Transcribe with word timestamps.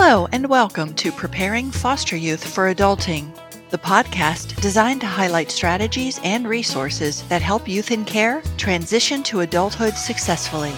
Hello, 0.00 0.28
and 0.30 0.48
welcome 0.48 0.94
to 0.94 1.10
Preparing 1.10 1.72
Foster 1.72 2.16
Youth 2.16 2.46
for 2.46 2.72
Adulting, 2.72 3.36
the 3.70 3.78
podcast 3.78 4.58
designed 4.60 5.00
to 5.00 5.08
highlight 5.08 5.50
strategies 5.50 6.20
and 6.22 6.46
resources 6.46 7.24
that 7.24 7.42
help 7.42 7.66
youth 7.66 7.90
in 7.90 8.04
care 8.04 8.40
transition 8.56 9.24
to 9.24 9.40
adulthood 9.40 9.94
successfully. 9.94 10.72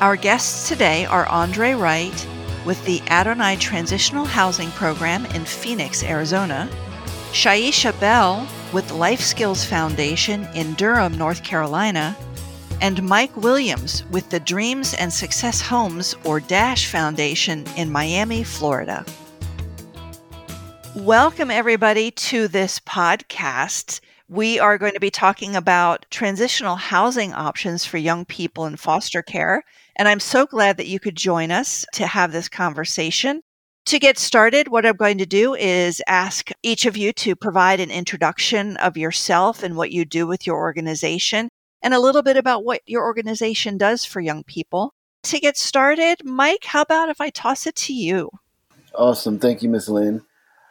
Our 0.00 0.16
guests 0.16 0.68
today 0.68 1.06
are 1.06 1.24
Aundre' 1.24 1.80
Wright 1.80 2.28
with 2.66 2.84
the 2.84 3.00
Adonai 3.08 3.56
Transitional 3.56 4.26
Housing 4.26 4.70
Program 4.72 5.24
in 5.34 5.46
Phoenix, 5.46 6.04
Arizona, 6.04 6.68
Shiesha 7.32 7.98
Bell 8.00 8.46
with 8.70 8.92
Life 8.92 9.22
Skills 9.22 9.64
Foundation 9.64 10.46
in 10.54 10.74
Durham, 10.74 11.16
North 11.16 11.42
Carolina, 11.42 12.14
and 12.80 13.02
Mike 13.02 13.34
Williams 13.36 14.04
with 14.10 14.28
the 14.28 14.40
Dreams 14.40 14.94
and 14.94 15.12
Success 15.12 15.60
Homes 15.60 16.14
or 16.24 16.40
DASH 16.40 16.88
Foundation 16.88 17.64
in 17.76 17.90
Miami, 17.90 18.44
Florida. 18.44 19.04
Welcome, 20.94 21.50
everybody, 21.50 22.10
to 22.10 22.48
this 22.48 22.78
podcast. 22.80 24.00
We 24.28 24.58
are 24.58 24.76
going 24.76 24.92
to 24.92 25.00
be 25.00 25.10
talking 25.10 25.56
about 25.56 26.04
transitional 26.10 26.76
housing 26.76 27.32
options 27.32 27.84
for 27.84 27.96
young 27.96 28.24
people 28.24 28.66
in 28.66 28.76
foster 28.76 29.22
care. 29.22 29.62
And 29.96 30.06
I'm 30.08 30.20
so 30.20 30.46
glad 30.46 30.76
that 30.76 30.88
you 30.88 31.00
could 31.00 31.16
join 31.16 31.50
us 31.50 31.86
to 31.94 32.06
have 32.06 32.32
this 32.32 32.48
conversation. 32.48 33.40
To 33.86 33.98
get 33.98 34.18
started, 34.18 34.68
what 34.68 34.84
I'm 34.84 34.96
going 34.96 35.18
to 35.18 35.26
do 35.26 35.54
is 35.54 36.02
ask 36.08 36.50
each 36.62 36.86
of 36.86 36.96
you 36.96 37.12
to 37.14 37.36
provide 37.36 37.78
an 37.78 37.90
introduction 37.90 38.76
of 38.78 38.96
yourself 38.96 39.62
and 39.62 39.76
what 39.76 39.92
you 39.92 40.04
do 40.04 40.26
with 40.26 40.46
your 40.46 40.56
organization 40.56 41.48
and 41.86 41.94
a 41.94 42.00
little 42.00 42.22
bit 42.22 42.36
about 42.36 42.64
what 42.64 42.82
your 42.84 43.04
organization 43.04 43.78
does 43.78 44.04
for 44.04 44.20
young 44.20 44.42
people. 44.42 44.92
To 45.22 45.38
get 45.38 45.56
started, 45.56 46.18
Mike, 46.24 46.64
how 46.64 46.82
about 46.82 47.10
if 47.10 47.20
I 47.20 47.30
toss 47.30 47.64
it 47.64 47.76
to 47.76 47.94
you? 47.94 48.28
Awesome. 48.92 49.38
Thank 49.38 49.62
you, 49.62 49.68
Miss 49.68 49.88
Lynn. 49.88 50.22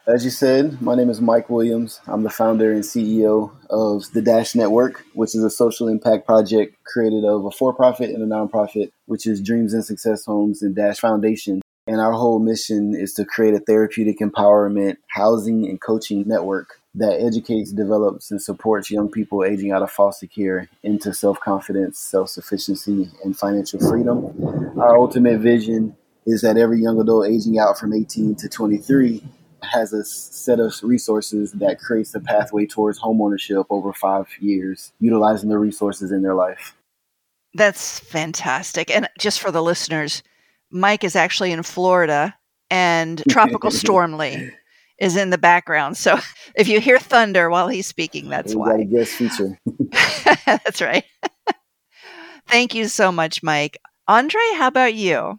As 0.06 0.26
you 0.26 0.30
said, 0.30 0.82
my 0.82 0.94
name 0.94 1.08
is 1.08 1.22
Mike 1.22 1.48
Williams. 1.48 2.02
I'm 2.06 2.22
the 2.22 2.28
founder 2.28 2.70
and 2.70 2.82
CEO 2.82 3.50
of 3.70 4.12
the 4.12 4.20
Dash 4.20 4.54
Network, 4.54 5.06
which 5.14 5.34
is 5.34 5.42
a 5.42 5.48
social 5.48 5.88
impact 5.88 6.26
project 6.26 6.76
created 6.84 7.24
of 7.24 7.46
a 7.46 7.50
for 7.50 7.72
profit 7.72 8.10
and 8.10 8.22
a 8.22 8.26
nonprofit, 8.26 8.90
which 9.06 9.26
is 9.26 9.40
Dreams 9.40 9.72
and 9.72 9.86
Success 9.86 10.26
Homes 10.26 10.60
and 10.60 10.76
Dash 10.76 10.98
Foundation. 10.98 11.62
And 11.86 11.98
our 11.98 12.12
whole 12.12 12.40
mission 12.40 12.94
is 12.94 13.14
to 13.14 13.24
create 13.24 13.54
a 13.54 13.60
therapeutic 13.60 14.18
empowerment, 14.18 14.98
housing, 15.08 15.66
and 15.66 15.80
coaching 15.80 16.24
network 16.26 16.78
that 16.96 17.20
educates, 17.20 17.72
develops, 17.72 18.30
and 18.30 18.40
supports 18.40 18.90
young 18.90 19.10
people 19.10 19.44
aging 19.44 19.70
out 19.70 19.82
of 19.82 19.90
foster 19.90 20.26
care 20.26 20.68
into 20.82 21.12
self 21.12 21.38
confidence, 21.40 21.98
self 21.98 22.30
sufficiency, 22.30 23.08
and 23.22 23.38
financial 23.38 23.78
freedom. 23.78 24.78
Our 24.78 24.96
ultimate 24.96 25.40
vision 25.40 25.96
is 26.26 26.40
that 26.42 26.56
every 26.56 26.80
young 26.80 26.98
adult 27.00 27.28
aging 27.28 27.58
out 27.58 27.78
from 27.78 27.92
18 27.92 28.34
to 28.36 28.48
23 28.48 29.22
has 29.62 29.92
a 29.92 30.04
set 30.04 30.58
of 30.58 30.74
resources 30.82 31.52
that 31.52 31.78
creates 31.78 32.14
a 32.14 32.20
pathway 32.20 32.66
towards 32.66 33.00
homeownership 33.00 33.66
over 33.70 33.92
five 33.92 34.26
years, 34.40 34.92
utilizing 34.98 35.50
the 35.50 35.58
resources 35.58 36.12
in 36.12 36.22
their 36.22 36.34
life. 36.34 36.74
That's 37.54 38.00
fantastic. 38.00 38.90
And 38.90 39.08
just 39.18 39.40
for 39.40 39.50
the 39.50 39.62
listeners, 39.62 40.22
Mike 40.70 41.04
is 41.04 41.16
actually 41.16 41.52
in 41.52 41.62
Florida 41.62 42.34
and 42.70 43.22
Tropical 43.28 43.70
Storm 43.70 44.16
Lee 44.18 44.50
is 44.98 45.16
in 45.16 45.30
the 45.30 45.38
background. 45.38 45.96
So 45.96 46.18
if 46.54 46.68
you 46.68 46.80
hear 46.80 46.98
thunder 46.98 47.50
while 47.50 47.68
he's 47.68 47.86
speaking, 47.86 48.28
that's 48.28 48.54
we 48.54 48.60
why. 48.60 48.70
Got 48.70 48.80
a 48.80 48.84
guest 48.84 49.12
feature. 49.12 49.58
that's 50.46 50.80
right. 50.80 51.04
Thank 52.48 52.74
you 52.74 52.86
so 52.88 53.10
much, 53.10 53.42
Mike. 53.42 53.78
Aundre', 54.08 54.56
how 54.56 54.68
about 54.68 54.94
you? 54.94 55.38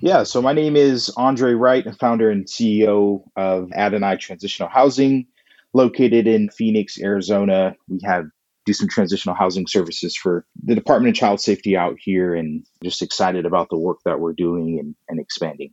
Yeah, 0.00 0.24
so 0.24 0.42
my 0.42 0.52
name 0.52 0.76
is 0.76 1.10
Aundre' 1.16 1.58
Wright, 1.58 1.86
founder 1.98 2.30
and 2.30 2.46
CEO 2.46 3.22
of 3.34 3.72
Adonai 3.72 4.16
Transitional 4.18 4.68
Housing, 4.68 5.26
located 5.72 6.26
in 6.26 6.50
Phoenix, 6.50 7.00
Arizona. 7.00 7.74
We 7.88 8.00
have 8.04 8.26
do 8.66 8.74
some 8.74 8.88
transitional 8.88 9.36
housing 9.36 9.66
services 9.66 10.14
for 10.14 10.44
the 10.62 10.74
Department 10.74 11.16
of 11.16 11.18
Child 11.18 11.40
Safety 11.40 11.76
out 11.76 11.96
here, 11.98 12.34
and 12.34 12.66
just 12.82 13.00
excited 13.00 13.46
about 13.46 13.70
the 13.70 13.78
work 13.78 13.98
that 14.04 14.20
we're 14.20 14.34
doing 14.34 14.78
and, 14.78 14.94
and 15.08 15.18
expanding. 15.18 15.72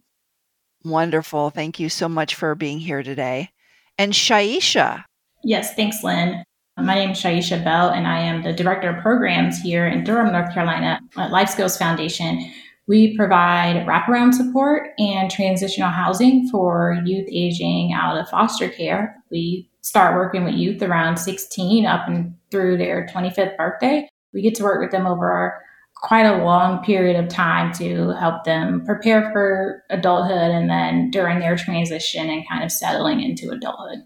Wonderful. 0.84 1.50
Thank 1.50 1.80
you 1.80 1.90
so 1.90 2.10
much 2.10 2.36
for 2.36 2.56
being 2.56 2.80
here 2.80 3.04
today. 3.04 3.50
And 3.98 4.14
Shiesha. 4.14 5.04
Yes, 5.44 5.74
thanks, 5.76 6.04
Lynn. 6.04 6.44
My 6.78 6.96
name 6.96 7.12
is 7.12 7.22
Shiesha 7.22 7.64
Bell, 7.64 7.90
and 7.90 8.08
I 8.08 8.20
am 8.20 8.42
the 8.42 8.52
Director 8.52 8.90
of 8.90 9.02
Programs 9.02 9.60
here 9.62 9.88
in 9.88 10.04
Durham, 10.04 10.32
North 10.32 10.54
Carolina 10.54 11.00
at 11.18 11.32
Life 11.32 11.50
Skills 11.50 11.78
Foundation. 11.78 12.52
We 12.88 13.16
provide 13.16 13.86
wraparound 13.88 14.34
support 14.34 14.90
and 14.98 15.30
transitional 15.30 15.90
housing 15.90 16.50
for 16.50 17.00
youth 17.06 17.28
aging 17.32 17.94
out 17.94 18.18
of 18.18 18.28
foster 18.28 18.68
care. 18.68 19.16
We 19.30 19.70
start 19.82 20.16
working 20.16 20.44
with 20.44 20.56
youth 20.56 20.82
around 20.82 21.18
16 21.18 21.86
up 21.86 22.08
and 22.08 22.36
through 22.52 22.78
their 22.78 23.06
25th 23.08 23.56
birthday. 23.56 24.10
We 24.34 24.42
get 24.42 24.56
to 24.56 24.64
work 24.64 24.82
with 24.82 24.92
them 24.92 25.06
over 25.06 25.62
quite 26.03 26.25
a 26.25 26.44
long 26.44 26.84
period 26.84 27.16
of 27.16 27.30
time 27.30 27.74
to 27.74 28.09
help 28.19 28.44
them 28.44 28.86
prepare 28.86 29.31
for 29.31 29.84
adulthood 29.90 30.52
and 30.52 30.69
then 30.69 31.09
during 31.09 31.40
their 31.40 31.56
transition 31.56 32.30
and 32.30 32.47
kind 32.47 32.62
of 32.62 32.72
settling 32.72 33.22
into 33.22 33.50
adulthood. 33.50 34.00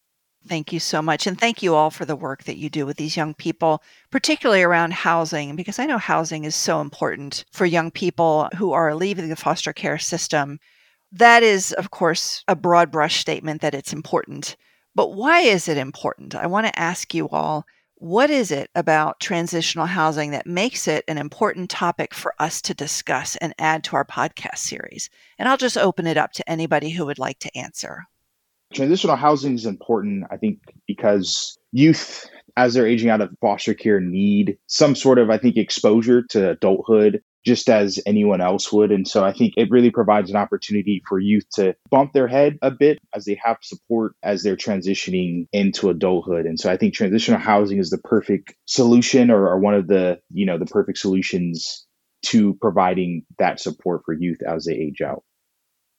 Thank 0.48 0.72
you 0.72 0.80
so 0.80 1.02
much. 1.02 1.26
And 1.28 1.38
thank 1.38 1.62
you 1.62 1.74
all 1.74 1.90
for 1.90 2.06
the 2.06 2.16
work 2.16 2.44
that 2.44 2.58
you 2.58 2.70
do 2.70 2.86
with 2.86 2.98
these 2.98 3.18
young 3.18 3.34
people, 3.34 3.82
particularly 4.12 4.62
around 4.62 4.94
housing, 4.94 5.56
because 5.56 5.80
I 5.80 5.88
know 5.88 5.98
housing 5.98 6.46
is 6.46 6.56
so 6.56 6.80
important 6.82 7.44
for 7.52 7.66
young 7.66 7.90
people 7.90 8.48
who 8.56 8.72
are 8.72 8.96
leaving 8.96 9.28
the 9.28 9.36
foster 9.36 9.74
care 9.74 9.98
system. 9.98 10.60
That 11.12 11.42
is, 11.42 11.74
of 11.74 11.90
course, 11.90 12.44
a 12.48 12.56
broad 12.56 12.92
brush 12.92 13.20
statement 13.20 13.62
that 13.62 13.74
it's 13.74 13.92
important. 13.92 14.56
But 14.94 15.16
why 15.16 15.42
is 15.42 15.68
it 15.68 15.78
important? 15.78 16.36
I 16.36 16.46
want 16.46 16.68
to 16.68 16.80
ask 16.80 17.14
you 17.14 17.28
all 17.30 17.66
what 18.00 18.30
is 18.30 18.52
it 18.52 18.70
about 18.76 19.20
transitional 19.20 19.88
housing 19.88 20.32
that 20.32 20.46
makes 20.46 20.88
it 20.88 21.04
an 21.08 21.18
important 21.18 21.70
topic 21.70 22.14
for 22.14 22.34
us 22.40 22.62
to 22.62 22.74
discuss 22.74 23.36
and 23.38 23.56
add 23.58 23.84
to 23.86 23.96
our 23.96 24.06
podcast 24.06 24.60
series? 24.60 25.10
And 25.40 25.50
I'll 25.50 25.58
just 25.58 25.78
open 25.78 26.06
it 26.06 26.18
up 26.18 26.32
to 26.34 26.50
anybody 26.50 26.92
who 26.92 27.06
would 27.08 27.18
like 27.18 27.40
to 27.40 27.58
answer. 27.58 28.04
Transitional 28.74 29.16
housing 29.16 29.56
is 29.56 29.66
important, 29.66 30.26
I 30.30 30.38
think, 30.38 30.60
because 30.86 31.58
youth, 31.72 32.30
as 32.56 32.74
they're 32.74 32.86
aging 32.86 33.10
out 33.10 33.22
of 33.22 33.34
foster 33.42 33.74
care, 33.74 34.00
need 34.00 34.58
some 34.68 34.94
sort 34.94 35.18
of, 35.18 35.30
I 35.30 35.38
think, 35.38 35.58
exposure 35.58 36.22
to 36.30 36.52
adulthood 36.52 37.22
just 37.46 37.70
as 37.70 38.00
anyone 38.06 38.42
else 38.42 38.72
would. 38.74 38.92
And 38.92 39.08
so 39.08 39.24
I 39.24 39.32
think 39.32 39.54
it 39.56 39.72
really 39.72 39.90
provides 39.90 40.30
an 40.30 40.36
opportunity 40.36 41.02
for 41.08 41.20
youth 41.20 41.46
to 41.54 41.76
bump 41.90 42.14
their 42.14 42.28
head 42.28 42.58
a 42.62 42.72
bit 42.72 43.00
as 43.16 43.26
they 43.26 43.40
have 43.44 43.58
support 43.62 44.16
as 44.22 44.44
they're 44.44 44.58
transitioning 44.58 45.48
into 45.54 45.90
adulthood. 45.90 46.46
And 46.46 46.60
so 46.60 46.70
I 46.72 46.78
think 46.78 46.94
transitional 46.94 47.40
housing 47.40 47.80
is 47.80 47.90
the 47.90 48.00
perfect 48.00 48.54
solution 48.66 49.32
or, 49.32 49.48
or 49.48 49.60
one 49.60 49.76
of 49.76 49.88
the, 49.88 50.20
you 50.30 50.46
know, 50.46 50.58
the 50.58 50.66
perfect 50.66 50.98
solutions 50.98 51.86
to 52.24 52.56
providing 52.56 53.24
that 53.40 53.60
support 53.60 54.02
for 54.06 54.14
youth 54.14 54.40
as 54.42 54.66
they 54.66 54.74
age 54.74 55.02
out. 55.02 55.24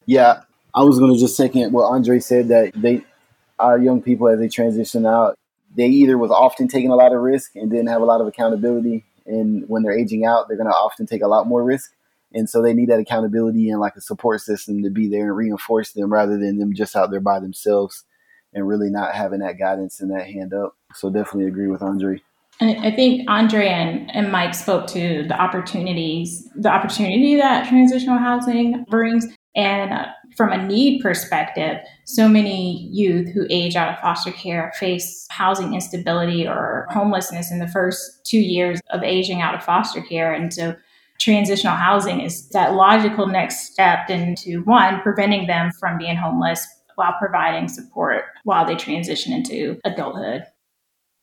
Yeah, 0.05 0.43
I 0.75 0.82
was 0.82 0.99
going 0.99 1.15
to 1.15 1.19
just 1.19 1.37
second 1.37 1.72
what 1.72 1.91
Aundre' 1.91 2.22
said 2.22 2.49
that 2.49 2.72
they, 2.75 3.05
our 3.59 3.78
young 3.78 4.03
people 4.03 4.28
as 4.28 4.38
they 4.38 4.49
transition 4.49 5.06
out, 5.06 5.34
they 5.75 5.87
either 5.87 6.19
was 6.19 6.31
often 6.31 6.69
taking 6.69 6.91
a 6.91 6.97
lot 6.97 7.15
of 7.15 7.20
risk 7.20 7.56
and 7.56 7.70
didn't 7.70 7.88
have 7.88 8.03
a 8.03 8.06
lot 8.06 8.20
of 8.20 8.26
accountability 8.26 9.05
and 9.28 9.65
when 9.69 9.83
they're 9.83 9.99
aging 9.99 10.25
out, 10.25 10.49
they're 10.49 10.56
going 10.56 10.71
to 10.71 10.75
often 10.75 11.06
take 11.06 11.22
a 11.22 11.28
lot 11.28 11.47
more 11.47 11.62
risk. 11.62 11.93
And 12.33 12.49
so 12.49 12.61
they 12.61 12.75
need 12.75 12.91
that 12.91 13.00
accountability 13.00 13.71
and 13.71 13.81
like 13.81 13.97
a 13.97 14.00
support 14.00 14.41
system 14.41 14.83
to 14.83 14.91
be 14.91 15.09
there 15.09 15.28
and 15.28 15.37
reinforce 15.37 15.93
them 15.93 16.12
rather 16.12 16.37
than 16.37 16.59
them 16.59 16.75
just 16.75 16.97
out 16.97 17.11
there 17.11 17.21
by 17.21 17.41
themselves 17.41 18.05
and 18.53 18.67
really 18.67 18.91
not 18.91 19.15
having 19.15 19.41
that 19.41 19.59
guidance 19.59 20.00
and 20.00 20.11
that 20.11 20.27
hand 20.27 20.53
up. 20.53 20.77
So 20.94 21.11
definitely 21.11 21.47
agree 21.47 21.69
with 21.69 21.81
Aundre'. 21.81 22.21
And 22.61 22.84
I 22.84 22.91
think 22.91 23.28
Aundre' 23.28 23.69
and, 23.69 24.11
and 24.15 24.33
Mike 24.33 24.53
spoke 24.53 24.88
to 24.88 25.25
the 25.29 25.41
opportunities, 25.41 26.49
the 26.56 26.69
opportunity 26.69 27.37
that 27.37 27.69
transitional 27.69 28.19
housing 28.19 28.85
brings. 28.91 29.26
And 29.56 29.93
uh, 29.93 30.06
from 30.37 30.53
a 30.53 30.67
need 30.67 31.03
perspective, 31.03 31.79
so 32.05 32.29
many 32.29 32.89
youth 32.93 33.29
who 33.33 33.47
age 33.50 33.77
out 33.77 33.93
of 33.93 33.99
foster 33.99 34.31
care 34.31 34.73
face 34.79 35.27
housing 35.31 35.75
instability 35.75 36.47
or 36.47 36.87
homelessness 36.91 37.50
in 37.50 37.59
the 37.59 37.69
first 37.69 38.25
two 38.25 38.39
years 38.39 38.81
of 38.91 39.03
aging 39.03 39.41
out 39.41 39.55
of 39.55 39.65
foster 39.65 40.00
care. 40.03 40.33
And 40.33 40.53
so 40.53 40.77
transitional 41.19 41.75
housing 41.75 42.21
is 42.21 42.49
that 42.50 42.75
logical 42.75 43.27
next 43.27 43.73
step 43.73 44.09
into 44.09 44.62
one, 44.62 45.00
preventing 45.00 45.47
them 45.47 45.73
from 45.73 45.99
being 45.99 46.17
homeless 46.17 46.67
while 46.95 47.15
providing 47.19 47.69
support 47.69 48.25
while 48.45 48.67
they 48.67 48.77
transition 48.77 49.33
into 49.33 49.79
adulthood. 49.85 50.45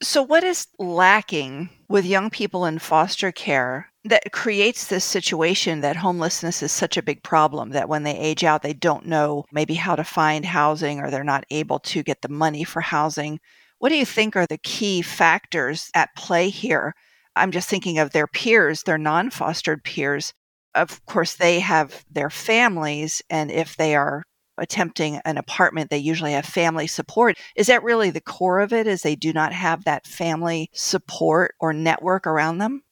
So, 0.04 0.22
what 0.22 0.44
is 0.44 0.68
lacking 0.78 1.70
with 1.88 2.06
young 2.06 2.30
people 2.30 2.66
in 2.66 2.80
foster 2.80 3.32
care 3.32 3.92
that 4.04 4.32
creates 4.32 4.88
this 4.88 5.06
situation 5.06 5.82
that 5.82 5.96
homelessness 5.96 6.62
is 6.62 6.72
such 6.72 6.98
a 6.98 7.02
big 7.02 7.24
problem 7.24 7.70
that 7.72 7.90
when 7.90 8.04
they 8.04 8.18
age 8.18 8.44
out, 8.44 8.62
they 8.62 8.74
don't 8.74 9.06
know 9.06 9.46
maybe 9.52 9.74
how 9.76 9.96
to 9.96 10.04
find 10.04 10.46
housing 10.46 11.00
or 11.00 11.10
they're 11.10 11.24
not 11.24 11.46
able 11.50 11.80
to 11.80 12.04
get 12.04 12.22
the 12.22 12.30
money 12.30 12.64
for 12.64 12.82
housing? 12.82 13.40
What 13.80 13.90
do 13.90 13.96
you 13.96 14.06
think 14.06 14.36
are 14.36 14.46
the 14.46 14.58
key 14.58 15.02
factors 15.02 15.90
at 15.96 16.16
play 16.16 16.50
here? 16.50 16.94
I'm 17.36 17.52
just 17.52 17.70
thinking 17.70 17.98
of 18.00 18.12
their 18.12 18.28
peers, 18.28 18.84
their 18.84 18.98
non 18.98 19.30
fostered 19.30 19.84
peers. 19.84 20.34
Of 20.74 21.06
course, 21.06 21.36
they 21.36 21.60
have 21.62 22.04
their 22.12 22.30
families, 22.30 23.22
and 23.30 23.50
if 23.50 23.78
they 23.78 23.96
are 23.96 24.24
attempting 24.58 25.18
an 25.26 25.38
apartment, 25.38 25.90
they 25.90 25.98
usually 25.98 26.34
have 26.34 26.46
family 26.46 26.88
support. 26.88 27.38
Is 27.56 27.68
that 27.68 27.84
really 27.84 28.10
the 28.10 28.22
core 28.22 28.60
of 28.60 28.74
it? 28.74 28.88
Is 28.88 29.02
they 29.02 29.16
do 29.16 29.34
not 29.34 29.54
have 29.54 29.84
that 29.86 30.08
family 30.08 30.70
support 30.74 31.56
or 31.60 31.74
network 31.74 32.28
around 32.28 32.60
them? 32.60 32.84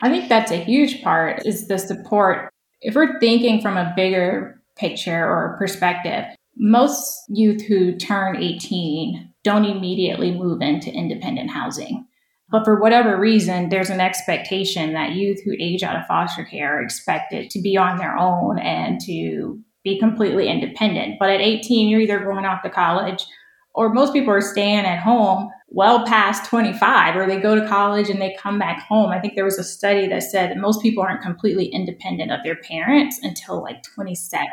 I 0.00 0.08
think 0.08 0.28
that's 0.28 0.50
a 0.50 0.56
huge 0.56 1.02
part 1.02 1.44
is 1.44 1.68
the 1.68 1.78
support. 1.78 2.50
If 2.80 2.94
we're 2.94 3.18
thinking 3.20 3.60
from 3.60 3.76
a 3.76 3.92
bigger 3.94 4.62
picture 4.76 5.24
or 5.24 5.56
perspective, 5.58 6.24
most 6.56 7.24
youth 7.28 7.62
who 7.62 7.96
turn 7.96 8.36
18 8.36 9.32
don't 9.44 9.64
immediately 9.64 10.32
move 10.32 10.60
into 10.62 10.92
independent 10.92 11.50
housing. 11.50 12.06
But 12.50 12.64
for 12.64 12.80
whatever 12.80 13.18
reason, 13.18 13.68
there's 13.68 13.90
an 13.90 14.00
expectation 14.00 14.92
that 14.92 15.12
youth 15.12 15.40
who 15.44 15.52
age 15.60 15.82
out 15.82 15.96
of 15.96 16.06
foster 16.06 16.44
care 16.44 16.78
are 16.78 16.82
expected 16.82 17.48
to 17.50 17.62
be 17.62 17.76
on 17.76 17.96
their 17.96 18.16
own 18.16 18.58
and 18.58 19.00
to 19.02 19.60
be 19.84 19.98
completely 19.98 20.48
independent. 20.48 21.16
But 21.18 21.30
at 21.30 21.40
18, 21.40 21.88
you're 21.88 22.00
either 22.00 22.20
going 22.20 22.44
off 22.44 22.62
to 22.62 22.70
college 22.70 23.26
or 23.74 23.92
most 23.92 24.12
people 24.12 24.32
are 24.32 24.40
staying 24.40 24.84
at 24.84 24.98
home 24.98 25.50
well 25.68 26.04
past 26.04 26.48
25 26.50 27.16
or 27.16 27.26
they 27.26 27.38
go 27.38 27.54
to 27.54 27.68
college 27.68 28.10
and 28.10 28.20
they 28.20 28.36
come 28.38 28.58
back 28.58 28.82
home. 28.82 29.10
I 29.10 29.20
think 29.20 29.34
there 29.34 29.44
was 29.44 29.58
a 29.58 29.64
study 29.64 30.08
that 30.08 30.24
said 30.24 30.50
that 30.50 30.58
most 30.58 30.82
people 30.82 31.02
aren't 31.02 31.22
completely 31.22 31.66
independent 31.66 32.32
of 32.32 32.40
their 32.42 32.56
parents 32.56 33.18
until 33.22 33.62
like 33.62 33.82
27. 33.82 34.46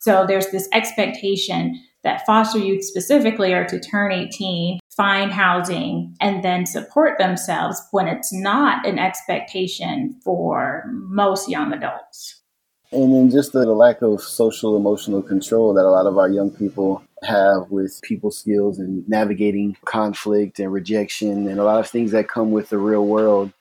So 0.00 0.26
there's 0.26 0.48
this 0.48 0.68
expectation 0.72 1.80
that 2.02 2.24
foster 2.26 2.58
youth 2.58 2.84
specifically 2.84 3.52
are 3.52 3.66
to 3.66 3.80
turn 3.80 4.12
18, 4.12 4.78
find 4.96 5.32
housing, 5.32 6.14
and 6.20 6.44
then 6.44 6.64
support 6.64 7.18
themselves 7.18 7.82
when 7.90 8.06
it's 8.06 8.32
not 8.32 8.86
an 8.86 8.98
expectation 8.98 10.20
for 10.22 10.84
most 10.86 11.48
young 11.48 11.72
adults. 11.72 12.35
And 12.92 13.12
then 13.12 13.30
just 13.30 13.52
the 13.52 13.66
lack 13.66 14.02
of 14.02 14.22
social 14.22 14.76
emotional 14.76 15.22
control 15.22 15.74
that 15.74 15.84
a 15.84 15.90
lot 15.90 16.06
of 16.06 16.18
our 16.18 16.28
young 16.28 16.50
people 16.50 17.02
have 17.22 17.70
with 17.70 18.00
people 18.02 18.30
skills 18.30 18.78
and 18.78 19.08
navigating 19.08 19.76
conflict 19.84 20.60
and 20.60 20.72
rejection 20.72 21.48
and 21.48 21.58
a 21.58 21.64
lot 21.64 21.80
of 21.80 21.90
things 21.90 22.12
that 22.12 22.28
come 22.28 22.52
with 22.52 22.68
the 22.68 22.78
real 22.78 23.04
world. 23.04 23.52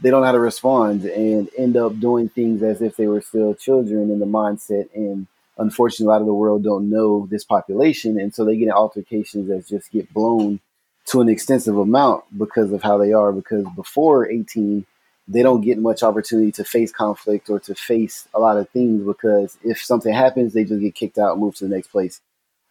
They 0.00 0.10
don't 0.10 0.20
know 0.20 0.26
how 0.26 0.32
to 0.32 0.38
respond 0.38 1.04
and 1.04 1.50
end 1.58 1.76
up 1.76 1.98
doing 1.98 2.28
things 2.28 2.62
as 2.62 2.80
if 2.80 2.96
they 2.96 3.06
were 3.06 3.20
still 3.20 3.54
children 3.54 4.10
in 4.10 4.18
the 4.18 4.26
mindset 4.26 4.88
and 4.94 5.26
unfortunately, 5.60 6.06
a 6.06 6.08
lot 6.08 6.22
of 6.22 6.26
the 6.26 6.34
world 6.34 6.64
don't 6.64 6.90
know 6.90 7.28
this 7.30 7.44
population, 7.44 8.18
and 8.18 8.34
so 8.34 8.44
they 8.44 8.56
get 8.56 8.66
in 8.66 8.72
altercations 8.72 9.48
that 9.48 9.66
just 9.68 9.92
get 9.92 10.12
blown 10.12 10.58
to 11.06 11.20
an 11.20 11.28
extensive 11.28 11.76
amount 11.76 12.24
because 12.36 12.72
of 12.72 12.82
how 12.82 12.98
they 12.98 13.12
are. 13.12 13.32
Because 13.32 13.66
before 13.76 14.28
18, 14.28 14.86
they 15.30 15.42
don't 15.42 15.60
get 15.60 15.78
much 15.78 16.02
opportunity 16.02 16.50
to 16.52 16.64
face 16.64 16.90
conflict 16.90 17.48
or 17.48 17.60
to 17.60 17.74
face 17.74 18.26
a 18.34 18.40
lot 18.40 18.56
of 18.56 18.68
things 18.70 19.02
because 19.04 19.56
if 19.62 19.80
something 19.80 20.12
happens, 20.12 20.52
they 20.52 20.64
just 20.64 20.80
get 20.80 20.94
kicked 20.94 21.18
out 21.18 21.32
and 21.32 21.40
move 21.40 21.54
to 21.54 21.68
the 21.68 21.74
next 21.74 21.88
place. 21.88 22.20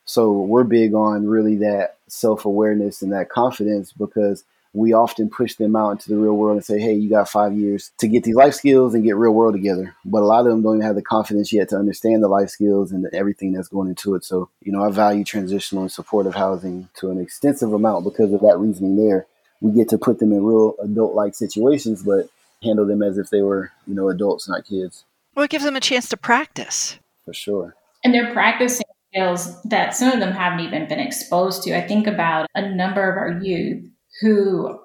So 0.04 0.32
we're 0.32 0.66
big 0.66 0.94
on 0.94 1.26
really 1.26 1.56
that 1.58 1.98
self 2.08 2.44
awareness 2.44 3.02
and 3.02 3.14
that 3.14 3.30
confidence 3.30 3.94
because 3.94 4.44
we 4.74 4.94
often 4.94 5.30
push 5.30 5.56
them 5.56 5.76
out 5.76 5.92
into 5.92 6.10
the 6.10 6.18
real 6.18 6.36
world 6.36 6.58
and 6.58 6.66
say, 6.66 6.80
hey, 6.80 6.94
you 6.94 7.10
got 7.10 7.30
five 7.30 7.54
years 7.54 7.92
to 8.00 8.08
get 8.08 8.24
these 8.24 8.36
life 8.36 8.54
skills 8.54 8.94
and 8.94 9.04
get 9.04 9.16
real 9.16 9.32
world 9.32 9.54
together. 9.54 9.96
But 10.06 10.22
a 10.22 10.26
lot 10.26 10.42
of 10.42 10.52
them 10.52 10.62
don't 10.62 10.76
even 10.76 10.86
have 10.86 10.96
the 10.96 11.02
confidence 11.02 11.52
yet 11.54 11.70
to 11.70 11.78
understand 11.78 12.22
the 12.22 12.28
life 12.28 12.50
skills 12.50 12.92
and 12.92 13.08
everything 13.14 13.54
that's 13.54 13.68
going 13.68 13.88
into 13.88 14.16
it. 14.16 14.26
So, 14.26 14.50
you 14.62 14.72
know, 14.72 14.84
I 14.84 14.92
value 14.92 15.24
transitional 15.24 15.84
and 15.84 15.92
supportive 15.92 16.36
housing 16.36 16.90
to 16.96 17.10
an 17.10 17.20
extensive 17.20 17.72
amount 17.74 18.04
because 18.04 18.34
of 18.34 18.42
that 18.42 18.60
reasoning 18.60 18.98
there. 18.98 19.28
We 19.62 19.72
get 19.72 19.90
to 19.90 19.98
put 19.98 20.20
them 20.20 20.34
in 20.34 20.44
real 20.44 20.76
adult 20.82 21.16
like 21.16 21.36
situations, 21.36 22.04
but 22.04 22.30
handle 22.64 22.86
them 22.86 23.02
as 23.02 23.18
if 23.18 23.30
they 23.30 23.42
were, 23.42 23.72
you 23.88 23.96
know, 23.96 24.10
adults, 24.10 24.48
not 24.50 24.66
kids. 24.66 25.06
Well, 25.36 25.46
it 25.46 25.52
gives 25.52 25.64
them 25.64 25.76
a 25.76 25.82
chance 25.82 26.10
to 26.10 26.18
practice. 26.18 27.00
For 27.26 27.34
sure. 27.34 27.76
And 28.04 28.14
they're 28.14 28.34
practicing 28.34 28.86
skills 29.12 29.62
that 29.64 29.96
some 29.96 30.12
of 30.12 30.20
them 30.20 30.32
haven't 30.32 30.62
even 30.62 30.88
been 30.88 31.00
exposed 31.00 31.64
to. 31.64 31.78
I 31.78 31.88
think 31.88 32.08
about 32.08 32.48
a 32.56 32.70
number 32.70 33.10
of 33.10 33.18
our 33.18 33.42
youth 33.42 33.86
who 34.22 34.80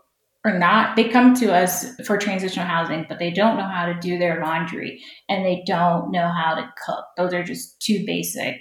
are 0.45 0.59
not 0.59 0.95
they 0.95 1.09
come 1.09 1.35
to 1.35 1.53
us 1.53 1.97
for 2.03 2.19
transitional 2.19 2.67
housing 2.67 3.07
but 3.09 3.19
they 3.19 3.31
don't 3.31 3.57
know 3.57 3.67
how 3.67 3.87
to 3.87 3.95
do 3.95 4.19
their 4.19 4.41
laundry 4.41 5.03
and 5.29 5.45
they 5.45 5.63
don't 5.67 6.11
know 6.11 6.29
how 6.29 6.55
to 6.55 6.73
cook 6.85 7.05
those 7.17 7.33
are 7.33 7.43
just 7.43 7.81
two 7.81 8.05
basic 8.07 8.57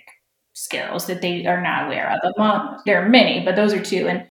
skills 0.54 1.08
that 1.08 1.22
they 1.22 1.46
are 1.46 1.62
not 1.62 1.86
aware 1.86 2.12
of 2.12 2.34
among 2.36 2.80
there 2.86 3.04
are 3.04 3.10
many 3.10 3.44
but 3.44 3.56
those 3.56 3.74
are 3.74 3.84
two 3.84 4.08
and 4.08 4.26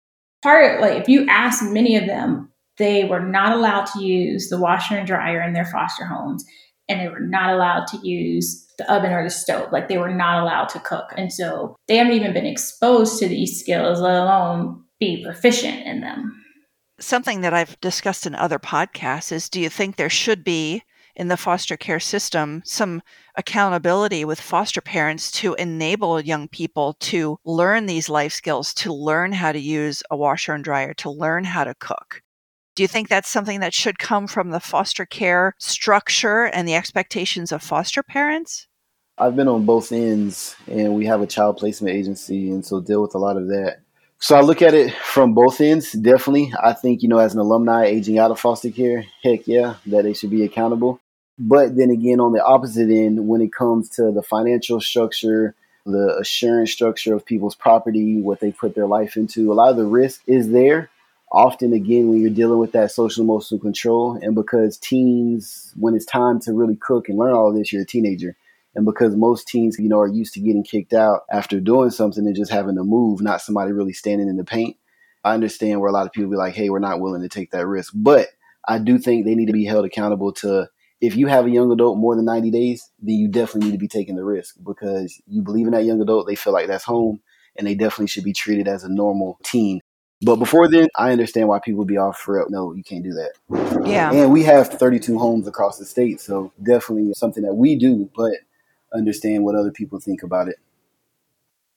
part 0.43 0.81
like 0.81 1.01
if 1.01 1.09
you 1.09 1.27
ask 1.29 1.65
many 1.65 1.97
of 1.97 2.07
them 2.07 2.50
they 2.81 3.05
were 3.05 3.21
not 3.21 3.53
allowed 3.53 3.85
to 3.85 4.03
use 4.03 4.49
the 4.49 4.59
washer 4.59 4.97
and 4.97 5.07
dryer 5.07 5.43
in 5.43 5.53
their 5.53 5.67
foster 5.67 6.05
homes 6.05 6.45
and 6.89 7.01
they 7.01 7.09
were 7.09 7.21
not 7.21 7.55
allowed 7.55 7.87
to 7.87 7.99
use 7.99 8.67
the 8.79 8.93
oven 8.93 9.13
or 9.13 9.23
the 9.23 9.31
stove 9.31 9.71
like 9.71 9.89
they 9.89 9.99
were 9.99 10.13
not 10.13 10.43
allowed 10.43 10.69
to 10.71 10.81
cook 10.81 11.13
and 11.17 11.33
so 11.33 11.77
they 11.87 11.97
haven't 11.97 12.15
even 12.15 12.33
been 12.33 12.47
exposed 12.47 13.19
to 13.19 13.29
these 13.29 13.61
skills 13.61 14.01
let 14.01 14.17
alone 14.17 14.83
be 14.99 15.23
proficient 15.23 15.87
in 15.87 16.01
them. 16.01 16.43
Something 16.99 17.43
that 17.43 17.55
I've 17.55 17.81
discussed 17.81 18.27
in 18.27 18.35
other 18.35 18.59
podcasts 18.59 19.31
is 19.31 19.49
do 19.49 19.61
you 19.61 19.69
think 19.69 19.97
there 19.97 20.11
should 20.11 20.43
be 20.43 20.83
in 21.17 21.29
the 21.29 21.37
foster 21.37 21.77
care 21.77 22.01
system 22.01 22.63
some 22.65 23.03
accountability 23.37 24.25
with 24.25 24.41
foster 24.41 24.81
parents 24.81 25.31
to 25.31 25.55
enable 25.55 26.21
young 26.21 26.49
people 26.49 26.95
to 27.01 27.39
learn 27.45 27.87
these 27.87 28.09
life 28.09 28.33
skills, 28.33 28.73
to 28.75 28.93
learn 28.93 29.33
how 29.33 29.53
to 29.53 29.59
use 29.59 30.03
a 30.11 30.17
washer 30.17 30.55
and 30.55 30.65
dryer, 30.65 30.95
to 30.95 31.11
learn 31.11 31.45
how 31.45 31.65
to 31.65 31.75
cook? 31.75 32.23
Do 32.77 32.83
you 32.83 32.89
think 32.89 33.09
that's 33.09 33.29
something 33.29 33.61
that 33.61 33.75
should 33.75 33.99
come 33.99 34.27
from 34.27 34.51
the 34.51 34.61
foster 34.61 35.05
care 35.05 35.55
structure 35.59 36.45
and 36.45 36.67
the 36.67 36.75
expectations 36.75 37.53
of 37.53 37.63
foster 37.63 38.03
parents? 38.03 38.67
I've 39.19 39.37
been 39.37 39.49
on 39.49 39.67
both 39.67 39.93
ends, 39.93 40.57
and 40.67 40.95
we 40.95 41.05
have 41.07 41.21
a 41.21 41.27
child 41.27 41.59
placement 41.59 41.95
agency, 41.95 42.51
and 42.51 42.65
so 42.65 42.81
deal 42.81 43.03
with 43.03 43.15
a 43.15 43.19
lot 43.19 43.37
of 43.37 43.49
that. 43.49 43.81
So 44.19 44.37
I 44.37 44.41
look 44.41 44.63
at 44.63 44.75
it 44.75 44.95
from 44.95 45.35
both 45.35 45.61
ends. 45.61 45.93
Definitely, 45.93 46.53
I 46.63 46.73
think 46.73 47.03
you 47.03 47.09
know, 47.09 47.19
as 47.19 47.35
an 47.35 47.41
alumni 47.41 47.87
aging 47.87 48.19
out 48.19 48.31
of 48.31 48.41
foster 48.41 48.71
care, 48.71 49.05
heck 49.23 49.47
yeah, 49.47 49.75
that 49.87 50.05
they 50.05 50.15
should 50.15 50.31
be 50.31 50.45
accountable. 50.45 51.01
But 51.39 51.77
then 51.77 51.91
again, 51.91 52.21
on 52.21 52.33
the 52.33 52.45
opposite 52.45 52.91
end, 52.91 53.27
when 53.27 53.41
it 53.41 53.53
comes 53.53 53.89
to 53.91 54.13
the 54.13 54.23
financial 54.23 54.81
structure, 54.81 55.55
the 55.87 56.19
assurance 56.21 56.71
structure 56.71 57.15
of 57.15 57.25
people's 57.25 57.55
property, 57.55 58.21
what 58.21 58.41
they 58.41 58.53
put 58.53 58.75
their 58.75 58.87
life 58.87 59.17
into, 59.17 59.51
a 59.51 59.55
lot 59.55 59.71
of 59.71 59.77
the 59.77 59.87
risk 59.87 60.23
is 60.27 60.51
there. 60.51 60.91
Often, 61.33 61.73
again, 61.73 62.09
when 62.09 62.21
you're 62.21 62.31
dealing 62.31 62.59
with 62.59 62.73
that 62.73 62.91
social 62.91 63.23
emotional 63.23 63.61
control, 63.61 64.19
and 64.21 64.35
because 64.35 64.77
teens, 64.79 65.73
when 65.77 65.95
it's 65.95 66.05
time 66.05 66.41
to 66.41 66.53
really 66.53 66.77
cook 66.77 67.09
and 67.09 67.19
learn 67.19 67.33
all 67.33 67.53
this, 67.53 67.73
you're 67.73 67.83
a 67.83 67.87
teenager. 67.87 68.37
And 68.75 68.85
because 68.85 69.15
most 69.17 69.47
teens, 69.47 69.77
you 69.79 69.89
know, 69.89 70.01
are 70.01 70.09
used 70.09 70.35
to 70.35 70.41
getting 70.41 70.65
kicked 70.65 70.93
out 70.93 71.23
after 71.31 71.61
doing 71.61 71.91
something 71.91 72.27
and 72.27 72.37
just 72.37 72.51
having 72.51 72.77
to 72.77 72.85
move, 72.85 73.21
not 73.21 73.43
somebody 73.43 73.73
really 73.73 73.93
standing 73.93 74.29
in 74.29 74.37
the 74.37 74.45
paint. 74.45 74.77
I 75.25 75.35
understand 75.35 75.81
where 75.81 75.91
a 75.91 75.93
lot 75.93 76.07
of 76.07 76.13
people 76.13 76.31
be 76.31 76.37
like, 76.37 76.55
hey, 76.55 76.71
we're 76.71 76.79
not 76.79 77.01
willing 77.01 77.23
to 77.23 77.29
take 77.29 77.51
that 77.51 77.67
risk. 77.67 77.93
But 77.95 78.29
I 78.67 78.79
do 78.79 78.99
think 78.99 79.25
they 79.25 79.35
need 79.35 79.47
to 79.47 79.53
be 79.53 79.65
held 79.65 79.85
accountable 79.85 80.33
to 80.35 80.69
if 81.01 81.17
you 81.17 81.29
have 81.29 81.47
a 81.47 81.51
young 81.51 81.73
adult 81.73 81.99
more 81.99 82.15
than 82.15 82.27
90 82.27 82.51
days, 82.51 82.91
then 83.01 83.15
you 83.15 83.29
definitely 83.29 83.71
need 83.71 83.77
to 83.77 83.79
be 83.79 83.89
taking 83.89 84.17
the 84.17 84.25
risk 84.25 84.57
because 84.65 85.21
you 85.27 85.43
believe 85.43 85.67
in 85.67 85.73
that 85.73 85.85
young 85.85 86.01
adult, 86.01 86.27
they 86.27 86.35
feel 86.35 86.53
like 86.53 86.67
that's 86.67 86.85
home, 86.85 87.21
and 87.57 87.67
they 87.67 87.75
definitely 87.75 88.07
should 88.07 88.25
be 88.25 88.35
treated 88.35 88.69
as 88.69 88.85
a 88.85 88.89
normal 88.89 89.39
teen. 89.43 89.81
But 90.23 90.37
before 90.37 90.69
then, 90.69 90.89
I 90.97 91.13
understand 91.13 91.49
why 91.49 91.61
people 91.61 91.85
be 91.87 91.97
off 91.97 92.19
for 92.19 92.45
no, 92.51 92.75
you 92.75 92.85
can't 92.85 93.03
do 93.03 93.13
that. 93.15 93.87
Yeah. 93.87 94.13
And 94.13 94.31
we 94.31 94.43
have 94.43 94.69
32 94.69 95.19
homes 95.19 95.47
across 95.47 95.79
the 95.79 95.87
state, 95.87 96.21
so 96.21 96.53
definitely 96.63 97.15
something 97.15 97.43
that 97.43 97.55
we 97.55 97.75
do, 97.75 98.11
but 98.15 98.33
understand 98.93 99.45
what 99.45 99.55
other 99.55 99.71
people 99.71 99.99
think 99.99 100.23
about 100.23 100.49
it. 100.49 100.57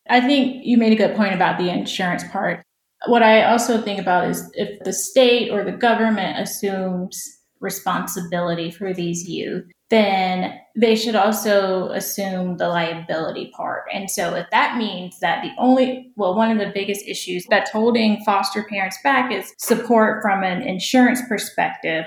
I 0.10 0.20
think 0.20 0.66
you 0.66 0.78
made 0.78 0.92
a 0.92 0.98
good 0.98 1.16
point 1.16 1.34
about 1.34 1.58
the 1.58 1.70
insurance 1.70 2.24
part. 2.32 2.66
What 3.08 3.24
I 3.24 3.46
also 3.46 3.82
think 3.82 4.00
about 4.00 4.30
is 4.30 4.52
if 4.54 4.84
the 4.84 4.92
state 4.92 5.50
or 5.50 5.64
the 5.64 5.72
government 5.72 6.40
assumes 6.40 7.40
responsibility 7.62 8.72
for 8.72 8.94
these 8.94 9.28
youth, 9.28 9.66
then 9.94 10.60
they 10.76 10.96
should 10.96 11.16
also 11.16 11.90
assume 11.90 12.58
the 12.58 12.68
liability 12.68 13.52
part. 13.56 13.84
And 13.94 14.10
so, 14.10 14.34
if 14.34 14.50
that 14.50 14.76
means 14.76 15.20
that 15.20 15.44
the 15.44 15.52
only, 15.60 16.12
well, 16.16 16.36
one 16.36 16.50
of 16.50 16.58
the 16.58 16.72
biggest 16.74 17.06
issues 17.08 17.46
that's 17.48 17.70
holding 17.70 18.24
foster 18.24 18.64
parents 18.64 18.98
back 19.04 19.32
is 19.32 19.54
support 19.60 20.24
from 20.24 20.44
an 20.44 20.64
insurance 20.64 21.22
perspective, 21.30 22.06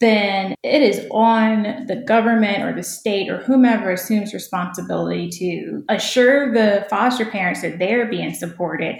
then 0.00 0.56
it 0.64 0.82
is 0.82 1.06
on 1.12 1.86
the 1.86 2.02
government 2.04 2.64
or 2.64 2.72
the 2.74 2.82
state 2.82 3.30
or 3.30 3.38
whomever 3.38 3.92
assumes 3.92 4.34
responsibility 4.34 5.30
to 5.30 5.84
assure 5.88 6.52
the 6.52 6.84
foster 6.90 7.24
parents 7.24 7.62
that 7.62 7.78
they're 7.78 8.06
being 8.06 8.34
supported 8.34 8.96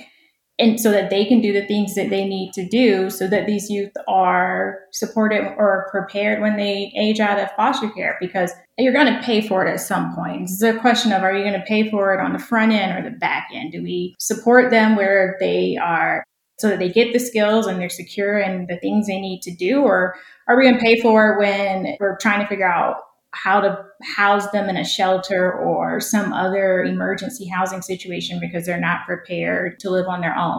and 0.59 0.81
so 0.81 0.93
that 0.93 1.11
they 1.11 1.25
can 1.25 1.41
do 1.41 1.53
the 1.53 1.67
things 1.67 1.95
that 1.97 2.11
they 2.11 2.25
need 2.27 2.53
to 2.53 2.67
do 2.69 3.11
so 3.11 3.27
that 3.27 3.47
these 3.47 3.69
youth 3.69 3.93
are 4.07 4.79
supported 4.93 5.43
or 5.59 5.89
prepared 5.91 6.41
when 6.41 6.57
they 6.57 6.93
age 6.97 7.19
out 7.19 7.41
of 7.41 7.51
foster 7.53 7.91
care 7.91 8.17
because 8.21 8.53
you're 8.79 8.93
going 8.93 9.13
to 9.13 9.23
pay 9.23 9.41
for 9.41 9.67
it 9.67 9.71
at 9.71 9.81
some 9.81 10.15
point. 10.15 10.43
It's 10.43 10.63
a 10.63 10.79
question 10.79 11.13
of 11.13 11.23
are 11.23 11.35
you 11.35 11.43
going 11.43 11.59
to 11.59 11.67
pay 11.67 11.91
for 11.91 12.15
it 12.15 12.21
on 12.21 12.33
the 12.33 12.39
front 12.39 12.73
end 12.73 12.97
or 12.97 13.09
the 13.09 13.17
back 13.17 13.49
end? 13.53 13.73
Do 13.73 13.83
we 13.83 14.15
support 14.21 14.71
them 14.71 14.95
where 14.95 15.37
they 15.41 15.77
are 15.77 16.23
so 16.61 16.69
that 16.69 16.79
they 16.79 16.89
get 16.89 17.13
the 17.13 17.19
skills 17.19 17.67
and 17.67 17.81
they're 17.81 17.89
secure 17.89 18.39
in 18.39 18.67
the 18.67 18.79
things 18.79 19.09
they 19.09 19.21
need 19.21 19.43
to 19.43 19.55
do? 19.55 19.83
Or 19.83 20.15
are 20.47 20.57
we 20.57 20.63
going 20.63 20.79
to 20.79 20.85
pay 20.85 21.01
for 21.01 21.33
it 21.33 21.39
when 21.39 21.97
we're 21.99 22.17
trying 22.19 22.41
to 22.41 22.47
figure 22.47 22.71
out 22.71 22.99
how 23.35 23.61
to 23.61 23.85
house 24.03 24.51
them 24.51 24.69
in 24.69 24.77
a 24.77 24.85
shelter 24.85 25.53
or 25.53 26.01
some 26.01 26.33
other 26.33 26.83
emergency 26.83 27.47
housing 27.47 27.83
situation 27.83 28.41
because 28.41 28.67
they're 28.67 28.81
not 28.81 29.07
prepared 29.07 29.79
to 29.81 29.91
live 29.91 30.07
on 30.07 30.21
their 30.21 30.37
own. 30.37 30.59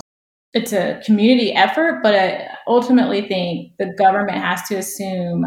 It's 0.54 0.72
a 0.72 1.02
community 1.06 1.54
effort, 1.54 2.02
but 2.02 2.16
I 2.16 2.48
ultimately 2.68 3.28
think 3.28 3.74
the 3.78 3.94
government 3.98 4.38
has 4.38 4.64
to 4.70 4.76
assume 4.76 5.46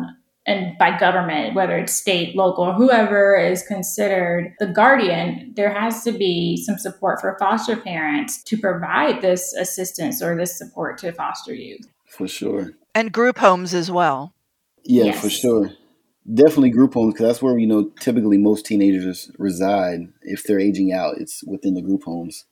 and 0.48 0.78
by 0.78 0.98
government, 0.98 1.54
whether 1.54 1.76
it's 1.76 1.92
state, 1.92 2.34
local, 2.34 2.72
whoever 2.72 3.36
is 3.36 3.62
considered 3.62 4.54
the 4.58 4.66
guardian, 4.66 5.52
there 5.54 5.70
has 5.70 6.02
to 6.04 6.12
be 6.12 6.56
some 6.56 6.78
support 6.78 7.20
for 7.20 7.36
foster 7.38 7.76
parents 7.76 8.42
to 8.44 8.56
provide 8.56 9.20
this 9.20 9.52
assistance 9.52 10.22
or 10.22 10.34
this 10.34 10.56
support 10.56 10.96
to 10.98 11.12
foster 11.12 11.52
youth. 11.52 11.86
For 12.06 12.26
sure. 12.26 12.72
And 12.94 13.12
group 13.12 13.36
homes 13.36 13.74
as 13.74 13.90
well. 13.90 14.32
Yeah, 14.84 15.04
yes. 15.04 15.20
for 15.20 15.28
sure. 15.28 15.70
Definitely 16.32 16.70
group 16.70 16.94
homes 16.94 17.14
because 17.14 17.26
that's 17.26 17.42
where 17.42 17.58
you 17.58 17.66
know 17.66 17.90
typically 18.00 18.38
most 18.38 18.66
teenagers 18.66 19.30
reside. 19.38 20.08
If 20.22 20.42
they're 20.44 20.60
aging 20.60 20.92
out, 20.92 21.16
it's 21.18 21.42
within 21.44 21.74
the 21.74 21.82
group 21.82 22.04
homes, 22.04 22.44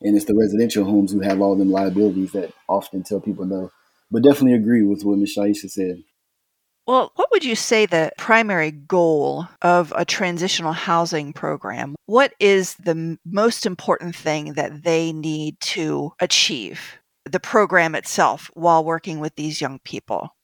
and 0.00 0.16
it's 0.16 0.26
the 0.26 0.36
residential 0.36 0.84
homes 0.84 1.12
who 1.12 1.20
have 1.20 1.40
all 1.40 1.56
them 1.56 1.70
liabilities 1.70 2.32
that 2.32 2.52
often 2.68 3.02
tell 3.02 3.20
people 3.20 3.44
no. 3.44 3.72
But 4.10 4.22
definitely 4.22 4.54
agree 4.54 4.84
with 4.84 5.02
what 5.02 5.18
Ms. 5.18 5.34
Shiesha 5.36 5.68
said. 5.68 6.04
Well, 6.86 7.10
what 7.16 7.32
would 7.32 7.44
you 7.44 7.56
say 7.56 7.84
the 7.84 8.12
primary 8.16 8.70
goal 8.70 9.48
of 9.60 9.92
a 9.96 10.04
transitional 10.04 10.72
housing 10.72 11.32
program? 11.32 11.96
What 12.06 12.32
is 12.38 12.76
the 12.76 13.18
most 13.26 13.66
important 13.66 14.14
thing 14.14 14.52
that 14.52 14.84
they 14.84 15.12
need 15.12 15.58
to 15.60 16.12
achieve, 16.20 16.98
the 17.24 17.40
program 17.40 17.96
itself, 17.96 18.52
while 18.54 18.84
working 18.84 19.18
with 19.18 19.34
these 19.34 19.60
young 19.60 19.80
people? 19.80 20.36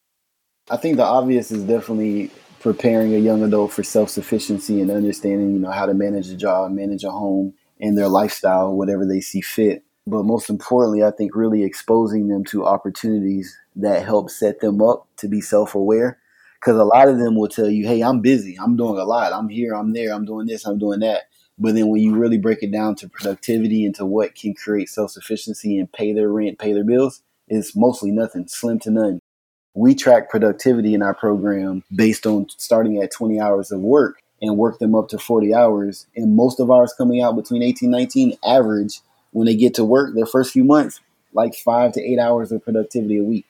I 0.68 0.76
think 0.78 0.96
the 0.96 1.04
obvious 1.04 1.52
is 1.52 1.62
definitely 1.62 2.32
preparing 2.62 3.14
a 3.14 3.18
young 3.18 3.42
adult 3.42 3.72
for 3.72 3.82
self-sufficiency 3.82 4.80
and 4.80 4.90
understanding, 4.90 5.52
you 5.52 5.58
know, 5.58 5.70
how 5.70 5.84
to 5.84 5.94
manage 5.94 6.28
a 6.30 6.36
job, 6.36 6.70
manage 6.70 7.02
a 7.04 7.10
home, 7.10 7.52
and 7.80 7.98
their 7.98 8.08
lifestyle, 8.08 8.74
whatever 8.74 9.04
they 9.04 9.20
see 9.20 9.40
fit. 9.40 9.84
But 10.06 10.24
most 10.24 10.48
importantly, 10.48 11.02
I 11.02 11.10
think 11.10 11.34
really 11.34 11.64
exposing 11.64 12.28
them 12.28 12.44
to 12.46 12.64
opportunities 12.64 13.56
that 13.76 14.04
help 14.04 14.30
set 14.30 14.60
them 14.60 14.80
up 14.80 15.08
to 15.18 15.28
be 15.28 15.40
self-aware 15.40 16.18
because 16.60 16.78
a 16.78 16.84
lot 16.84 17.08
of 17.08 17.18
them 17.18 17.36
will 17.36 17.48
tell 17.48 17.68
you, 17.68 17.86
"Hey, 17.86 18.00
I'm 18.00 18.20
busy. 18.20 18.56
I'm 18.60 18.76
doing 18.76 18.98
a 18.98 19.04
lot. 19.04 19.32
I'm 19.32 19.48
here. 19.48 19.74
I'm 19.74 19.92
there. 19.92 20.12
I'm 20.12 20.24
doing 20.24 20.46
this. 20.46 20.64
I'm 20.64 20.78
doing 20.78 21.00
that." 21.00 21.22
But 21.58 21.74
then 21.74 21.88
when 21.88 22.00
you 22.00 22.14
really 22.14 22.38
break 22.38 22.62
it 22.62 22.72
down 22.72 22.94
to 22.96 23.08
productivity 23.08 23.84
and 23.84 23.94
to 23.96 24.06
what 24.06 24.34
can 24.34 24.54
create 24.54 24.88
self 24.88 25.10
sufficiency 25.10 25.78
and 25.78 25.92
pay 25.92 26.12
their 26.12 26.28
rent, 26.28 26.58
pay 26.58 26.72
their 26.72 26.84
bills, 26.84 27.22
it's 27.48 27.76
mostly 27.76 28.10
nothing, 28.10 28.46
slim 28.48 28.78
to 28.80 28.90
none. 28.90 29.20
We 29.74 29.94
track 29.94 30.30
productivity 30.30 30.94
in 30.94 31.02
our 31.02 31.14
program 31.14 31.82
based 31.94 32.26
on 32.26 32.46
starting 32.50 33.02
at 33.02 33.10
20 33.10 33.40
hours 33.40 33.72
of 33.72 33.80
work 33.80 34.22
and 34.40 34.58
work 34.58 34.78
them 34.78 34.94
up 34.94 35.08
to 35.08 35.18
40 35.18 35.54
hours. 35.54 36.06
And 36.16 36.36
most 36.36 36.60
of 36.60 36.70
ours 36.70 36.94
coming 36.96 37.22
out 37.22 37.36
between 37.36 37.62
18 37.62 37.90
19 37.90 38.36
average 38.44 39.00
when 39.30 39.46
they 39.46 39.56
get 39.56 39.74
to 39.74 39.84
work 39.84 40.14
their 40.14 40.26
first 40.26 40.52
few 40.52 40.64
months, 40.64 41.00
like 41.32 41.54
five 41.54 41.92
to 41.92 42.02
eight 42.02 42.18
hours 42.18 42.52
of 42.52 42.62
productivity 42.62 43.18
a 43.18 43.24
week. 43.24 43.46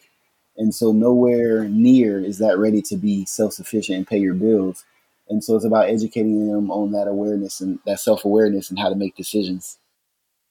And 0.56 0.74
so 0.74 0.92
nowhere 0.92 1.64
near 1.64 2.20
is 2.20 2.38
that 2.38 2.58
ready 2.58 2.82
to 2.82 2.96
be 2.96 3.24
self 3.24 3.54
sufficient 3.54 3.98
and 3.98 4.06
pay 4.06 4.18
your 4.18 4.34
bills. 4.34 4.84
And 5.28 5.42
so 5.42 5.56
it's 5.56 5.64
about 5.64 5.88
educating 5.88 6.46
them 6.46 6.70
on 6.70 6.92
that 6.92 7.08
awareness 7.08 7.60
and 7.60 7.78
that 7.86 8.00
self 8.00 8.24
awareness 8.24 8.70
and 8.70 8.78
how 8.78 8.90
to 8.90 8.94
make 8.94 9.16
decisions. 9.16 9.78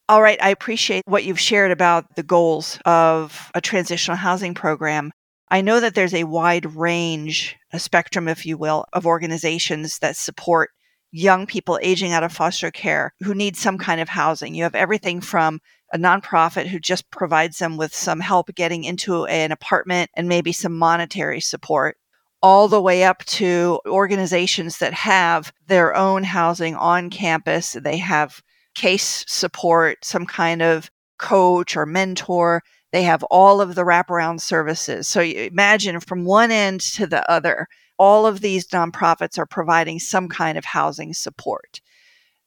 All 0.10 0.22
right. 0.22 0.42
I 0.42 0.50
appreciate 0.50 1.04
what 1.06 1.24
you've 1.24 1.40
shared 1.40 1.72
about 1.72 2.16
the 2.16 2.24
goals 2.24 2.80
of 2.86 3.52
a 3.54 3.62
transitional 3.62 4.18
housing 4.18 4.54
program. 4.54 5.14
I 5.52 5.60
know 5.60 5.82
that 5.82 5.96
there's 5.96 6.14
a 6.14 6.24
wide 6.24 6.78
range, 6.78 7.58
a 7.74 7.78
spectrum, 7.78 8.30
if 8.30 8.46
you 8.46 8.58
will, 8.58 8.86
of 8.94 9.06
organizations 9.06 10.00
that 10.00 10.16
support 10.16 10.70
young 11.12 11.46
people 11.46 11.78
aging 11.82 12.14
out 12.14 12.24
of 12.24 12.32
foster 12.32 12.72
care 12.72 13.14
who 13.20 13.36
need 13.36 13.58
some 13.58 13.78
kind 13.78 14.00
of 14.00 14.08
housing. 14.08 14.56
You 14.56 14.64
have 14.64 14.76
everything 14.76 15.20
from 15.20 15.60
a 15.92 15.98
nonprofit 15.98 16.68
who 16.68 16.80
just 16.80 17.12
provides 17.12 17.58
them 17.58 17.76
with 17.76 17.94
some 17.94 18.22
help 18.22 18.56
getting 18.56 18.86
into 18.86 19.26
an 19.26 19.52
apartment 19.52 20.10
and 20.16 20.30
maybe 20.30 20.54
some 20.54 20.78
monetary 20.78 21.42
support, 21.42 21.98
all 22.42 22.70
the 22.70 22.82
way 22.82 23.04
up 23.04 23.26
to 23.26 23.82
organizations 23.86 24.78
that 24.78 24.94
have 24.94 25.52
their 25.68 25.94
own 25.94 26.24
housing 26.24 26.76
on 26.76 27.10
campus. 27.10 27.74
They 27.74 27.98
have 27.98 28.42
case 28.74 29.26
support, 29.28 30.06
some 30.06 30.26
kind 30.26 30.62
of 30.62 30.90
coach 31.20 31.76
or 31.76 31.86
mentor. 31.86 32.64
They 32.92 33.04
have 33.04 33.24
all 33.24 33.62
of 33.62 33.76
the 33.76 33.84
wraparound 33.84 34.42
services. 34.42 35.08
So 35.08 35.22
you 35.22 35.44
imagine 35.44 36.00
from 36.00 36.26
one 36.26 36.52
end 36.52 36.82
to 36.82 37.08
the 37.08 37.30
other, 37.30 37.68
all 37.98 38.26
of 38.26 38.42
these 38.42 38.68
nonprofits 38.68 39.38
are 39.38 39.46
providing 39.46 40.00
some 40.00 40.28
kind 40.28 40.58
of 40.58 40.66
housing 40.66 41.14
support. 41.14 41.82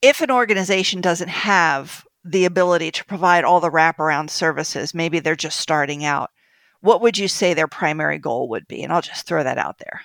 If 0.02 0.20
an 0.20 0.30
organization 0.30 1.00
doesn't 1.00 1.28
have 1.28 2.04
the 2.24 2.46
ability 2.46 2.90
to 2.90 3.04
provide 3.04 3.44
all 3.44 3.60
the 3.60 3.70
wraparound 3.70 4.30
services. 4.30 4.94
Maybe 4.94 5.20
they're 5.20 5.36
just 5.36 5.60
starting 5.60 6.04
out. 6.04 6.30
What 6.80 7.02
would 7.02 7.18
you 7.18 7.28
say 7.28 7.54
their 7.54 7.68
primary 7.68 8.18
goal 8.18 8.48
would 8.48 8.66
be? 8.66 8.82
And 8.82 8.92
I'll 8.92 9.02
just 9.02 9.26
throw 9.26 9.42
that 9.42 9.58
out 9.58 9.78
there. 9.78 10.00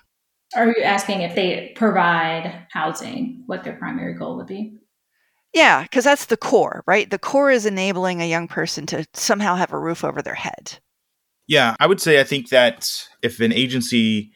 Are 0.56 0.68
you 0.68 0.84
asking 0.84 1.22
if 1.22 1.36
they 1.36 1.74
provide 1.76 2.68
housing, 2.72 3.44
what 3.46 3.64
their 3.64 3.76
primary 3.76 4.16
goal 4.16 4.38
would 4.38 4.48
be? 4.48 4.78
Yeah, 5.54 5.84
because 5.84 6.04
that's 6.04 6.26
the 6.26 6.38
core, 6.38 6.84
right? 6.86 7.10
The 7.10 7.20
core 7.20 7.50
is 7.50 7.66
enabling 7.66 8.22
a 8.22 8.30
young 8.30 8.48
person 8.48 8.86
to 8.88 9.06
somehow 9.14 9.56
have 9.56 9.74
a 9.74 9.80
roof 9.80 10.04
over 10.04 10.22
their 10.22 10.36
head. 10.36 10.80
Yeah, 11.48 11.76
I 11.80 11.88
would 11.88 12.00
say 12.00 12.20
I 12.20 12.24
think 12.24 12.50
that 12.50 12.92
if 13.24 13.40
an 13.40 13.52
agency, 13.52 14.32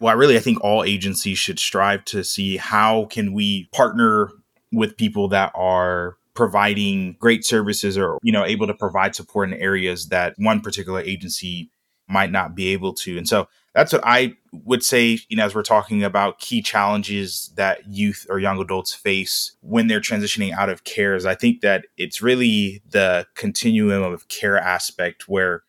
well, 0.00 0.16
really, 0.16 0.36
I 0.36 0.40
think 0.40 0.62
all 0.62 0.84
agencies 0.84 1.38
should 1.38 1.58
strive 1.58 2.04
to 2.06 2.24
see 2.24 2.56
how 2.56 3.04
can 3.10 3.34
we 3.34 3.68
partner 3.72 4.30
with 4.72 4.96
people 4.96 5.28
that 5.28 5.52
are 5.54 6.16
providing 6.34 7.16
great 7.18 7.44
services 7.44 7.98
or 7.98 8.16
you 8.22 8.30
know 8.30 8.44
able 8.44 8.66
to 8.66 8.74
provide 8.74 9.12
support 9.14 9.50
in 9.50 9.58
areas 9.58 10.06
that 10.06 10.34
one 10.38 10.60
particular 10.60 11.00
agency 11.00 11.68
might 12.08 12.30
not 12.30 12.54
be 12.54 12.68
able 12.68 12.94
to 12.94 13.18
and 13.18 13.28
so 13.28 13.48
that's 13.78 13.92
what 13.92 14.02
i 14.04 14.34
would 14.64 14.82
say 14.82 15.18
you 15.28 15.36
know 15.36 15.44
as 15.44 15.54
we're 15.54 15.62
talking 15.62 16.02
about 16.02 16.40
key 16.40 16.60
challenges 16.60 17.52
that 17.56 17.86
youth 17.88 18.26
or 18.28 18.40
young 18.40 18.58
adults 18.58 18.92
face 18.92 19.52
when 19.60 19.86
they're 19.86 20.00
transitioning 20.00 20.52
out 20.52 20.68
of 20.68 20.84
care 20.84 21.14
is 21.14 21.24
i 21.24 21.34
think 21.34 21.60
that 21.60 21.86
it's 21.96 22.20
really 22.20 22.82
the 22.90 23.24
continuum 23.34 24.02
of 24.02 24.26
care 24.28 24.58
aspect 24.58 25.28
where 25.28 25.62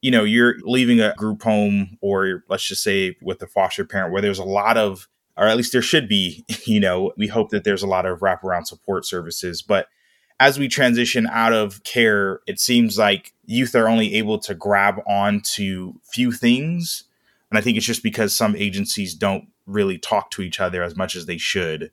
you 0.00 0.10
know 0.10 0.22
you're 0.22 0.54
leaving 0.62 1.00
a 1.00 1.12
group 1.16 1.42
home 1.42 1.98
or 2.00 2.44
let's 2.48 2.66
just 2.66 2.82
say 2.82 3.16
with 3.20 3.42
a 3.42 3.46
foster 3.46 3.84
parent 3.84 4.12
where 4.12 4.22
there's 4.22 4.38
a 4.38 4.44
lot 4.44 4.76
of 4.76 5.08
or 5.36 5.46
at 5.46 5.56
least 5.56 5.72
there 5.72 5.82
should 5.82 6.08
be 6.08 6.44
you 6.66 6.78
know 6.78 7.12
we 7.16 7.26
hope 7.26 7.50
that 7.50 7.64
there's 7.64 7.82
a 7.82 7.88
lot 7.88 8.06
of 8.06 8.20
wraparound 8.20 8.66
support 8.66 9.04
services 9.04 9.60
but 9.60 9.88
as 10.38 10.58
we 10.58 10.68
transition 10.68 11.26
out 11.28 11.52
of 11.52 11.82
care, 11.84 12.40
it 12.46 12.60
seems 12.60 12.98
like 12.98 13.32
youth 13.46 13.74
are 13.74 13.88
only 13.88 14.14
able 14.14 14.38
to 14.40 14.54
grab 14.54 15.00
on 15.06 15.40
to 15.40 15.98
few 16.04 16.30
things. 16.30 17.04
And 17.50 17.58
I 17.58 17.60
think 17.60 17.76
it's 17.76 17.86
just 17.86 18.02
because 18.02 18.34
some 18.34 18.56
agencies 18.56 19.14
don't 19.14 19.48
really 19.66 19.98
talk 19.98 20.30
to 20.32 20.42
each 20.42 20.60
other 20.60 20.82
as 20.82 20.96
much 20.96 21.16
as 21.16 21.26
they 21.26 21.38
should. 21.38 21.90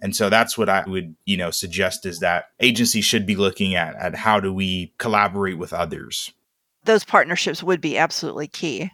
And 0.00 0.14
so 0.14 0.28
that's 0.28 0.58
what 0.58 0.68
I 0.68 0.84
would, 0.86 1.16
you 1.24 1.36
know, 1.36 1.50
suggest 1.50 2.04
is 2.04 2.18
that 2.20 2.46
agencies 2.60 3.04
should 3.04 3.26
be 3.26 3.36
looking 3.36 3.74
at 3.74 3.94
at 3.96 4.14
how 4.14 4.40
do 4.40 4.52
we 4.52 4.92
collaborate 4.98 5.58
with 5.58 5.72
others. 5.72 6.32
Those 6.84 7.04
partnerships 7.04 7.62
would 7.62 7.80
be 7.80 7.96
absolutely 7.96 8.46
key. 8.46 8.90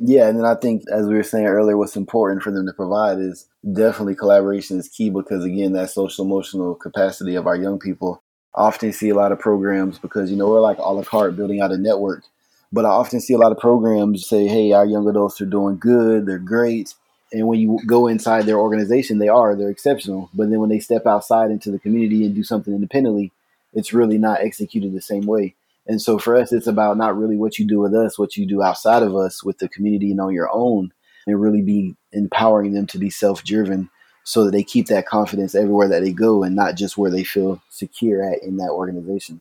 Yeah, 0.00 0.26
and 0.28 0.38
then 0.38 0.44
I 0.44 0.56
think, 0.56 0.82
as 0.92 1.06
we 1.06 1.14
were 1.14 1.22
saying 1.22 1.46
earlier, 1.46 1.76
what's 1.76 1.96
important 1.96 2.42
for 2.42 2.50
them 2.50 2.66
to 2.66 2.72
provide 2.72 3.20
is 3.20 3.46
definitely 3.72 4.16
collaboration 4.16 4.78
is 4.78 4.88
key 4.88 5.08
because, 5.08 5.44
again, 5.44 5.72
that 5.74 5.90
social 5.90 6.24
emotional 6.24 6.74
capacity 6.74 7.36
of 7.36 7.46
our 7.46 7.54
young 7.54 7.78
people. 7.78 8.22
I 8.56 8.62
often 8.62 8.92
see 8.92 9.08
a 9.10 9.14
lot 9.14 9.30
of 9.30 9.38
programs 9.38 9.98
because, 9.98 10.30
you 10.30 10.36
know, 10.36 10.48
we're 10.48 10.60
like 10.60 10.78
a 10.78 10.92
la 10.92 11.04
carte 11.04 11.36
building 11.36 11.60
out 11.60 11.72
a 11.72 11.78
network. 11.78 12.24
But 12.74 12.84
I 12.84 12.88
often 12.88 13.20
see 13.20 13.34
a 13.34 13.38
lot 13.38 13.52
of 13.52 13.58
programs 13.58 14.26
say, 14.26 14.48
hey, 14.48 14.72
our 14.72 14.84
young 14.84 15.08
adults 15.08 15.40
are 15.40 15.46
doing 15.46 15.78
good, 15.78 16.26
they're 16.26 16.40
great. 16.40 16.92
And 17.32 17.46
when 17.46 17.60
you 17.60 17.78
go 17.86 18.08
inside 18.08 18.46
their 18.46 18.58
organization, 18.58 19.18
they 19.18 19.28
are, 19.28 19.54
they're 19.54 19.70
exceptional. 19.70 20.28
But 20.34 20.50
then 20.50 20.58
when 20.58 20.70
they 20.70 20.80
step 20.80 21.06
outside 21.06 21.52
into 21.52 21.70
the 21.70 21.78
community 21.78 22.26
and 22.26 22.34
do 22.34 22.42
something 22.42 22.74
independently, 22.74 23.30
it's 23.74 23.92
really 23.92 24.18
not 24.18 24.40
executed 24.40 24.92
the 24.92 25.00
same 25.00 25.24
way. 25.24 25.54
And 25.86 26.02
so 26.02 26.18
for 26.18 26.34
us, 26.34 26.52
it's 26.52 26.66
about 26.66 26.96
not 26.96 27.16
really 27.16 27.36
what 27.36 27.60
you 27.60 27.64
do 27.64 27.78
with 27.78 27.94
us, 27.94 28.18
what 28.18 28.36
you 28.36 28.44
do 28.44 28.60
outside 28.60 29.04
of 29.04 29.14
us 29.14 29.44
with 29.44 29.58
the 29.58 29.68
community 29.68 30.10
and 30.10 30.20
on 30.20 30.34
your 30.34 30.50
own, 30.52 30.92
and 31.28 31.40
really 31.40 31.62
be 31.62 31.94
empowering 32.10 32.72
them 32.72 32.88
to 32.88 32.98
be 32.98 33.08
self 33.08 33.44
driven 33.44 33.88
so 34.24 34.44
that 34.44 34.50
they 34.50 34.64
keep 34.64 34.88
that 34.88 35.06
confidence 35.06 35.54
everywhere 35.54 35.86
that 35.86 36.02
they 36.02 36.12
go 36.12 36.42
and 36.42 36.56
not 36.56 36.74
just 36.74 36.98
where 36.98 37.10
they 37.12 37.22
feel 37.22 37.62
secure 37.70 38.28
at 38.28 38.42
in 38.42 38.56
that 38.56 38.70
organization. 38.70 39.40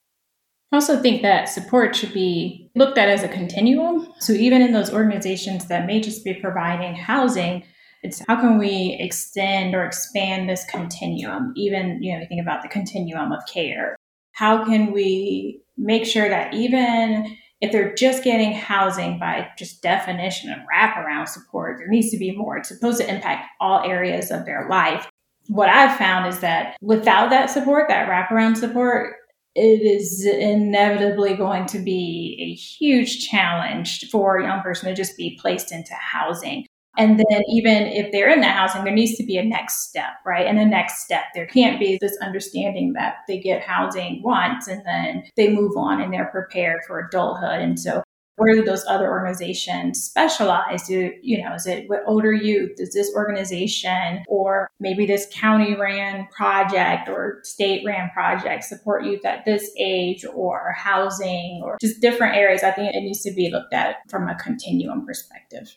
I 0.73 0.77
also 0.77 0.99
think 0.99 1.21
that 1.21 1.49
support 1.49 1.95
should 1.95 2.13
be 2.15 2.71
looked 2.73 2.97
at 2.97 3.07
as 3.07 3.21
a 3.21 3.27
continuum. 3.27 4.11
So 4.17 4.33
even 4.33 4.63
in 4.63 4.73
those 4.73 4.91
organizations 4.91 5.67
that 5.67 5.85
may 5.85 6.01
just 6.01 6.23
be 6.23 6.33
providing 6.33 6.95
housing, 6.95 7.63
it's 8.01 8.23
how 8.27 8.41
can 8.41 8.57
we 8.57 8.97
extend 8.99 9.75
or 9.75 9.85
expand 9.85 10.49
this 10.49 10.65
continuum? 10.65 11.53
Even, 11.55 12.01
you 12.01 12.11
know, 12.11 12.21
we 12.21 12.25
think 12.25 12.41
about 12.41 12.63
the 12.63 12.69
continuum 12.69 13.31
of 13.31 13.43
care. 13.45 13.95
How 14.31 14.65
can 14.65 14.91
we 14.91 15.61
make 15.77 16.07
sure 16.07 16.27
that 16.27 16.55
even 16.55 17.37
if 17.61 17.71
they're 17.71 17.93
just 17.93 18.23
getting 18.23 18.53
housing 18.53 19.19
by 19.19 19.49
just 19.59 19.83
definition 19.83 20.51
of 20.51 20.57
wraparound 20.61 21.27
support, 21.27 21.77
there 21.77 21.87
needs 21.87 22.09
to 22.09 22.17
be 22.17 22.35
more. 22.35 22.57
It's 22.57 22.69
supposed 22.69 22.99
to 22.99 23.07
impact 23.07 23.45
all 23.61 23.87
areas 23.87 24.31
of 24.31 24.45
their 24.45 24.67
life. 24.67 25.07
What 25.49 25.69
I've 25.69 25.99
found 25.99 26.25
is 26.33 26.39
that 26.39 26.77
without 26.81 27.29
that 27.29 27.51
support, 27.51 27.89
that 27.89 28.09
wraparound 28.09 28.57
support, 28.57 29.17
it 29.55 29.81
is 29.81 30.25
inevitably 30.25 31.36
going 31.36 31.65
to 31.67 31.79
be 31.79 32.38
a 32.39 32.55
huge 32.55 33.27
challenge 33.27 34.10
for 34.10 34.38
a 34.38 34.43
young 34.43 34.62
person 34.62 34.89
to 34.89 34.95
just 34.95 35.15
be 35.15 35.38
placed 35.39 35.72
into 35.72 35.93
housing. 35.93 36.65
And 36.95 37.19
then, 37.19 37.41
even 37.50 37.88
if 37.88 38.12
they're 38.12 38.29
in 38.29 38.41
that 38.41 38.55
housing, 38.55 38.83
there 38.83 38.93
needs 38.93 39.17
to 39.17 39.25
be 39.25 39.38
a 39.38 39.43
next 39.43 39.89
step, 39.89 40.12
right? 40.25 40.45
And 40.45 40.60
the 40.60 40.65
next 40.65 41.03
step, 41.03 41.24
there 41.33 41.48
can't 41.48 41.79
be 41.79 41.98
this 42.00 42.15
understanding 42.22 42.93
that 42.93 43.15
they 43.27 43.39
get 43.39 43.63
housing 43.63 44.22
once 44.22 44.67
and 44.67 44.86
then 44.86 45.24
they 45.36 45.50
move 45.50 45.75
on 45.75 46.01
and 46.01 46.13
they're 46.13 46.29
prepared 46.29 46.81
for 46.86 47.00
adulthood. 47.00 47.62
And 47.62 47.79
so, 47.79 48.02
where 48.35 48.55
do 48.55 48.63
those 48.63 48.83
other 48.87 49.09
organizations 49.09 50.03
specialize? 50.03 50.87
Do 50.87 51.11
you 51.21 51.43
know, 51.43 51.53
is 51.53 51.67
it 51.67 51.87
with 51.87 52.01
older 52.07 52.33
youth? 52.33 52.77
Does 52.77 52.93
this 52.93 53.11
organization 53.15 54.23
or 54.27 54.69
maybe 54.79 55.05
this 55.05 55.27
county 55.31 55.75
ran 55.75 56.27
project 56.35 57.09
or 57.09 57.39
state 57.43 57.85
ran 57.85 58.09
project 58.09 58.63
support 58.63 59.05
youth 59.05 59.23
at 59.25 59.45
this 59.45 59.69
age 59.77 60.25
or 60.25 60.73
housing 60.77 61.61
or 61.63 61.77
just 61.79 62.01
different 62.01 62.35
areas? 62.35 62.63
I 62.63 62.71
think 62.71 62.93
it 62.95 63.01
needs 63.01 63.21
to 63.21 63.31
be 63.31 63.51
looked 63.51 63.73
at 63.73 63.97
from 64.09 64.27
a 64.27 64.35
continuum 64.35 65.05
perspective. 65.05 65.75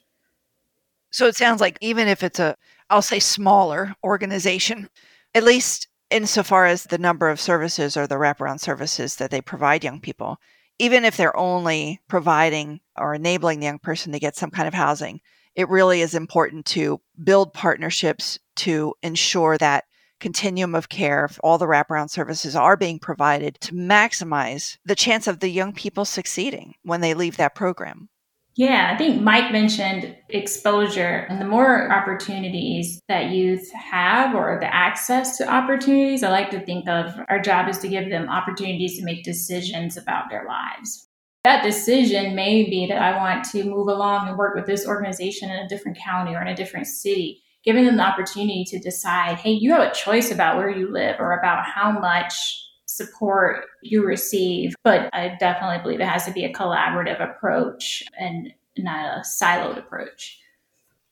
So 1.10 1.26
it 1.26 1.36
sounds 1.36 1.60
like 1.60 1.78
even 1.80 2.08
if 2.08 2.22
it's 2.22 2.38
a, 2.38 2.56
I'll 2.88 3.02
say 3.02 3.20
smaller 3.20 3.94
organization, 4.02 4.88
at 5.34 5.44
least 5.44 5.88
insofar 6.10 6.66
as 6.66 6.84
the 6.84 6.98
number 6.98 7.28
of 7.28 7.40
services 7.40 7.96
or 7.96 8.06
the 8.06 8.14
wraparound 8.16 8.60
services 8.60 9.16
that 9.16 9.30
they 9.30 9.40
provide 9.40 9.84
young 9.84 10.00
people, 10.00 10.38
even 10.78 11.04
if 11.04 11.16
they're 11.16 11.36
only 11.36 12.00
providing 12.08 12.80
or 12.96 13.14
enabling 13.14 13.60
the 13.60 13.66
young 13.66 13.78
person 13.78 14.12
to 14.12 14.18
get 14.18 14.36
some 14.36 14.50
kind 14.50 14.68
of 14.68 14.74
housing, 14.74 15.20
it 15.54 15.68
really 15.68 16.02
is 16.02 16.14
important 16.14 16.66
to 16.66 17.00
build 17.22 17.54
partnerships 17.54 18.38
to 18.56 18.94
ensure 19.02 19.56
that 19.58 19.84
continuum 20.20 20.74
of 20.74 20.88
care, 20.88 21.28
all 21.40 21.58
the 21.58 21.66
wraparound 21.66 22.10
services 22.10 22.56
are 22.56 22.76
being 22.76 22.98
provided 22.98 23.58
to 23.60 23.74
maximize 23.74 24.78
the 24.84 24.94
chance 24.94 25.26
of 25.26 25.40
the 25.40 25.48
young 25.48 25.72
people 25.72 26.04
succeeding 26.04 26.74
when 26.82 27.00
they 27.00 27.14
leave 27.14 27.36
that 27.36 27.54
program. 27.54 28.08
Yeah, 28.56 28.90
I 28.90 28.96
think 28.96 29.20
Mike 29.20 29.52
mentioned 29.52 30.16
exposure 30.30 31.26
and 31.28 31.42
the 31.42 31.46
more 31.46 31.92
opportunities 31.92 33.02
that 33.06 33.30
youth 33.30 33.70
have 33.72 34.34
or 34.34 34.56
the 34.58 34.74
access 34.74 35.36
to 35.36 35.48
opportunities, 35.48 36.22
I 36.22 36.30
like 36.30 36.48
to 36.50 36.60
think 36.60 36.88
of 36.88 37.12
our 37.28 37.38
job 37.38 37.68
is 37.68 37.76
to 37.80 37.88
give 37.88 38.08
them 38.08 38.30
opportunities 38.30 38.96
to 38.98 39.04
make 39.04 39.24
decisions 39.24 39.98
about 39.98 40.30
their 40.30 40.46
lives. 40.48 41.06
That 41.44 41.62
decision 41.62 42.34
may 42.34 42.64
be 42.64 42.86
that 42.86 43.00
I 43.00 43.18
want 43.18 43.44
to 43.50 43.62
move 43.62 43.88
along 43.88 44.28
and 44.28 44.38
work 44.38 44.54
with 44.54 44.64
this 44.64 44.86
organization 44.86 45.50
in 45.50 45.58
a 45.58 45.68
different 45.68 45.98
county 45.98 46.34
or 46.34 46.40
in 46.40 46.48
a 46.48 46.56
different 46.56 46.86
city, 46.86 47.42
giving 47.62 47.84
them 47.84 47.98
the 47.98 48.06
opportunity 48.06 48.64
to 48.68 48.78
decide, 48.78 49.36
hey, 49.36 49.52
you 49.52 49.70
have 49.72 49.86
a 49.86 49.94
choice 49.94 50.30
about 50.30 50.56
where 50.56 50.70
you 50.70 50.90
live 50.90 51.16
or 51.20 51.38
about 51.38 51.66
how 51.66 51.92
much 51.92 52.65
support 52.96 53.66
you 53.82 54.04
receive. 54.04 54.74
But 54.82 55.10
I 55.12 55.36
definitely 55.38 55.82
believe 55.82 56.00
it 56.00 56.08
has 56.08 56.24
to 56.24 56.32
be 56.32 56.44
a 56.44 56.52
collaborative 56.52 57.22
approach 57.22 58.02
and 58.18 58.52
not 58.78 59.18
a 59.18 59.20
siloed 59.20 59.78
approach. 59.78 60.38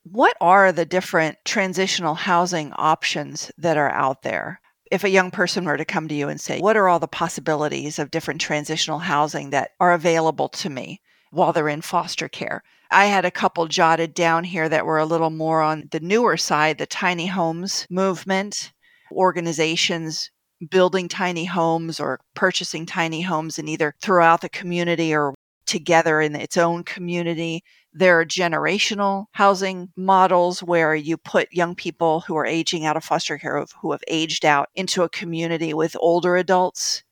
What 0.03 0.37
are 0.39 0.71
the 0.71 0.85
different 0.85 1.37
transitional 1.45 2.13
housing 2.13 2.73
options 2.73 3.51
that 3.57 3.77
are 3.77 3.91
out 3.91 4.21
there? 4.21 4.61
If 4.91 5.03
a 5.03 5.09
young 5.09 5.31
person 5.31 5.65
were 5.65 5.77
to 5.77 5.85
come 5.85 6.07
to 6.07 6.13
you 6.13 6.29
and 6.29 6.39
say, 6.39 6.59
What 6.59 6.77
are 6.77 6.87
all 6.87 6.99
the 6.99 7.07
possibilities 7.07 7.97
of 7.97 8.11
different 8.11 8.39
transitional 8.39 8.99
housing 8.99 9.49
that 9.49 9.71
are 9.79 9.93
available 9.93 10.47
to 10.49 10.69
me 10.69 11.01
while 11.31 11.53
they're 11.53 11.69
in 11.69 11.81
foster 11.81 12.29
care? 12.29 12.63
I 12.91 13.05
had 13.05 13.25
a 13.25 13.31
couple 13.31 13.65
jotted 13.67 14.13
down 14.13 14.43
here 14.43 14.69
that 14.69 14.85
were 14.85 14.99
a 14.99 15.05
little 15.05 15.31
more 15.31 15.61
on 15.61 15.87
the 15.89 15.99
newer 15.99 16.37
side 16.37 16.77
the 16.77 16.85
tiny 16.85 17.25
homes 17.25 17.87
movement, 17.89 18.71
organizations 19.11 20.29
building 20.69 21.07
tiny 21.07 21.45
homes 21.45 21.99
or 21.99 22.19
purchasing 22.33 22.85
tiny 22.85 23.21
homes 23.21 23.59
and 23.59 23.67
either 23.69 23.93
throughout 24.01 24.41
the 24.41 24.49
community 24.49 25.13
or 25.13 25.33
together 25.65 26.21
in 26.21 26.35
its 26.35 26.57
own 26.57 26.83
community. 26.83 27.63
There 27.93 28.19
are 28.19 28.25
generational 28.25 29.25
housing 29.31 29.89
models 29.95 30.61
where 30.61 30.95
you 30.95 31.17
put 31.17 31.51
young 31.51 31.75
people 31.75 32.21
who 32.21 32.35
are 32.35 32.45
aging 32.45 32.85
out 32.85 32.97
of 32.97 33.03
foster 33.03 33.37
care, 33.37 33.65
who 33.81 33.91
have 33.91 34.03
aged 34.07 34.45
out, 34.45 34.69
into 34.75 35.03
a 35.03 35.09
community 35.09 35.73
with 35.73 35.95
older 35.99 36.35
adults, 36.37 37.03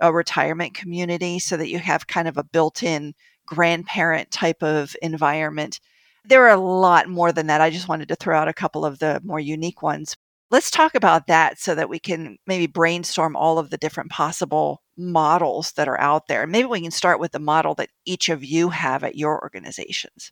a 0.00 0.12
retirement 0.12 0.74
community, 0.74 1.38
so 1.38 1.56
that 1.56 1.68
you 1.68 1.78
have 1.78 2.06
kind 2.06 2.28
of 2.28 2.36
a 2.36 2.44
built 2.44 2.82
in 2.82 3.14
grandparent 3.46 4.30
type 4.30 4.62
of 4.62 4.96
environment. 5.02 5.80
There 6.24 6.44
are 6.46 6.54
a 6.54 6.60
lot 6.60 7.08
more 7.08 7.32
than 7.32 7.46
that. 7.48 7.60
I 7.60 7.70
just 7.70 7.88
wanted 7.88 8.08
to 8.08 8.16
throw 8.16 8.38
out 8.38 8.48
a 8.48 8.52
couple 8.52 8.84
of 8.84 8.98
the 8.98 9.20
more 9.24 9.40
unique 9.40 9.82
ones. 9.82 10.16
Let's 10.52 10.70
talk 10.70 10.94
about 10.94 11.28
that 11.28 11.58
so 11.58 11.74
that 11.74 11.88
we 11.88 11.98
can 11.98 12.36
maybe 12.46 12.66
brainstorm 12.66 13.34
all 13.34 13.58
of 13.58 13.70
the 13.70 13.78
different 13.78 14.10
possible 14.10 14.82
models 14.98 15.72
that 15.72 15.88
are 15.88 15.98
out 15.98 16.28
there. 16.28 16.46
Maybe 16.46 16.66
we 16.66 16.82
can 16.82 16.90
start 16.90 17.18
with 17.18 17.32
the 17.32 17.38
model 17.38 17.74
that 17.76 17.88
each 18.04 18.28
of 18.28 18.44
you 18.44 18.68
have 18.68 19.02
at 19.02 19.16
your 19.16 19.42
organizations. 19.42 20.30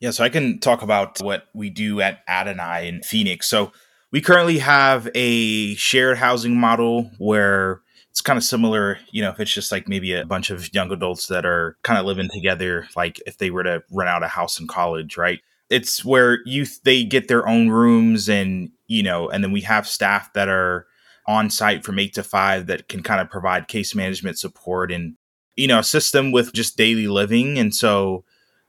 Yeah, 0.00 0.10
so 0.10 0.24
I 0.24 0.30
can 0.30 0.58
talk 0.58 0.80
about 0.80 1.20
what 1.20 1.48
we 1.54 1.68
do 1.68 2.00
at 2.00 2.22
Adonai 2.26 2.88
in 2.88 3.02
Phoenix. 3.02 3.46
So 3.46 3.72
we 4.10 4.22
currently 4.22 4.58
have 4.58 5.08
a 5.14 5.74
shared 5.74 6.16
housing 6.16 6.58
model 6.58 7.10
where 7.18 7.82
it's 8.10 8.22
kind 8.22 8.38
of 8.38 8.44
similar, 8.44 8.98
you 9.10 9.20
know, 9.20 9.30
if 9.30 9.38
it's 9.38 9.52
just 9.52 9.70
like 9.70 9.86
maybe 9.86 10.14
a 10.14 10.24
bunch 10.24 10.48
of 10.48 10.72
young 10.74 10.90
adults 10.92 11.26
that 11.26 11.44
are 11.44 11.76
kind 11.82 12.00
of 12.00 12.06
living 12.06 12.30
together, 12.32 12.88
like 12.96 13.20
if 13.26 13.36
they 13.36 13.50
were 13.50 13.64
to 13.64 13.82
rent 13.90 14.08
out 14.08 14.22
a 14.22 14.28
house 14.28 14.58
in 14.58 14.66
college, 14.66 15.18
right? 15.18 15.40
It's 15.70 16.04
where 16.04 16.40
youth 16.44 16.80
they 16.84 17.04
get 17.04 17.28
their 17.28 17.46
own 17.46 17.68
rooms 17.68 18.28
and 18.28 18.70
you 18.92 19.02
know, 19.02 19.30
and 19.30 19.42
then 19.42 19.52
we 19.52 19.62
have 19.62 19.88
staff 19.88 20.30
that 20.34 20.50
are 20.50 20.86
on 21.26 21.48
site 21.48 21.82
from 21.82 21.98
eight 21.98 22.12
to 22.12 22.22
five 22.22 22.66
that 22.66 22.88
can 22.88 23.02
kind 23.02 23.22
of 23.22 23.30
provide 23.30 23.66
case 23.66 23.94
management 23.94 24.38
support 24.38 24.92
and, 24.92 25.16
you 25.56 25.66
know, 25.66 25.78
assist 25.78 26.12
them 26.12 26.30
with 26.30 26.52
just 26.52 26.76
daily 26.76 27.06
living. 27.06 27.58
And 27.58 27.74
so, 27.74 28.24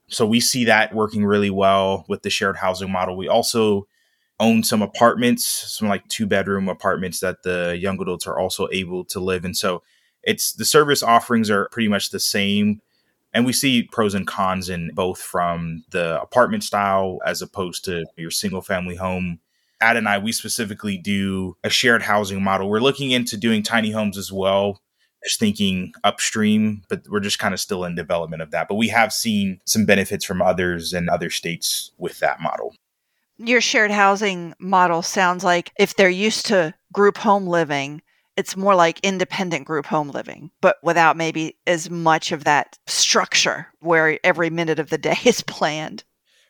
so 0.07 0.25
we 0.25 0.39
see 0.39 0.63
that 0.63 0.95
working 0.95 1.25
really 1.25 1.49
well 1.49 2.05
with 2.07 2.21
the 2.21 2.29
shared 2.29 2.55
housing 2.55 2.89
model. 2.89 3.17
We 3.17 3.27
also 3.27 3.85
own 4.39 4.63
some 4.63 4.81
apartments, 4.81 5.45
some 5.45 5.89
like 5.89 6.07
two 6.07 6.25
bedroom 6.25 6.69
apartments 6.69 7.19
that 7.19 7.43
the 7.43 7.77
young 7.77 7.99
adults 8.01 8.25
are 8.25 8.39
also 8.39 8.69
able 8.71 9.03
to 9.05 9.19
live 9.19 9.43
in. 9.43 9.53
So 9.53 9.83
it's 10.23 10.53
the 10.53 10.65
service 10.65 11.03
offerings 11.03 11.49
are 11.49 11.67
pretty 11.69 11.89
much 11.89 12.11
the 12.11 12.19
same. 12.19 12.79
And 13.33 13.45
we 13.45 13.51
see 13.51 13.89
pros 13.91 14.13
and 14.13 14.25
cons 14.25 14.69
in 14.69 14.91
both 14.93 15.19
from 15.19 15.83
the 15.91 16.21
apartment 16.21 16.63
style 16.63 17.19
as 17.25 17.41
opposed 17.41 17.83
to 17.85 18.05
your 18.15 18.31
single 18.31 18.61
family 18.61 18.95
home 18.95 19.39
Adonai, 19.83 20.17
we 20.17 20.31
specifically 20.31 20.97
do 20.97 21.57
a 21.63 21.69
shared 21.69 22.01
housing 22.01 22.41
model. 22.41 22.69
We're 22.69 22.79
looking 22.79 23.11
into 23.11 23.37
doing 23.37 23.61
tiny 23.61 23.91
homes 23.91 24.17
as 24.17 24.31
well, 24.31 24.79
just 25.23 25.39
thinking 25.39 25.93
upstream, 26.03 26.83
but 26.89 27.03
we're 27.09 27.19
just 27.19 27.39
kind 27.39 27.53
of 27.53 27.59
still 27.59 27.83
in 27.83 27.95
development 27.95 28.41
of 28.41 28.51
that. 28.51 28.67
But 28.67 28.75
we 28.75 28.87
have 28.87 29.11
seen 29.11 29.59
some 29.65 29.85
benefits 29.85 30.25
from 30.25 30.41
others 30.41 30.93
and 30.93 31.09
other 31.09 31.29
states 31.29 31.91
with 31.97 32.19
that 32.19 32.41
model. 32.41 32.73
Your 33.37 33.61
shared 33.61 33.91
housing 33.91 34.53
model 34.59 35.01
sounds 35.01 35.43
like 35.43 35.71
if 35.77 35.95
they're 35.95 36.09
used 36.09 36.45
to 36.47 36.73
group 36.93 37.17
home 37.17 37.47
living, 37.47 38.01
it's 38.37 38.57
more 38.57 38.75
like 38.75 38.99
independent 39.01 39.65
group 39.65 39.85
home 39.85 40.09
living, 40.09 40.51
but 40.61 40.77
without 40.83 41.17
maybe 41.17 41.57
as 41.67 41.89
much 41.89 42.31
of 42.31 42.45
that 42.45 42.77
structure 42.87 43.67
where 43.79 44.19
every 44.23 44.49
minute 44.49 44.79
of 44.79 44.89
the 44.89 44.97
day 44.97 45.17
is 45.25 45.41
planned. 45.41 46.03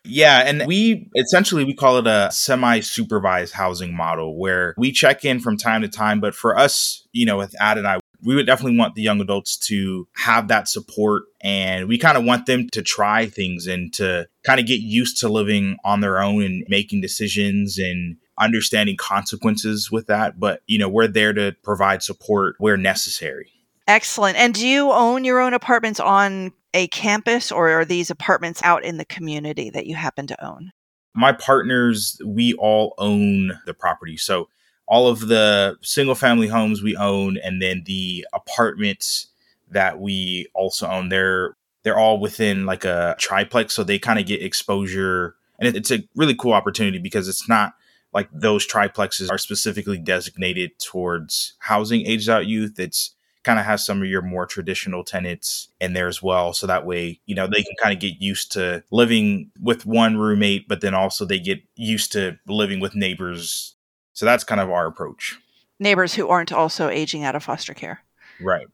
Yeah, 0.04 0.40
and 0.40 0.66
we 0.66 1.10
essentially 1.16 1.64
we 1.64 1.74
call 1.74 1.98
it 1.98 2.06
a 2.06 2.30
semi-supervised 2.30 3.54
housing 3.54 3.94
model 3.94 4.36
where 4.36 4.74
we 4.76 4.92
check 4.92 5.24
in 5.24 5.40
from 5.40 5.56
time 5.56 5.82
to 5.82 5.88
time, 5.88 6.20
but 6.20 6.34
for 6.34 6.58
us, 6.58 7.06
you 7.12 7.24
know, 7.24 7.38
with 7.38 7.54
Adonai, 7.60 8.00
we 8.22 8.34
would 8.34 8.46
definitely 8.46 8.78
want 8.78 8.94
the 8.94 9.02
young 9.02 9.20
adults 9.20 9.56
to 9.56 10.08
have 10.14 10.48
that 10.48 10.68
support 10.68 11.24
and 11.42 11.88
we 11.88 11.98
kind 11.98 12.16
of 12.16 12.24
want 12.24 12.46
them 12.46 12.68
to 12.70 12.82
try 12.82 13.26
things 13.26 13.66
and 13.66 13.92
to 13.94 14.26
kind 14.44 14.60
of 14.60 14.66
get 14.66 14.80
used 14.80 15.20
to 15.20 15.28
living 15.28 15.76
on 15.84 16.00
their 16.00 16.20
own 16.20 16.42
and 16.42 16.64
making 16.68 17.00
decisions 17.00 17.78
and 17.78 18.16
understanding 18.38 18.96
consequences 18.96 19.90
with 19.90 20.06
that, 20.06 20.40
but 20.40 20.62
you 20.66 20.78
know, 20.78 20.88
we're 20.88 21.06
there 21.06 21.32
to 21.32 21.54
provide 21.62 22.02
support 22.02 22.56
where 22.58 22.76
necessary. 22.76 23.50
Excellent. 23.86 24.36
And 24.38 24.54
do 24.54 24.66
you 24.66 24.90
own 24.90 25.24
your 25.24 25.40
own 25.40 25.54
apartments 25.54 26.00
on 26.00 26.52
a 26.74 26.88
campus 26.88 27.50
or 27.50 27.70
are 27.70 27.84
these 27.84 28.10
apartments 28.10 28.60
out 28.62 28.84
in 28.84 28.98
the 28.98 29.04
community 29.06 29.70
that 29.70 29.86
you 29.86 29.94
happen 29.94 30.26
to 30.26 30.44
own? 30.44 30.72
My 31.14 31.32
partners, 31.32 32.20
we 32.24 32.52
all 32.54 32.94
own 32.98 33.58
the 33.64 33.72
property. 33.72 34.16
So 34.16 34.48
all 34.86 35.06
of 35.06 35.28
the 35.28 35.76
single 35.80 36.16
family 36.16 36.48
homes 36.48 36.82
we 36.82 36.96
own 36.96 37.38
and 37.38 37.62
then 37.62 37.84
the 37.86 38.26
apartments 38.34 39.28
that 39.70 40.00
we 40.00 40.48
also 40.54 40.86
own, 40.88 41.08
they're 41.08 41.56
they're 41.84 41.98
all 41.98 42.18
within 42.18 42.66
like 42.66 42.84
a 42.84 43.14
triplex. 43.18 43.74
So 43.74 43.84
they 43.84 43.98
kind 43.98 44.18
of 44.18 44.26
get 44.26 44.42
exposure. 44.42 45.36
And 45.58 45.76
it's 45.76 45.90
a 45.90 46.02
really 46.16 46.34
cool 46.34 46.52
opportunity 46.52 46.98
because 46.98 47.28
it's 47.28 47.48
not 47.48 47.74
like 48.12 48.28
those 48.32 48.66
triplexes 48.66 49.30
are 49.30 49.38
specifically 49.38 49.98
designated 49.98 50.78
towards 50.78 51.54
housing 51.58 52.06
aged 52.06 52.28
out 52.28 52.46
youth. 52.46 52.78
It's 52.78 53.13
kind 53.44 53.58
of 53.58 53.66
has 53.66 53.84
some 53.84 54.02
of 54.02 54.08
your 54.08 54.22
more 54.22 54.46
traditional 54.46 55.04
tenants 55.04 55.68
in 55.80 55.92
there 55.92 56.08
as 56.08 56.22
well. 56.22 56.52
So 56.52 56.66
that 56.66 56.86
way, 56.86 57.20
you 57.26 57.34
know, 57.34 57.46
they 57.46 57.62
can 57.62 57.74
kind 57.80 57.94
of 57.94 58.00
get 58.00 58.20
used 58.20 58.50
to 58.52 58.82
living 58.90 59.50
with 59.60 59.86
one 59.86 60.16
roommate, 60.16 60.66
but 60.66 60.80
then 60.80 60.94
also 60.94 61.24
they 61.24 61.38
get 61.38 61.60
used 61.76 62.10
to 62.12 62.38
living 62.48 62.80
with 62.80 62.94
neighbors. 62.94 63.76
So 64.14 64.24
that's 64.26 64.44
kind 64.44 64.60
of 64.60 64.70
our 64.70 64.86
approach. 64.86 65.38
Neighbors 65.78 66.14
who 66.14 66.28
aren't 66.28 66.52
also 66.52 66.88
aging 66.88 67.24
out 67.24 67.36
of 67.36 67.44
foster 67.44 67.74
care. 67.74 68.00
Right. 68.40 68.66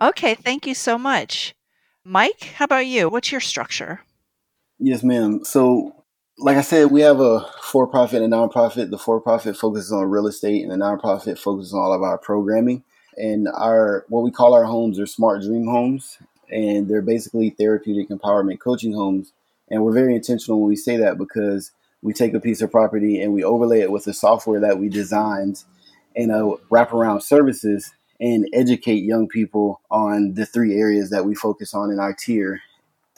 Okay, 0.00 0.34
thank 0.34 0.66
you 0.66 0.74
so 0.74 0.98
much. 0.98 1.54
Mike, 2.04 2.54
how 2.56 2.64
about 2.64 2.86
you? 2.86 3.08
What's 3.08 3.32
your 3.32 3.40
structure? 3.40 4.00
Yes, 4.78 5.02
ma'am. 5.02 5.44
So, 5.44 6.04
like 6.38 6.56
I 6.56 6.60
said, 6.60 6.90
we 6.90 7.00
have 7.00 7.20
a 7.20 7.46
for 7.62 7.86
profit 7.86 8.22
and 8.22 8.32
a 8.32 8.36
nonprofit. 8.36 8.90
The 8.90 8.98
for 8.98 9.20
profit 9.20 9.56
focuses 9.56 9.92
on 9.92 10.08
real 10.08 10.26
estate, 10.26 10.62
and 10.62 10.70
the 10.70 10.76
nonprofit 10.76 11.38
focuses 11.38 11.74
on 11.74 11.80
all 11.80 11.92
of 11.92 12.02
our 12.02 12.18
programming. 12.18 12.84
And 13.18 13.48
our 13.48 14.04
what 14.08 14.22
we 14.22 14.30
call 14.30 14.54
our 14.54 14.64
homes 14.64 14.98
are 15.00 15.06
smart 15.06 15.42
dream 15.42 15.66
homes, 15.66 16.18
and 16.50 16.88
they're 16.88 17.02
basically 17.02 17.50
therapeutic 17.50 18.08
empowerment 18.08 18.60
coaching 18.60 18.94
homes. 18.94 19.32
And 19.70 19.82
we're 19.82 19.92
very 19.92 20.14
intentional 20.14 20.60
when 20.60 20.68
we 20.68 20.76
say 20.76 20.96
that 20.98 21.18
because 21.18 21.72
we 22.00 22.12
take 22.12 22.32
a 22.34 22.40
piece 22.40 22.62
of 22.62 22.70
property 22.70 23.20
and 23.20 23.32
we 23.32 23.44
overlay 23.44 23.80
it 23.80 23.90
with 23.90 24.04
the 24.04 24.14
software 24.14 24.60
that 24.60 24.78
we 24.78 24.88
designed 24.88 25.64
and 26.16 26.30
uh, 26.30 26.52
a 26.52 26.58
wraparound 26.70 27.22
services 27.22 27.92
and 28.20 28.48
educate 28.52 29.04
young 29.04 29.28
people 29.28 29.80
on 29.90 30.34
the 30.34 30.46
three 30.46 30.78
areas 30.78 31.10
that 31.10 31.24
we 31.24 31.34
focus 31.34 31.74
on 31.74 31.90
in 31.90 32.00
our 32.00 32.12
tier. 32.12 32.60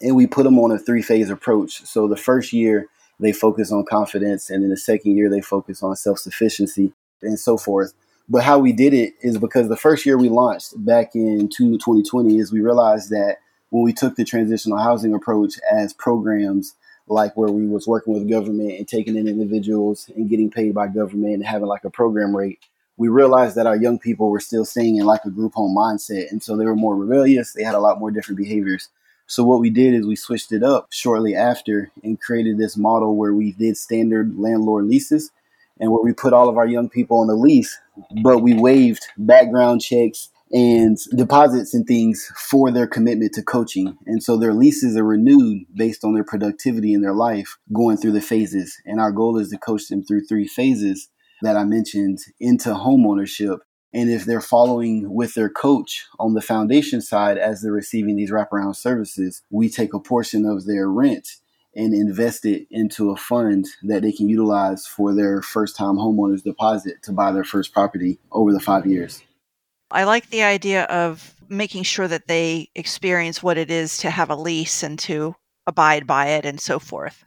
And 0.03 0.17
we 0.17 0.27
put 0.27 0.45
them 0.45 0.59
on 0.59 0.71
a 0.71 0.79
three 0.79 1.03
phase 1.03 1.31
approach. 1.31 1.83
So 1.85 2.09
the 2.09 2.17
first 2.17 2.53
year, 2.53 2.87
they 3.19 3.33
focus 3.33 3.71
on 3.71 3.85
confidence, 3.85 4.49
and 4.49 4.63
then 4.63 4.71
the 4.71 4.77
second 4.77 5.15
year, 5.15 5.29
they 5.29 5.43
focus 5.43 5.83
on 5.83 5.95
self 5.95 6.19
sufficiency 6.19 6.93
and 7.23 7.39
so 7.39 7.59
forth. 7.59 7.93
But 8.29 8.45
how 8.45 8.59
we 8.59 8.73
did 8.73 8.95
it 8.95 9.15
is 9.21 9.39
because 9.39 9.69
the 9.69 9.77
first 9.77 10.07
year 10.07 10.17
we 10.17 10.29
launched 10.29 10.73
back 10.85 11.15
in 11.15 11.49
2020 11.49 12.39
is 12.39 12.53
we 12.53 12.61
realized 12.61 13.11
that 13.11 13.39
when 13.71 13.83
we 13.83 13.93
took 13.93 14.17
the 14.17 14.25
transitional 14.25 14.79
housing 14.79 15.15
approach 15.15 15.55
as 15.71 15.93
programs 15.93 16.75
like 17.09 17.37
where 17.37 17.51
we 17.51 17.67
was 17.67 17.89
working 17.89 18.15
with 18.15 18.31
government 18.31 18.73
and 18.79 18.87
taking 18.87 19.17
in 19.17 19.27
individuals 19.27 20.09
and 20.15 20.31
getting 20.31 20.49
paid 20.49 20.75
by 20.75 20.87
government 20.87 21.35
and 21.35 21.45
having 21.45 21.67
like 21.67 21.83
a 21.85 21.91
program 21.91 22.37
rate 22.37 22.61
we 23.01 23.09
realized 23.09 23.57
that 23.57 23.67
our 23.67 23.77
young 23.77 23.99
people 23.99 24.29
were 24.29 24.41
still 24.41 24.67
staying 24.67 24.97
in 24.97 25.07
like 25.07 25.25
a 25.25 25.31
group 25.31 25.55
home 25.55 25.75
mindset. 25.75 26.31
And 26.31 26.43
so 26.43 26.55
they 26.55 26.67
were 26.67 26.77
more 26.77 26.95
rebellious. 26.95 27.55
They 27.55 27.63
had 27.63 27.75
a 27.75 27.81
lot 27.81 27.99
more 27.99 28.11
different 28.11 28.37
behaviors. 28.37 28.91
So 29.27 29.43
what 29.43 29.61
we 29.61 29.71
did 29.71 29.95
is 29.95 30.07
we 30.07 30.17
switched 30.17 30.53
it 30.53 30.63
up 30.63 30.89
shortly 30.91 31.35
after 31.35 31.91
and 32.05 32.21
created 32.21 32.59
this 32.59 32.77
model 32.77 33.17
where 33.17 33.33
we 33.33 33.53
did 33.53 33.79
standard 33.79 34.39
landlord 34.39 34.85
leases 34.85 35.31
and 35.81 35.91
where 35.91 36.03
we 36.03 36.13
put 36.13 36.33
all 36.33 36.49
of 36.49 36.59
our 36.59 36.67
young 36.67 36.89
people 36.89 37.21
on 37.21 37.27
the 37.27 37.35
lease, 37.35 37.77
but 38.23 38.39
we 38.39 38.55
waived 38.55 39.07
background 39.17 39.81
checks 39.81 40.29
and 40.53 40.99
deposits 41.17 41.75
and 41.75 41.87
things 41.87 42.31
for 42.37 42.71
their 42.71 42.87
commitment 42.87 43.33
to 43.35 43.43
coaching. 43.43 43.97
And 44.07 44.23
so 44.23 44.37
their 44.37 44.53
leases 44.53 44.97
are 44.97 45.05
renewed 45.05 45.65
based 45.75 46.05
on 46.05 46.13
their 46.13 46.25
productivity 46.25 46.93
in 46.93 47.03
their 47.03 47.15
life 47.15 47.57
going 47.73 47.97
through 47.97 48.13
the 48.13 48.21
phases. 48.21 48.77
And 48.85 49.01
our 49.01 49.13
goal 49.13 49.39
is 49.39 49.51
to 49.51 49.59
coach 49.59 49.89
them 49.89 50.05
through 50.05 50.27
three 50.27 50.47
phases 50.47 51.09
that 51.43 51.57
I 51.57 51.65
mentioned 51.65 52.19
into 52.39 52.71
homeownership. 52.71 53.59
And 53.93 54.11
if 54.11 54.25
they're 54.25 54.41
following 54.41 55.13
with 55.13 55.35
their 55.35 55.49
coach 55.49 56.07
on 56.19 56.35
the 56.35 56.43
foundation 56.43 57.01
side 57.01 57.39
as 57.39 57.63
they're 57.63 57.73
receiving 57.73 58.17
these 58.17 58.31
wraparound 58.31 58.77
services, 58.77 59.43
we 59.51 59.69
take 59.69 59.95
a 59.95 60.01
portion 60.01 60.45
of 60.45 60.67
their 60.67 60.89
rent 60.89 61.29
and 61.81 61.95
invest 61.95 62.45
it 62.45 62.67
into 62.71 63.11
a 63.11 63.17
fund 63.17 63.67
that 63.83 64.03
they 64.03 64.13
can 64.13 64.29
utilize 64.29 64.87
for 64.87 65.15
their 65.15 65.41
first 65.41 65.77
time 65.77 65.97
homeowners 65.97 66.43
deposit 66.43 67.03
to 67.03 67.11
buy 67.11 67.33
their 67.33 67.45
first 67.45 67.73
property 67.73 68.19
over 68.31 68.53
the 68.53 68.61
five 68.61 68.85
years. 68.85 69.23
I 69.91 70.05
like 70.05 70.29
the 70.29 70.43
idea 70.43 70.85
of 70.85 71.35
making 71.49 71.85
sure 71.85 72.07
that 72.07 72.29
they 72.29 72.69
experience 72.75 73.43
what 73.43 73.57
it 73.57 73.71
is 73.71 73.97
to 73.99 74.11
have 74.11 74.29
a 74.29 74.37
lease 74.37 74.83
and 74.83 74.99
to 75.01 75.35
abide 75.67 76.07
by 76.07 76.27
it 76.29 76.45
and 76.45 76.61
so 76.61 76.79
forth. 76.79 77.25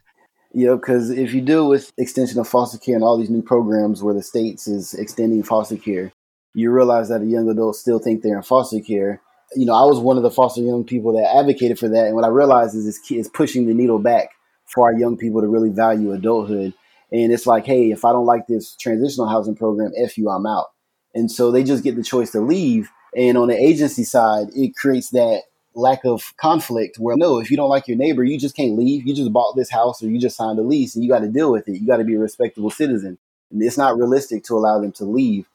You 0.52 0.66
know, 0.66 0.76
because 0.76 1.10
if 1.10 1.34
you 1.34 1.40
deal 1.40 1.68
with 1.68 1.92
extension 1.98 2.38
of 2.38 2.46
foster 2.46 2.78
care 2.78 2.94
and 2.94 3.02
all 3.02 3.18
these 3.18 3.30
new 3.30 3.42
programs 3.42 4.04
where 4.04 4.14
the 4.14 4.22
states 4.22 4.68
is 4.68 4.94
extending 4.94 5.42
foster 5.42 5.76
care, 5.76 6.12
you 6.54 6.70
realize 6.70 7.08
that 7.08 7.22
a 7.22 7.26
young 7.26 7.48
adult 7.48 7.74
still 7.74 7.98
think 7.98 8.22
they're 8.22 8.36
in 8.36 8.42
foster 8.44 8.78
care. 8.78 9.20
You 9.56 9.66
know, 9.66 9.74
I 9.74 9.84
was 9.84 9.98
one 9.98 10.16
of 10.16 10.22
the 10.22 10.30
foster 10.30 10.62
young 10.62 10.84
people 10.84 11.12
that 11.14 11.36
advocated 11.36 11.80
for 11.80 11.88
that, 11.88 12.06
and 12.06 12.14
what 12.14 12.24
I 12.24 12.28
realized 12.28 12.76
is 12.76 12.86
it's, 12.86 13.00
it's 13.10 13.28
pushing 13.28 13.66
the 13.66 13.74
needle 13.74 13.98
back 13.98 14.30
for 14.66 14.84
our 14.84 14.98
young 14.98 15.16
people 15.16 15.40
to 15.40 15.48
really 15.48 15.70
value 15.70 16.12
adulthood. 16.12 16.74
And 17.12 17.32
it's 17.32 17.46
like, 17.46 17.66
hey, 17.66 17.90
if 17.90 18.04
I 18.04 18.12
don't 18.12 18.26
like 18.26 18.46
this 18.46 18.74
transitional 18.76 19.28
housing 19.28 19.54
program, 19.54 19.92
f 19.96 20.18
you, 20.18 20.30
I'm 20.30 20.46
out. 20.46 20.72
And 21.14 21.30
so 21.30 21.50
they 21.50 21.62
just 21.62 21.84
get 21.84 21.96
the 21.96 22.02
choice 22.02 22.32
to 22.32 22.40
leave. 22.40 22.90
And 23.16 23.38
on 23.38 23.48
the 23.48 23.56
agency 23.56 24.04
side, 24.04 24.48
it 24.54 24.74
creates 24.74 25.10
that 25.10 25.42
lack 25.74 26.04
of 26.04 26.36
conflict 26.36 26.98
where 26.98 27.16
no, 27.16 27.38
if 27.38 27.50
you 27.50 27.56
don't 27.56 27.68
like 27.68 27.88
your 27.88 27.96
neighbor, 27.96 28.24
you 28.24 28.38
just 28.38 28.56
can't 28.56 28.76
leave. 28.76 29.06
You 29.06 29.14
just 29.14 29.32
bought 29.32 29.56
this 29.56 29.70
house 29.70 30.02
or 30.02 30.08
you 30.08 30.20
just 30.20 30.36
signed 30.36 30.58
a 30.58 30.62
lease 30.62 30.94
and 30.94 31.04
you 31.04 31.10
got 31.10 31.20
to 31.20 31.28
deal 31.28 31.52
with 31.52 31.68
it. 31.68 31.80
You 31.80 31.86
got 31.86 31.98
to 31.98 32.04
be 32.04 32.14
a 32.14 32.20
respectable 32.20 32.70
citizen. 32.70 33.18
And 33.50 33.62
it's 33.62 33.78
not 33.78 33.96
realistic 33.96 34.44
to 34.44 34.54
allow 34.54 34.80
them 34.80 34.92
to 34.92 35.04
leave. 35.04 35.46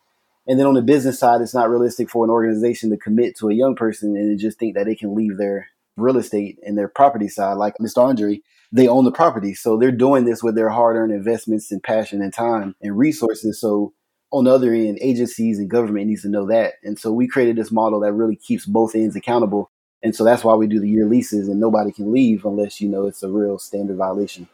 And 0.47 0.59
then 0.59 0.65
on 0.65 0.73
the 0.73 0.81
business 0.81 1.19
side, 1.19 1.41
it's 1.41 1.53
not 1.53 1.69
realistic 1.69 2.09
for 2.09 2.23
an 2.23 2.31
organization 2.31 2.89
to 2.89 2.97
commit 2.97 3.37
to 3.37 3.49
a 3.49 3.53
young 3.53 3.75
person 3.75 4.15
and 4.15 4.39
just 4.39 4.57
think 4.57 4.75
that 4.75 4.85
they 4.85 4.95
can 4.95 5.13
leave 5.15 5.37
their 5.37 5.67
real 5.95 6.17
estate 6.17 6.57
and 6.65 6.77
their 6.77 6.87
property 6.87 7.27
side. 7.27 7.57
Like 7.57 7.75
Mr. 7.79 7.97
Aundre', 7.97 8.41
they 8.71 8.87
own 8.87 9.05
the 9.05 9.11
property. 9.11 9.53
So 9.53 9.77
they're 9.77 9.91
doing 9.91 10.25
this 10.25 10.43
with 10.43 10.55
their 10.55 10.69
hard 10.69 10.95
earned 10.95 11.13
investments 11.13 11.71
and 11.71 11.81
passion 11.81 12.21
and 12.21 12.33
time 12.33 12.75
and 12.81 12.97
resources. 12.97 13.59
So 13.59 13.93
on 14.31 14.43
the 14.43 14.51
other 14.51 14.73
end, 14.73 14.99
agencies 15.01 15.57
and 15.57 15.69
government 15.69 16.07
needs 16.07 16.21
to 16.21 16.29
know 16.29 16.45
that. 16.47 16.73
And 16.83 16.99
so 16.99 17.11
we 17.11 17.27
created 17.27 17.55
this 17.55 17.71
model 17.71 17.99
that 18.01 18.13
really 18.13 18.35
keeps 18.35 18.65
both 18.65 18.95
ends 18.95 19.15
accountable 19.15 19.71
and 20.01 20.15
so 20.15 20.23
that's 20.23 20.43
why 20.43 20.55
we 20.55 20.67
do 20.67 20.79
the 20.79 20.89
year 20.89 21.05
leases 21.05 21.47
and 21.47 21.59
nobody 21.59 21.91
can 21.91 22.11
leave 22.11 22.45
unless 22.45 22.79
you 22.79 22.89
know 22.89 23.05
it's 23.05 23.23
a 23.23 23.29
real 23.29 23.59
standard 23.59 23.97
violation. 23.97 24.47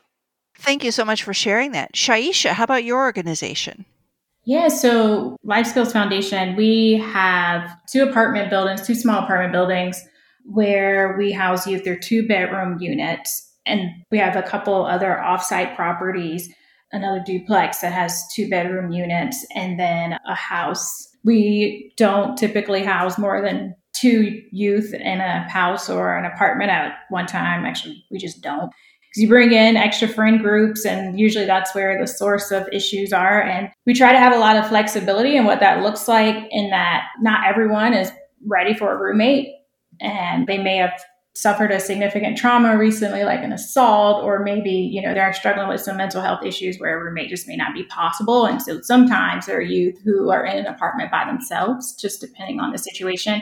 Thank 0.57 0.83
you 0.83 0.91
so 0.91 1.05
much 1.05 1.23
for 1.23 1.33
sharing 1.33 1.73
that. 1.73 1.93
Shiesha, 1.93 2.51
how 2.51 2.63
about 2.63 2.83
your 2.83 2.99
organization? 2.99 3.85
Yeah, 4.45 4.67
so 4.67 5.35
Life 5.43 5.67
Skills 5.67 5.91
Foundation, 5.91 6.55
we 6.55 6.93
have 6.93 7.69
two 7.91 8.03
apartment 8.03 8.49
buildings, 8.49 8.85
two 8.85 8.95
small 8.95 9.23
apartment 9.23 9.51
buildings 9.51 10.01
where 10.45 11.15
we 11.17 11.31
house 11.31 11.67
youth. 11.67 11.83
They're 11.83 11.99
two 11.99 12.27
bedroom 12.27 12.77
units. 12.79 13.44
And 13.65 13.89
we 14.11 14.17
have 14.17 14.35
a 14.35 14.43
couple 14.43 14.85
other 14.85 15.19
offsite 15.23 15.75
properties, 15.75 16.53
another 16.91 17.23
duplex 17.25 17.79
that 17.79 17.93
has 17.93 18.23
two 18.33 18.49
bedroom 18.49 18.91
units, 18.91 19.45
and 19.55 19.79
then 19.79 20.19
a 20.27 20.35
house. 20.35 21.09
We 21.23 21.93
don't 21.97 22.37
typically 22.37 22.83
house 22.83 23.17
more 23.17 23.41
than 23.41 23.75
two 23.93 24.41
youth 24.51 24.93
in 24.93 25.19
a 25.21 25.49
house 25.49 25.89
or 25.89 26.17
an 26.17 26.25
apartment 26.25 26.69
at 26.69 26.93
one 27.09 27.25
time. 27.25 27.65
Actually, 27.65 28.03
we 28.11 28.17
just 28.19 28.41
don't. 28.41 28.69
Because 28.69 29.21
you 29.21 29.29
bring 29.29 29.51
in 29.53 29.77
extra 29.77 30.07
friend 30.07 30.39
groups, 30.39 30.85
and 30.85 31.19
usually 31.19 31.45
that's 31.45 31.73
where 31.73 31.99
the 31.99 32.07
source 32.07 32.51
of 32.51 32.67
issues 32.71 33.13
are. 33.13 33.41
And 33.41 33.69
we 33.85 33.93
try 33.93 34.11
to 34.11 34.19
have 34.19 34.33
a 34.33 34.39
lot 34.39 34.57
of 34.57 34.67
flexibility 34.67 35.37
in 35.37 35.45
what 35.45 35.61
that 35.61 35.81
looks 35.81 36.07
like, 36.07 36.35
in 36.51 36.69
that 36.69 37.07
not 37.21 37.47
everyone 37.47 37.93
is 37.93 38.11
ready 38.45 38.73
for 38.73 38.91
a 38.91 38.97
roommate, 38.97 39.47
and 40.01 40.45
they 40.45 40.57
may 40.57 40.77
have 40.77 40.93
suffered 41.35 41.71
a 41.71 41.79
significant 41.79 42.37
trauma 42.37 42.77
recently, 42.77 43.23
like 43.23 43.43
an 43.43 43.51
assault, 43.51 44.23
or 44.23 44.39
maybe, 44.39 44.71
you 44.71 45.01
know, 45.01 45.13
they're 45.13 45.33
struggling 45.33 45.67
with 45.67 45.81
some 45.81 45.97
mental 45.97 46.21
health 46.21 46.45
issues 46.45 46.77
where 46.77 46.97
a 46.97 47.03
roommate 47.03 47.29
just 47.29 47.47
may 47.47 47.57
not 47.57 47.73
be 47.73 47.83
possible. 47.83 48.45
And 48.45 48.61
so 48.61 48.79
sometimes 48.81 49.45
there 49.45 49.57
are 49.57 49.61
youth 49.61 49.99
who 50.03 50.31
are 50.31 50.45
in 50.45 50.57
an 50.57 50.65
apartment 50.65 51.11
by 51.11 51.25
themselves, 51.25 51.93
just 51.93 52.21
depending 52.21 52.59
on 52.59 52.71
the 52.71 52.77
situation. 52.77 53.41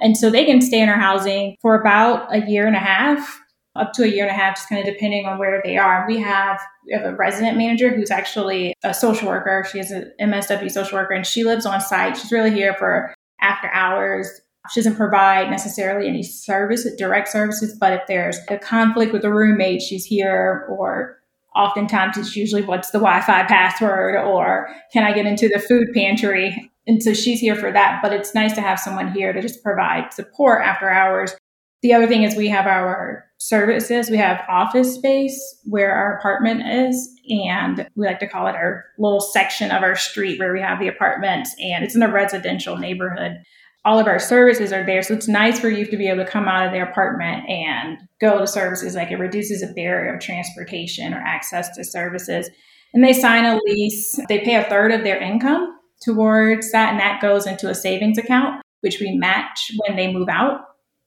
And 0.00 0.16
so 0.16 0.30
they 0.30 0.44
can 0.44 0.60
stay 0.60 0.80
in 0.80 0.88
our 0.88 0.98
housing 0.98 1.56
for 1.60 1.78
about 1.78 2.34
a 2.34 2.48
year 2.48 2.66
and 2.66 2.76
a 2.76 2.80
half, 2.80 3.40
up 3.76 3.92
to 3.92 4.04
a 4.04 4.08
year 4.08 4.24
and 4.24 4.34
a 4.34 4.38
half, 4.38 4.56
just 4.56 4.68
kind 4.68 4.80
of 4.80 4.92
depending 4.92 5.26
on 5.26 5.38
where 5.38 5.60
they 5.64 5.76
are. 5.76 6.06
We 6.08 6.18
have 6.18 6.60
we 6.86 6.92
have 6.92 7.04
a 7.04 7.14
resident 7.14 7.56
manager 7.56 7.94
who's 7.94 8.10
actually 8.10 8.74
a 8.82 8.94
social 8.94 9.28
worker. 9.28 9.66
She 9.70 9.78
is 9.78 9.90
an 9.90 10.12
MSW 10.20 10.70
social 10.70 10.98
worker 10.98 11.14
and 11.14 11.26
she 11.26 11.44
lives 11.44 11.66
on 11.66 11.80
site. 11.80 12.16
She's 12.16 12.32
really 12.32 12.50
here 12.50 12.74
for 12.74 13.14
after 13.40 13.68
hours. 13.68 14.28
She 14.70 14.80
doesn't 14.80 14.96
provide 14.96 15.50
necessarily 15.50 16.08
any 16.08 16.22
service, 16.22 16.86
direct 16.96 17.28
services, 17.28 17.76
but 17.78 17.92
if 17.92 18.02
there's 18.08 18.38
a 18.48 18.58
conflict 18.58 19.12
with 19.12 19.24
a 19.24 19.32
roommate, 19.32 19.82
she's 19.82 20.06
here 20.06 20.66
or 20.70 21.18
oftentimes 21.54 22.16
it's 22.16 22.34
usually 22.34 22.62
what's 22.62 22.90
the 22.90 22.98
Wi-Fi 22.98 23.44
password 23.44 24.16
or 24.16 24.68
can 24.92 25.04
I 25.04 25.12
get 25.12 25.26
into 25.26 25.48
the 25.48 25.58
food 25.58 25.88
pantry? 25.94 26.70
And 26.86 27.02
so 27.02 27.14
she's 27.14 27.40
here 27.40 27.56
for 27.56 27.72
that. 27.72 28.00
But 28.02 28.12
it's 28.12 28.34
nice 28.34 28.54
to 28.54 28.60
have 28.60 28.80
someone 28.80 29.12
here 29.12 29.32
to 29.32 29.40
just 29.40 29.62
provide 29.62 30.12
support 30.12 30.62
after 30.62 30.88
hours. 30.88 31.34
The 31.82 31.92
other 31.92 32.06
thing 32.06 32.22
is 32.22 32.34
we 32.34 32.48
have 32.48 32.66
our 32.66 33.26
services. 33.38 34.08
We 34.08 34.16
have 34.16 34.42
office 34.48 34.94
space 34.94 35.38
where 35.64 35.92
our 35.92 36.16
apartment 36.16 36.66
is, 36.66 37.10
and 37.28 37.86
we 37.94 38.06
like 38.06 38.20
to 38.20 38.26
call 38.26 38.46
it 38.46 38.54
our 38.54 38.86
little 38.98 39.20
section 39.20 39.70
of 39.70 39.82
our 39.82 39.94
street 39.94 40.38
where 40.38 40.54
we 40.54 40.62
have 40.62 40.80
the 40.80 40.88
apartments, 40.88 41.54
and 41.60 41.84
it's 41.84 41.94
in 41.94 42.02
a 42.02 42.10
residential 42.10 42.78
neighborhood. 42.78 43.42
All 43.84 43.98
of 43.98 44.06
our 44.06 44.18
services 44.18 44.72
are 44.72 44.84
there, 44.86 45.02
so 45.02 45.14
it's 45.14 45.28
nice 45.28 45.60
for 45.60 45.68
you 45.68 45.84
to 45.84 45.96
be 45.96 46.08
able 46.08 46.24
to 46.24 46.30
come 46.30 46.48
out 46.48 46.66
of 46.66 46.72
their 46.72 46.88
apartment 46.88 47.48
and 47.48 47.98
go 48.20 48.38
to 48.38 48.46
services. 48.46 48.94
Like 48.94 49.10
it 49.10 49.18
reduces 49.18 49.62
a 49.62 49.72
barrier 49.74 50.14
of 50.14 50.20
transportation 50.20 51.12
or 51.12 51.18
access 51.18 51.74
to 51.76 51.84
services. 51.84 52.48
And 52.94 53.04
they 53.04 53.12
sign 53.12 53.44
a 53.44 53.60
lease. 53.66 54.18
They 54.28 54.40
pay 54.40 54.54
a 54.54 54.64
third 54.64 54.92
of 54.92 55.04
their 55.04 55.20
income 55.20 55.76
towards 56.02 56.72
that, 56.72 56.90
and 56.90 57.00
that 57.00 57.20
goes 57.20 57.46
into 57.46 57.68
a 57.68 57.74
savings 57.74 58.18
account. 58.18 58.62
which 58.84 59.00
we 59.00 59.16
match 59.16 59.72
when 59.86 59.96
they 59.96 60.12
move 60.12 60.28
out. 60.28 60.60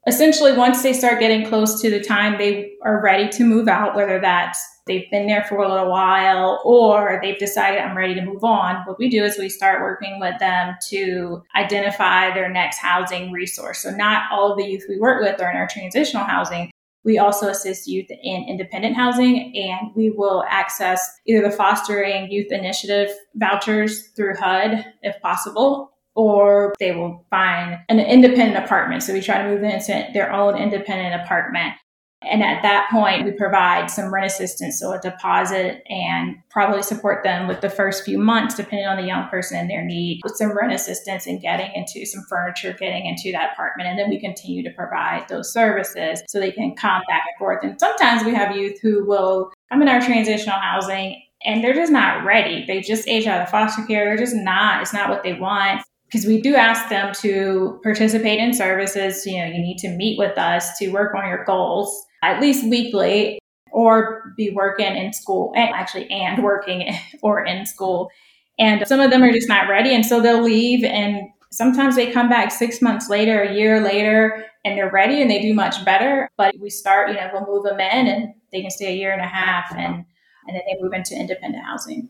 Essentially, 0.07 0.53
once 0.53 0.83
they 0.83 0.93
start 0.93 1.19
getting 1.19 1.45
close 1.45 1.81
to 1.81 1.89
the 1.89 1.99
time 1.99 2.37
they 2.37 2.71
are 2.81 3.01
ready 3.01 3.27
to 3.27 3.43
move 3.43 3.67
out, 3.67 3.93
whether 3.93 4.21
that's 4.21 4.65
they've 4.87 5.11
been 5.11 5.27
there 5.27 5.43
for 5.43 5.57
a 5.57 5.67
little 5.67 5.91
while 5.91 6.61
or 6.63 7.19
they've 7.21 7.37
decided 7.37 7.81
I'm 7.81 7.97
ready 7.97 8.15
to 8.15 8.21
move 8.21 8.41
on, 8.41 8.83
what 8.85 8.97
we 8.97 9.09
do 9.09 9.25
is 9.25 9.37
we 9.37 9.49
start 9.49 9.81
working 9.81 10.17
with 10.21 10.39
them 10.39 10.75
to 10.91 11.43
identify 11.57 12.33
their 12.33 12.49
next 12.49 12.77
housing 12.77 13.33
resource. 13.33 13.79
So, 13.79 13.91
not 13.91 14.31
all 14.31 14.53
of 14.53 14.57
the 14.57 14.63
youth 14.63 14.85
we 14.87 14.97
work 14.97 15.21
with 15.21 15.41
are 15.41 15.51
in 15.51 15.57
our 15.57 15.67
transitional 15.67 16.23
housing. 16.23 16.71
We 17.03 17.17
also 17.17 17.49
assist 17.49 17.87
youth 17.87 18.09
in 18.09 18.45
independent 18.47 18.95
housing, 18.95 19.57
and 19.57 19.93
we 19.93 20.09
will 20.09 20.45
access 20.47 21.19
either 21.25 21.41
the 21.41 21.55
Fostering 21.55 22.31
Youth 22.31 22.53
Initiative 22.53 23.09
vouchers 23.35 24.07
through 24.15 24.35
HUD 24.35 24.85
if 25.03 25.21
possible, 25.21 25.96
or 26.17 26.73
they 26.79 26.91
will 26.91 27.23
find 27.29 27.77
an 27.89 27.99
independent 27.99 28.65
apartment. 28.65 29.03
So 29.03 29.13
we 29.13 29.21
try 29.21 29.43
to 29.43 29.47
move 29.47 29.61
them 29.61 29.69
into 29.69 30.09
their 30.13 30.33
own 30.33 30.57
independent 30.57 31.21
apartment. 31.21 31.75
And 32.23 32.41
at 32.41 32.63
that 32.63 32.89
point, 32.91 33.25
we 33.25 33.31
provide 33.31 33.91
some 33.91 34.11
rent 34.11 34.25
assistance, 34.25 34.79
so 34.79 34.91
a 34.91 34.99
deposit, 34.99 35.83
and 35.87 36.37
probably 36.49 36.81
support 36.81 37.23
them 37.23 37.47
with 37.47 37.61
the 37.61 37.69
first 37.69 38.03
few 38.03 38.17
months, 38.17 38.55
depending 38.55 38.87
on 38.87 38.97
the 38.97 39.05
young 39.05 39.29
person 39.29 39.59
and 39.59 39.69
their 39.69 39.85
need, 39.85 40.21
with 40.23 40.35
some 40.35 40.57
rent 40.57 40.73
assistance 40.73 41.27
and 41.27 41.39
getting 41.39 41.71
into 41.75 42.07
some 42.07 42.25
furniture, 42.27 42.73
getting 42.73 43.05
into 43.05 43.31
that 43.31 43.53
apartment. 43.53 43.87
And 43.87 43.99
then 43.99 44.09
we 44.09 44.19
continue 44.19 44.63
to 44.63 44.71
provide 44.71 45.29
those 45.29 45.53
services 45.53 46.23
so 46.27 46.39
they 46.39 46.51
can 46.51 46.75
come 46.75 47.03
back 47.07 47.25
and 47.29 47.37
forth. 47.37 47.63
And 47.63 47.79
sometimes 47.79 48.23
we 48.23 48.33
have 48.33 48.55
youth 48.55 48.79
who 48.81 49.05
will 49.05 49.51
come 49.71 49.83
in 49.83 49.87
our 49.87 50.01
transitional 50.01 50.57
housing 50.57 51.21
and 51.45 51.63
they're 51.63 51.75
just 51.75 51.91
not 51.91 52.25
ready. 52.25 52.65
They 52.65 52.81
just 52.81 53.07
age 53.07 53.27
out 53.27 53.43
of 53.43 53.49
foster 53.49 53.83
care. 53.83 54.05
They're 54.05 54.17
just 54.17 54.35
not, 54.35 54.81
it's 54.81 54.93
not 54.93 55.09
what 55.09 55.21
they 55.21 55.33
want 55.33 55.81
because 56.07 56.25
we 56.25 56.41
do 56.41 56.55
ask 56.55 56.89
them 56.89 57.13
to 57.15 57.79
participate 57.83 58.39
in 58.39 58.53
services. 58.53 59.25
You 59.25 59.39
know, 59.39 59.45
you 59.45 59.61
need 59.61 59.77
to 59.79 59.89
meet 59.89 60.17
with 60.17 60.37
us 60.37 60.77
to 60.79 60.89
work 60.89 61.13
on 61.13 61.27
your 61.27 61.43
goals 61.43 62.05
at 62.23 62.41
least 62.41 62.67
weekly 62.67 63.39
or 63.71 64.33
be 64.35 64.49
working 64.49 64.95
in 64.95 65.13
school 65.13 65.53
and 65.55 65.69
actually 65.73 66.09
and 66.09 66.43
working 66.43 66.95
or 67.21 67.45
in 67.45 67.65
school. 67.65 68.09
And 68.59 68.87
some 68.87 68.99
of 68.99 69.11
them 69.11 69.21
are 69.21 69.31
just 69.31 69.49
not 69.49 69.69
ready. 69.69 69.93
And 69.93 70.05
so 70.05 70.21
they'll 70.21 70.41
leave 70.41 70.83
and 70.83 71.29
sometimes 71.51 71.95
they 71.95 72.11
come 72.11 72.29
back 72.29 72.51
six 72.51 72.81
months 72.81 73.09
later, 73.09 73.41
a 73.41 73.53
year 73.53 73.79
later, 73.81 74.45
and 74.65 74.77
they're 74.77 74.91
ready 74.91 75.21
and 75.21 75.29
they 75.29 75.41
do 75.41 75.53
much 75.53 75.83
better. 75.85 76.29
But 76.37 76.55
we 76.59 76.69
start, 76.69 77.09
you 77.09 77.15
know, 77.15 77.29
we'll 77.33 77.45
move 77.45 77.63
them 77.63 77.79
in 77.79 78.07
and 78.07 78.33
they 78.51 78.61
can 78.61 78.71
stay 78.71 78.93
a 78.93 78.95
year 78.95 79.11
and 79.11 79.21
a 79.21 79.27
half 79.27 79.71
and 79.75 80.05
and 80.47 80.55
then 80.55 80.63
they 80.65 80.81
move 80.81 80.93
into 80.93 81.13
independent 81.13 81.65
housing. 81.65 82.09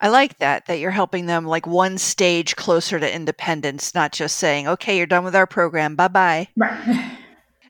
I 0.00 0.08
like 0.08 0.38
that, 0.38 0.66
that 0.66 0.78
you're 0.78 0.90
helping 0.90 1.26
them 1.26 1.44
like 1.44 1.66
one 1.66 1.98
stage 1.98 2.56
closer 2.56 3.00
to 3.00 3.14
independence, 3.14 3.94
not 3.94 4.12
just 4.12 4.36
saying, 4.36 4.68
okay, 4.68 4.96
you're 4.96 5.06
done 5.06 5.24
with 5.24 5.34
our 5.34 5.46
program, 5.46 5.96
bye 5.96 6.08
bye. 6.08 6.48
Right. 6.56 7.16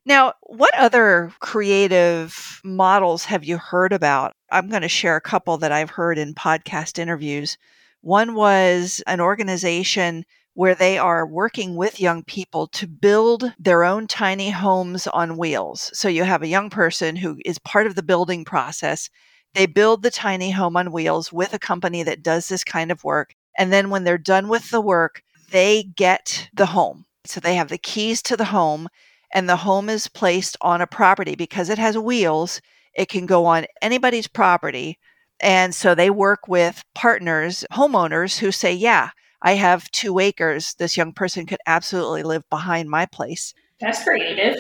Now, 0.08 0.32
what 0.44 0.74
other 0.74 1.30
creative 1.40 2.62
models 2.64 3.26
have 3.26 3.44
you 3.44 3.58
heard 3.58 3.92
about? 3.92 4.34
I'm 4.50 4.70
going 4.70 4.80
to 4.80 4.88
share 4.88 5.16
a 5.16 5.20
couple 5.20 5.58
that 5.58 5.70
I've 5.70 5.90
heard 5.90 6.16
in 6.16 6.32
podcast 6.32 6.98
interviews. 6.98 7.58
One 8.00 8.34
was 8.34 9.02
an 9.06 9.20
organization 9.20 10.24
where 10.54 10.74
they 10.74 10.96
are 10.96 11.26
working 11.26 11.76
with 11.76 12.00
young 12.00 12.24
people 12.24 12.68
to 12.68 12.86
build 12.86 13.52
their 13.58 13.84
own 13.84 14.06
tiny 14.06 14.48
homes 14.48 15.06
on 15.08 15.36
wheels. 15.36 15.90
So 15.92 16.08
you 16.08 16.24
have 16.24 16.42
a 16.42 16.48
young 16.48 16.70
person 16.70 17.14
who 17.14 17.38
is 17.44 17.58
part 17.58 17.86
of 17.86 17.94
the 17.94 18.02
building 18.02 18.46
process. 18.46 19.10
They 19.58 19.66
build 19.66 20.04
the 20.04 20.10
tiny 20.12 20.52
home 20.52 20.76
on 20.76 20.92
wheels 20.92 21.32
with 21.32 21.52
a 21.52 21.58
company 21.58 22.04
that 22.04 22.22
does 22.22 22.46
this 22.46 22.62
kind 22.62 22.92
of 22.92 23.02
work. 23.02 23.34
And 23.58 23.72
then 23.72 23.90
when 23.90 24.04
they're 24.04 24.16
done 24.16 24.46
with 24.46 24.70
the 24.70 24.80
work, 24.80 25.20
they 25.50 25.82
get 25.82 26.48
the 26.54 26.66
home. 26.66 27.06
So 27.24 27.40
they 27.40 27.56
have 27.56 27.68
the 27.68 27.76
keys 27.76 28.22
to 28.22 28.36
the 28.36 28.44
home 28.44 28.88
and 29.34 29.48
the 29.48 29.56
home 29.56 29.88
is 29.88 30.06
placed 30.06 30.56
on 30.60 30.80
a 30.80 30.86
property 30.86 31.34
because 31.34 31.70
it 31.70 31.78
has 31.78 31.98
wheels, 31.98 32.60
it 32.94 33.08
can 33.08 33.26
go 33.26 33.46
on 33.46 33.66
anybody's 33.82 34.28
property. 34.28 34.96
And 35.40 35.74
so 35.74 35.92
they 35.92 36.08
work 36.08 36.46
with 36.46 36.84
partners, 36.94 37.64
homeowners 37.72 38.38
who 38.38 38.52
say, 38.52 38.72
Yeah, 38.72 39.10
I 39.42 39.54
have 39.54 39.90
two 39.90 40.20
acres. 40.20 40.76
This 40.78 40.96
young 40.96 41.12
person 41.12 41.46
could 41.46 41.58
absolutely 41.66 42.22
live 42.22 42.48
behind 42.48 42.90
my 42.90 43.06
place. 43.06 43.54
That's 43.80 44.04
creative. 44.04 44.54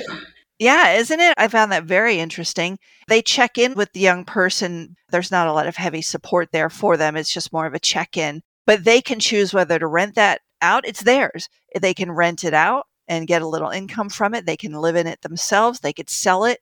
Yeah, 0.58 0.94
isn't 0.94 1.20
it? 1.20 1.34
I 1.38 1.46
found 1.48 1.70
that 1.70 1.84
very 1.84 2.18
interesting. 2.18 2.78
They 3.06 3.22
check 3.22 3.58
in 3.58 3.74
with 3.74 3.92
the 3.92 4.00
young 4.00 4.24
person. 4.24 4.96
There's 5.10 5.30
not 5.30 5.46
a 5.46 5.52
lot 5.52 5.68
of 5.68 5.76
heavy 5.76 6.02
support 6.02 6.50
there 6.52 6.68
for 6.70 6.96
them. 6.96 7.16
It's 7.16 7.32
just 7.32 7.52
more 7.52 7.66
of 7.66 7.74
a 7.74 7.78
check 7.78 8.16
in, 8.16 8.42
but 8.66 8.84
they 8.84 9.00
can 9.00 9.20
choose 9.20 9.54
whether 9.54 9.78
to 9.78 9.86
rent 9.86 10.16
that 10.16 10.40
out. 10.60 10.84
It's 10.84 11.02
theirs. 11.04 11.48
They 11.80 11.94
can 11.94 12.10
rent 12.10 12.42
it 12.42 12.54
out 12.54 12.86
and 13.06 13.28
get 13.28 13.42
a 13.42 13.46
little 13.48 13.70
income 13.70 14.08
from 14.08 14.34
it. 14.34 14.46
They 14.46 14.56
can 14.56 14.72
live 14.72 14.96
in 14.96 15.06
it 15.06 15.22
themselves. 15.22 15.80
They 15.80 15.92
could 15.92 16.10
sell 16.10 16.44
it, 16.44 16.58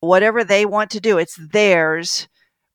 whatever 0.00 0.42
they 0.42 0.64
want 0.64 0.90
to 0.92 1.00
do. 1.00 1.18
It's 1.18 1.38
theirs. 1.52 2.28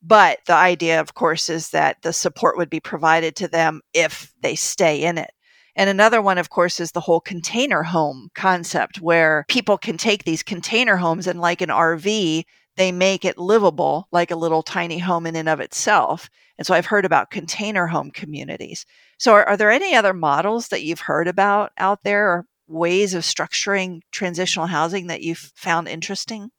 But 0.04 0.40
the 0.46 0.54
idea, 0.54 1.02
of 1.02 1.16
course, 1.16 1.50
is 1.50 1.72
that 1.72 1.98
the 2.04 2.14
support 2.14 2.58
would 2.58 2.70
be 2.70 2.80
provided 2.80 3.36
to 3.38 3.48
them 3.48 3.82
if 3.94 4.32
they 4.42 4.56
stay 4.56 5.04
in 5.04 5.18
it. 5.18 5.32
And 5.80 5.90
another 5.90 6.22
one, 6.22 6.38
of 6.38 6.50
course, 6.50 6.82
is 6.82 6.92
the 6.92 7.00
whole 7.00 7.22
container 7.22 7.84
home 7.84 8.32
concept 8.36 9.00
where 9.00 9.46
people 9.48 9.78
can 9.78 9.96
take 9.96 10.26
these 10.26 10.44
container 10.44 10.98
homes 10.98 11.26
and, 11.26 11.40
like 11.40 11.62
an 11.62 11.70
RV, 11.70 12.44
they 12.76 12.92
make 12.92 13.24
it 13.24 13.38
livable 13.38 14.10
like 14.12 14.30
a 14.30 14.36
little 14.36 14.62
tiny 14.62 14.98
home 14.98 15.26
in 15.26 15.38
and 15.38 15.48
of 15.48 15.62
itself. 15.62 16.30
And 16.58 16.68
so 16.68 16.74
I've 16.74 16.88
heard 16.88 17.06
about 17.06 17.32
container 17.32 17.88
home 17.88 18.12
communities. 18.12 18.86
So, 19.20 19.32
are, 19.36 19.48
are 19.48 19.56
there 19.56 19.72
any 19.72 19.96
other 19.96 20.12
models 20.14 20.68
that 20.68 20.84
you've 20.84 21.00
heard 21.00 21.30
about 21.30 21.72
out 21.78 22.04
there 22.04 22.28
or 22.28 22.46
ways 22.68 23.14
of 23.14 23.24
structuring 23.24 24.02
transitional 24.12 24.68
housing 24.68 25.08
that 25.08 25.22
you've 25.22 25.54
found 25.56 25.88
interesting? 25.88 26.50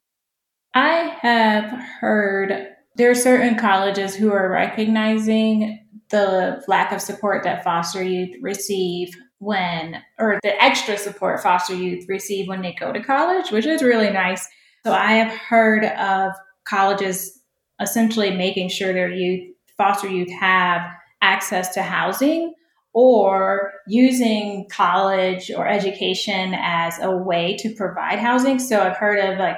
I 0.73 1.15
have 1.21 1.65
heard 1.99 2.69
there 2.95 3.11
are 3.11 3.15
certain 3.15 3.55
colleges 3.55 4.15
who 4.15 4.31
are 4.31 4.49
recognizing 4.49 5.79
the 6.11 6.63
lack 6.67 6.91
of 6.91 7.01
support 7.01 7.43
that 7.43 7.63
foster 7.63 8.03
youth 8.03 8.35
receive 8.41 9.15
when, 9.39 10.01
or 10.19 10.39
the 10.43 10.61
extra 10.61 10.97
support 10.97 11.41
foster 11.41 11.73
youth 11.73 12.05
receive 12.07 12.47
when 12.47 12.61
they 12.61 12.75
go 12.79 12.93
to 12.93 13.01
college, 13.01 13.51
which 13.51 13.65
is 13.65 13.81
really 13.81 14.11
nice. 14.11 14.47
So 14.85 14.93
I 14.93 15.13
have 15.13 15.31
heard 15.31 15.85
of 15.85 16.33
colleges 16.65 17.39
essentially 17.81 18.31
making 18.31 18.69
sure 18.69 18.93
their 18.93 19.11
youth, 19.11 19.55
foster 19.77 20.07
youth, 20.07 20.29
have 20.39 20.81
access 21.21 21.73
to 21.73 21.81
housing 21.81 22.53
or 22.93 23.71
using 23.87 24.67
college 24.69 25.49
or 25.55 25.67
education 25.67 26.53
as 26.55 26.99
a 27.01 27.09
way 27.09 27.55
to 27.57 27.73
provide 27.73 28.19
housing. 28.19 28.59
So 28.59 28.81
I've 28.81 28.97
heard 28.97 29.17
of 29.19 29.39
like 29.39 29.57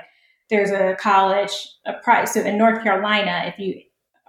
there's 0.50 0.72
a 0.72 0.96
college, 1.00 1.52
a 1.86 1.94
price. 1.94 2.34
So 2.34 2.42
in 2.42 2.58
North 2.58 2.84
Carolina, 2.84 3.44
if 3.48 3.58
you 3.60 3.82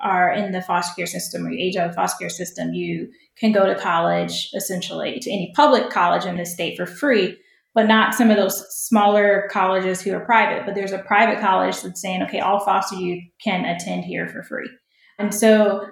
are 0.04 0.32
in 0.32 0.52
the 0.52 0.62
foster 0.62 0.94
care 0.94 1.06
system 1.06 1.46
or 1.46 1.50
you 1.50 1.58
age 1.58 1.76
out 1.76 1.86
of 1.86 1.92
the 1.92 1.96
foster 1.96 2.18
care 2.20 2.28
system, 2.28 2.74
you 2.74 3.10
can 3.36 3.52
go 3.52 3.66
to 3.66 3.74
college 3.74 4.50
essentially 4.54 5.18
to 5.18 5.30
any 5.30 5.52
public 5.56 5.90
college 5.90 6.24
in 6.24 6.36
the 6.36 6.46
state 6.46 6.76
for 6.76 6.86
free, 6.86 7.36
but 7.74 7.88
not 7.88 8.14
some 8.14 8.30
of 8.30 8.36
those 8.36 8.64
smaller 8.70 9.48
colleges 9.50 10.00
who 10.00 10.12
are 10.12 10.24
private. 10.24 10.64
But 10.66 10.74
there's 10.74 10.92
a 10.92 10.98
private 10.98 11.40
college 11.40 11.80
that's 11.82 12.00
saying, 12.00 12.22
okay, 12.22 12.40
all 12.40 12.64
foster 12.64 12.96
youth 12.96 13.24
can 13.42 13.64
attend 13.64 14.04
here 14.04 14.28
for 14.28 14.42
free. 14.42 14.70
And 15.18 15.34
so 15.34 15.86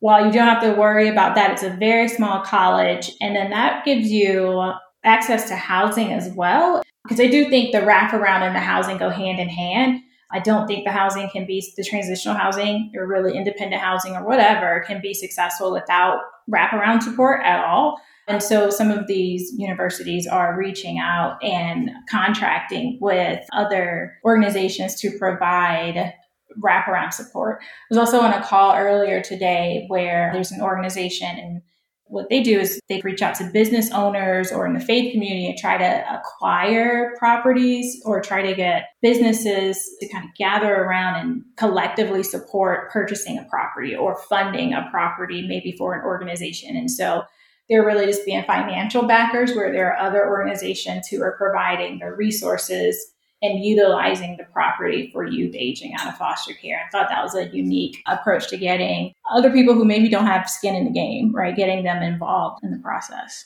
while 0.00 0.24
you 0.24 0.32
don't 0.32 0.46
have 0.46 0.62
to 0.62 0.78
worry 0.78 1.08
about 1.08 1.34
that, 1.34 1.50
it's 1.52 1.62
a 1.62 1.70
very 1.70 2.08
small 2.08 2.42
college. 2.44 3.10
And 3.20 3.34
then 3.34 3.50
that 3.50 3.84
gives 3.84 4.08
you 4.10 4.72
access 5.04 5.48
to 5.48 5.56
housing 5.56 6.12
as 6.12 6.28
well. 6.34 6.82
Because 7.04 7.20
I 7.20 7.28
do 7.28 7.48
think 7.48 7.72
the 7.72 7.78
wraparound 7.78 8.42
and 8.42 8.54
the 8.54 8.60
housing 8.60 8.98
go 8.98 9.10
hand 9.10 9.38
in 9.38 9.48
hand. 9.48 10.00
I 10.32 10.40
don't 10.40 10.66
think 10.66 10.84
the 10.84 10.92
housing 10.92 11.28
can 11.30 11.46
be 11.46 11.64
the 11.76 11.84
transitional 11.84 12.36
housing 12.36 12.92
or 12.96 13.06
really 13.06 13.36
independent 13.36 13.80
housing 13.80 14.14
or 14.14 14.26
whatever 14.26 14.82
can 14.86 15.00
be 15.00 15.14
successful 15.14 15.72
without 15.72 16.18
wraparound 16.50 17.02
support 17.02 17.42
at 17.44 17.64
all. 17.64 18.00
And 18.28 18.42
so 18.42 18.70
some 18.70 18.90
of 18.90 19.06
these 19.06 19.52
universities 19.56 20.26
are 20.26 20.58
reaching 20.58 20.98
out 20.98 21.42
and 21.44 21.90
contracting 22.10 22.98
with 23.00 23.40
other 23.52 24.18
organizations 24.24 25.00
to 25.00 25.16
provide 25.16 26.12
wraparound 26.60 27.12
support. 27.12 27.60
I 27.62 27.66
was 27.90 27.98
also 27.98 28.20
on 28.20 28.32
a 28.32 28.42
call 28.42 28.74
earlier 28.74 29.20
today 29.20 29.84
where 29.88 30.30
there's 30.32 30.50
an 30.50 30.60
organization 30.60 31.38
and 31.38 31.62
what 32.08 32.28
they 32.28 32.42
do 32.42 32.58
is 32.60 32.80
they 32.88 33.00
reach 33.00 33.20
out 33.20 33.34
to 33.36 33.50
business 33.52 33.90
owners 33.90 34.52
or 34.52 34.66
in 34.66 34.74
the 34.74 34.80
faith 34.80 35.12
community 35.12 35.48
and 35.48 35.58
try 35.58 35.76
to 35.76 36.14
acquire 36.14 37.14
properties 37.18 38.00
or 38.04 38.20
try 38.20 38.42
to 38.42 38.54
get 38.54 38.90
businesses 39.02 39.90
to 40.00 40.08
kind 40.08 40.24
of 40.24 40.34
gather 40.36 40.72
around 40.72 41.16
and 41.16 41.42
collectively 41.56 42.22
support 42.22 42.90
purchasing 42.92 43.38
a 43.38 43.44
property 43.44 43.94
or 43.94 44.16
funding 44.28 44.72
a 44.72 44.86
property 44.90 45.46
maybe 45.48 45.72
for 45.76 45.94
an 45.94 46.04
organization. 46.04 46.76
And 46.76 46.90
so 46.90 47.24
they're 47.68 47.84
really 47.84 48.06
just 48.06 48.24
being 48.24 48.44
financial 48.44 49.02
backers 49.02 49.54
where 49.54 49.72
there 49.72 49.92
are 49.92 49.98
other 49.98 50.28
organizations 50.28 51.08
who 51.08 51.20
are 51.22 51.36
providing 51.36 51.98
the 51.98 52.12
resources 52.12 53.14
and 53.42 53.64
utilizing 53.64 54.36
the 54.36 54.44
property 54.44 55.10
for 55.12 55.24
youth 55.24 55.54
aging 55.54 55.94
out 55.94 56.08
of 56.08 56.16
foster 56.16 56.54
care. 56.54 56.80
I 56.84 56.90
thought 56.90 57.08
that 57.08 57.22
was 57.22 57.34
a 57.34 57.48
unique 57.54 57.98
approach 58.06 58.48
to 58.48 58.56
getting 58.56 59.12
other 59.30 59.50
people 59.50 59.74
who 59.74 59.84
maybe 59.84 60.08
don't 60.08 60.26
have 60.26 60.48
skin 60.48 60.74
in 60.74 60.84
the 60.84 60.90
game, 60.90 61.34
right? 61.34 61.54
Getting 61.54 61.84
them 61.84 62.02
involved 62.02 62.64
in 62.64 62.70
the 62.70 62.78
process. 62.78 63.44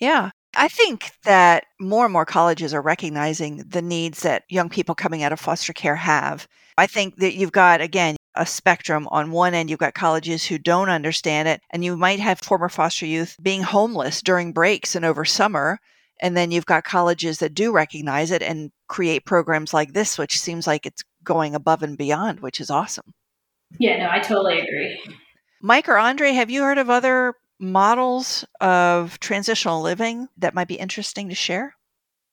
Yeah. 0.00 0.30
I 0.56 0.68
think 0.68 1.10
that 1.24 1.64
more 1.80 2.04
and 2.04 2.12
more 2.12 2.24
colleges 2.24 2.74
are 2.74 2.82
recognizing 2.82 3.64
the 3.68 3.82
needs 3.82 4.22
that 4.22 4.44
young 4.48 4.68
people 4.68 4.94
coming 4.94 5.22
out 5.22 5.32
of 5.32 5.40
foster 5.40 5.72
care 5.72 5.96
have. 5.96 6.46
I 6.76 6.86
think 6.86 7.16
that 7.16 7.34
you've 7.34 7.52
got, 7.52 7.80
again, 7.80 8.16
a 8.36 8.46
spectrum. 8.46 9.08
On 9.10 9.30
one 9.30 9.54
end, 9.54 9.70
you've 9.70 9.78
got 9.78 9.94
colleges 9.94 10.44
who 10.44 10.58
don't 10.58 10.88
understand 10.88 11.48
it, 11.48 11.60
and 11.70 11.84
you 11.84 11.96
might 11.96 12.20
have 12.20 12.40
former 12.40 12.68
foster 12.68 13.06
youth 13.06 13.36
being 13.42 13.62
homeless 13.62 14.22
during 14.22 14.52
breaks 14.52 14.94
and 14.94 15.04
over 15.04 15.24
summer. 15.24 15.78
And 16.20 16.36
then 16.36 16.50
you've 16.50 16.66
got 16.66 16.84
colleges 16.84 17.38
that 17.38 17.54
do 17.54 17.72
recognize 17.72 18.30
it 18.30 18.42
and 18.42 18.70
create 18.88 19.24
programs 19.24 19.74
like 19.74 19.92
this, 19.92 20.18
which 20.18 20.38
seems 20.38 20.66
like 20.66 20.86
it's 20.86 21.04
going 21.22 21.54
above 21.54 21.82
and 21.82 21.96
beyond, 21.96 22.40
which 22.40 22.60
is 22.60 22.70
awesome. 22.70 23.14
Yeah, 23.78 23.98
no, 23.98 24.10
I 24.10 24.20
totally 24.20 24.60
agree. 24.60 25.00
Mike 25.60 25.88
or 25.88 25.94
Aundre', 25.94 26.34
have 26.34 26.50
you 26.50 26.62
heard 26.62 26.78
of 26.78 26.90
other 26.90 27.34
models 27.58 28.44
of 28.60 29.18
transitional 29.20 29.80
living 29.80 30.28
that 30.36 30.54
might 30.54 30.68
be 30.68 30.74
interesting 30.74 31.28
to 31.28 31.34
share? 31.34 31.74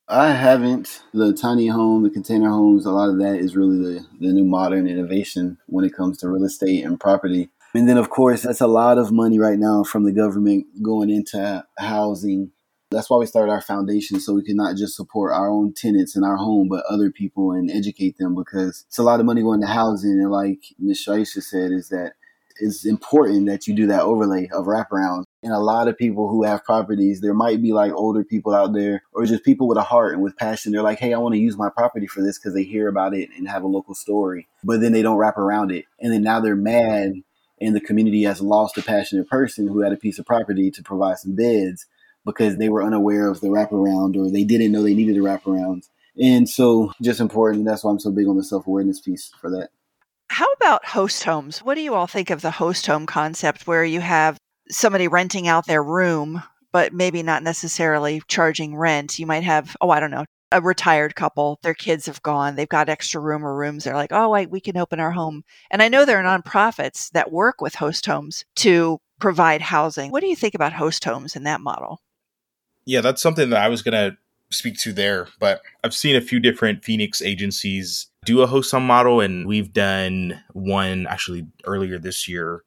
I 0.08 0.32
haven't. 0.32 1.02
The 1.14 1.32
tiny 1.32 1.68
home, 1.68 2.02
the 2.02 2.10
container 2.10 2.50
homes, 2.50 2.84
a 2.84 2.90
lot 2.90 3.08
of 3.08 3.18
that 3.18 3.36
is 3.36 3.56
really 3.56 3.78
the, 3.78 4.06
the 4.20 4.32
new 4.32 4.44
modern 4.44 4.86
innovation 4.86 5.58
when 5.66 5.84
it 5.84 5.94
comes 5.94 6.18
to 6.18 6.28
real 6.28 6.44
estate 6.44 6.84
and 6.84 7.00
property. 7.00 7.50
And 7.74 7.88
then, 7.88 7.96
of 7.96 8.10
course, 8.10 8.42
that's 8.42 8.60
a 8.60 8.66
lot 8.66 8.98
of 8.98 9.12
money 9.12 9.38
right 9.38 9.58
now 9.58 9.82
from 9.84 10.04
the 10.04 10.12
government 10.12 10.66
going 10.82 11.08
into 11.08 11.64
housing. 11.78 12.50
That's 12.92 13.10
why 13.10 13.18
we 13.18 13.26
started 13.26 13.52
our 13.52 13.60
foundation 13.60 14.20
so 14.20 14.34
we 14.34 14.44
can 14.44 14.56
not 14.56 14.76
just 14.76 14.96
support 14.96 15.32
our 15.32 15.48
own 15.48 15.72
tenants 15.74 16.16
in 16.16 16.24
our 16.24 16.36
home, 16.36 16.68
but 16.68 16.84
other 16.88 17.10
people 17.10 17.52
and 17.52 17.70
educate 17.70 18.18
them 18.18 18.34
because 18.34 18.84
it's 18.88 18.98
a 18.98 19.02
lot 19.02 19.20
of 19.20 19.26
money 19.26 19.42
going 19.42 19.60
to 19.60 19.66
housing. 19.66 20.12
And 20.12 20.30
like 20.30 20.60
Ms. 20.78 21.04
Shiesha 21.06 21.42
said, 21.42 21.72
is 21.72 21.88
that 21.88 22.12
it's 22.60 22.84
important 22.84 23.46
that 23.46 23.66
you 23.66 23.74
do 23.74 23.86
that 23.86 24.02
overlay 24.02 24.48
of 24.52 24.66
wraparound. 24.66 25.24
And 25.42 25.52
a 25.52 25.58
lot 25.58 25.88
of 25.88 25.98
people 25.98 26.28
who 26.28 26.44
have 26.44 26.64
properties, 26.64 27.20
there 27.20 27.34
might 27.34 27.62
be 27.62 27.72
like 27.72 27.92
older 27.92 28.24
people 28.24 28.54
out 28.54 28.72
there 28.72 29.02
or 29.12 29.26
just 29.26 29.44
people 29.44 29.66
with 29.66 29.78
a 29.78 29.82
heart 29.82 30.14
and 30.14 30.22
with 30.22 30.36
passion. 30.36 30.72
They're 30.72 30.82
like, 30.82 30.98
hey, 30.98 31.12
I 31.12 31.18
want 31.18 31.34
to 31.34 31.40
use 31.40 31.56
my 31.56 31.70
property 31.70 32.06
for 32.06 32.22
this 32.22 32.38
because 32.38 32.54
they 32.54 32.62
hear 32.62 32.88
about 32.88 33.14
it 33.14 33.30
and 33.36 33.48
have 33.48 33.64
a 33.64 33.68
local 33.68 33.94
story, 33.94 34.48
but 34.62 34.80
then 34.80 34.92
they 34.92 35.02
don't 35.02 35.16
wrap 35.16 35.38
around 35.38 35.72
it. 35.72 35.86
And 36.00 36.12
then 36.12 36.22
now 36.22 36.40
they're 36.40 36.54
mad 36.54 37.14
and 37.60 37.76
the 37.76 37.80
community 37.80 38.24
has 38.24 38.40
lost 38.40 38.76
a 38.76 38.82
passionate 38.82 39.28
person 39.28 39.68
who 39.68 39.80
had 39.80 39.92
a 39.92 39.96
piece 39.96 40.18
of 40.18 40.26
property 40.26 40.70
to 40.70 40.82
provide 40.82 41.18
some 41.18 41.34
beds 41.34 41.86
because 42.24 42.56
they 42.56 42.68
were 42.68 42.82
unaware 42.82 43.28
of 43.28 43.40
the 43.40 43.48
wraparound 43.48 44.16
or 44.16 44.30
they 44.30 44.44
didn't 44.44 44.72
know 44.72 44.82
they 44.82 44.94
needed 44.94 45.16
a 45.16 45.20
wraparound. 45.20 45.88
And 46.20 46.48
so 46.48 46.92
just 47.00 47.20
important. 47.20 47.64
That's 47.64 47.84
why 47.84 47.90
I'm 47.90 47.98
so 47.98 48.10
big 48.10 48.28
on 48.28 48.36
the 48.36 48.44
self 48.44 48.66
awareness 48.66 49.00
piece 49.00 49.32
for 49.40 49.50
that. 49.50 49.70
How 50.28 50.50
about 50.52 50.86
host 50.86 51.24
homes? 51.24 51.58
What 51.58 51.74
do 51.74 51.82
you 51.82 51.94
all 51.94 52.06
think 52.06 52.30
of 52.30 52.40
the 52.40 52.50
host 52.50 52.86
home 52.86 53.06
concept 53.06 53.66
where 53.66 53.84
you 53.84 54.00
have 54.00 54.38
somebody 54.70 55.08
renting 55.08 55.46
out 55.46 55.66
their 55.66 55.82
room, 55.82 56.42
but 56.72 56.92
maybe 56.92 57.22
not 57.22 57.42
necessarily 57.42 58.22
charging 58.28 58.76
rent? 58.76 59.18
You 59.18 59.26
might 59.26 59.42
have, 59.42 59.76
oh, 59.80 59.90
I 59.90 60.00
don't 60.00 60.10
know, 60.10 60.24
a 60.52 60.60
retired 60.60 61.14
couple, 61.14 61.58
their 61.62 61.74
kids 61.74 62.06
have 62.06 62.22
gone, 62.22 62.56
they've 62.56 62.68
got 62.68 62.88
extra 62.88 63.20
room 63.20 63.44
or 63.44 63.56
rooms. 63.56 63.84
They're 63.84 63.94
like, 63.94 64.12
oh, 64.12 64.30
wait, 64.30 64.50
we 64.50 64.60
can 64.60 64.76
open 64.76 65.00
our 65.00 65.12
home. 65.12 65.44
And 65.70 65.82
I 65.82 65.88
know 65.88 66.04
there 66.04 66.22
are 66.22 66.38
nonprofits 66.38 67.10
that 67.10 67.32
work 67.32 67.60
with 67.60 67.74
host 67.74 68.06
homes 68.06 68.44
to 68.56 69.00
provide 69.18 69.62
housing. 69.62 70.10
What 70.10 70.20
do 70.20 70.28
you 70.28 70.36
think 70.36 70.54
about 70.54 70.72
host 70.72 71.04
homes 71.04 71.36
in 71.36 71.44
that 71.44 71.60
model? 71.60 72.00
Yeah, 72.84 73.00
that's 73.00 73.22
something 73.22 73.50
that 73.50 73.62
I 73.62 73.68
was 73.68 73.82
going 73.82 73.92
to 73.92 74.16
speak 74.50 74.76
to 74.78 74.92
there, 74.92 75.28
but 75.38 75.62
I've 75.82 75.94
seen 75.94 76.16
a 76.16 76.20
few 76.20 76.40
different 76.40 76.84
Phoenix 76.84 77.22
agencies 77.22 78.08
do 78.24 78.42
a 78.42 78.46
host 78.46 78.70
home 78.70 78.86
model, 78.86 79.20
and 79.20 79.46
we've 79.46 79.72
done 79.72 80.42
one 80.52 81.06
actually 81.06 81.46
earlier 81.64 81.98
this 81.98 82.28
year. 82.28 82.62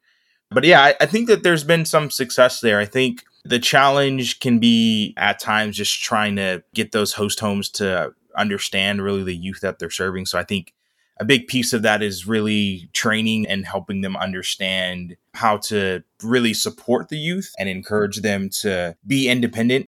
But 0.52 0.64
yeah, 0.64 0.82
I, 0.82 0.96
I 1.02 1.06
think 1.06 1.28
that 1.28 1.44
there's 1.44 1.64
been 1.64 1.86
some 1.86 2.10
success 2.10 2.62
there. 2.62 2.80
I 2.80 2.86
think 2.86 3.24
the 3.44 3.60
challenge 3.60 4.40
can 4.40 4.60
be 4.60 5.14
at 5.18 5.40
times 5.40 5.78
just 5.78 6.02
trying 6.02 6.36
to 6.38 6.64
get 6.74 6.92
those 6.92 7.14
host 7.14 7.40
homes 7.40 7.70
to 7.70 8.14
understand 8.38 9.02
really 9.02 9.24
the 9.24 9.36
youth 9.36 9.62
that 9.62 9.80
they're 9.80 9.90
serving. 9.90 10.26
So 10.26 10.38
I 10.38 10.44
think 10.44 10.74
a 11.18 11.26
big 11.26 11.48
piece 11.48 11.72
of 11.72 11.82
that 11.84 12.02
is 12.02 12.28
really 12.28 12.90
training 12.92 13.48
and 13.48 13.66
helping 13.66 14.02
them 14.02 14.18
understand 14.18 15.16
how 15.34 15.58
to 15.58 16.04
really 16.22 16.54
support 16.54 17.10
the 17.10 17.18
youth 17.18 17.54
and 17.58 17.70
encourage 17.70 18.22
them 18.22 18.50
to 18.62 18.98
be 19.08 19.30
independent. 19.30 19.85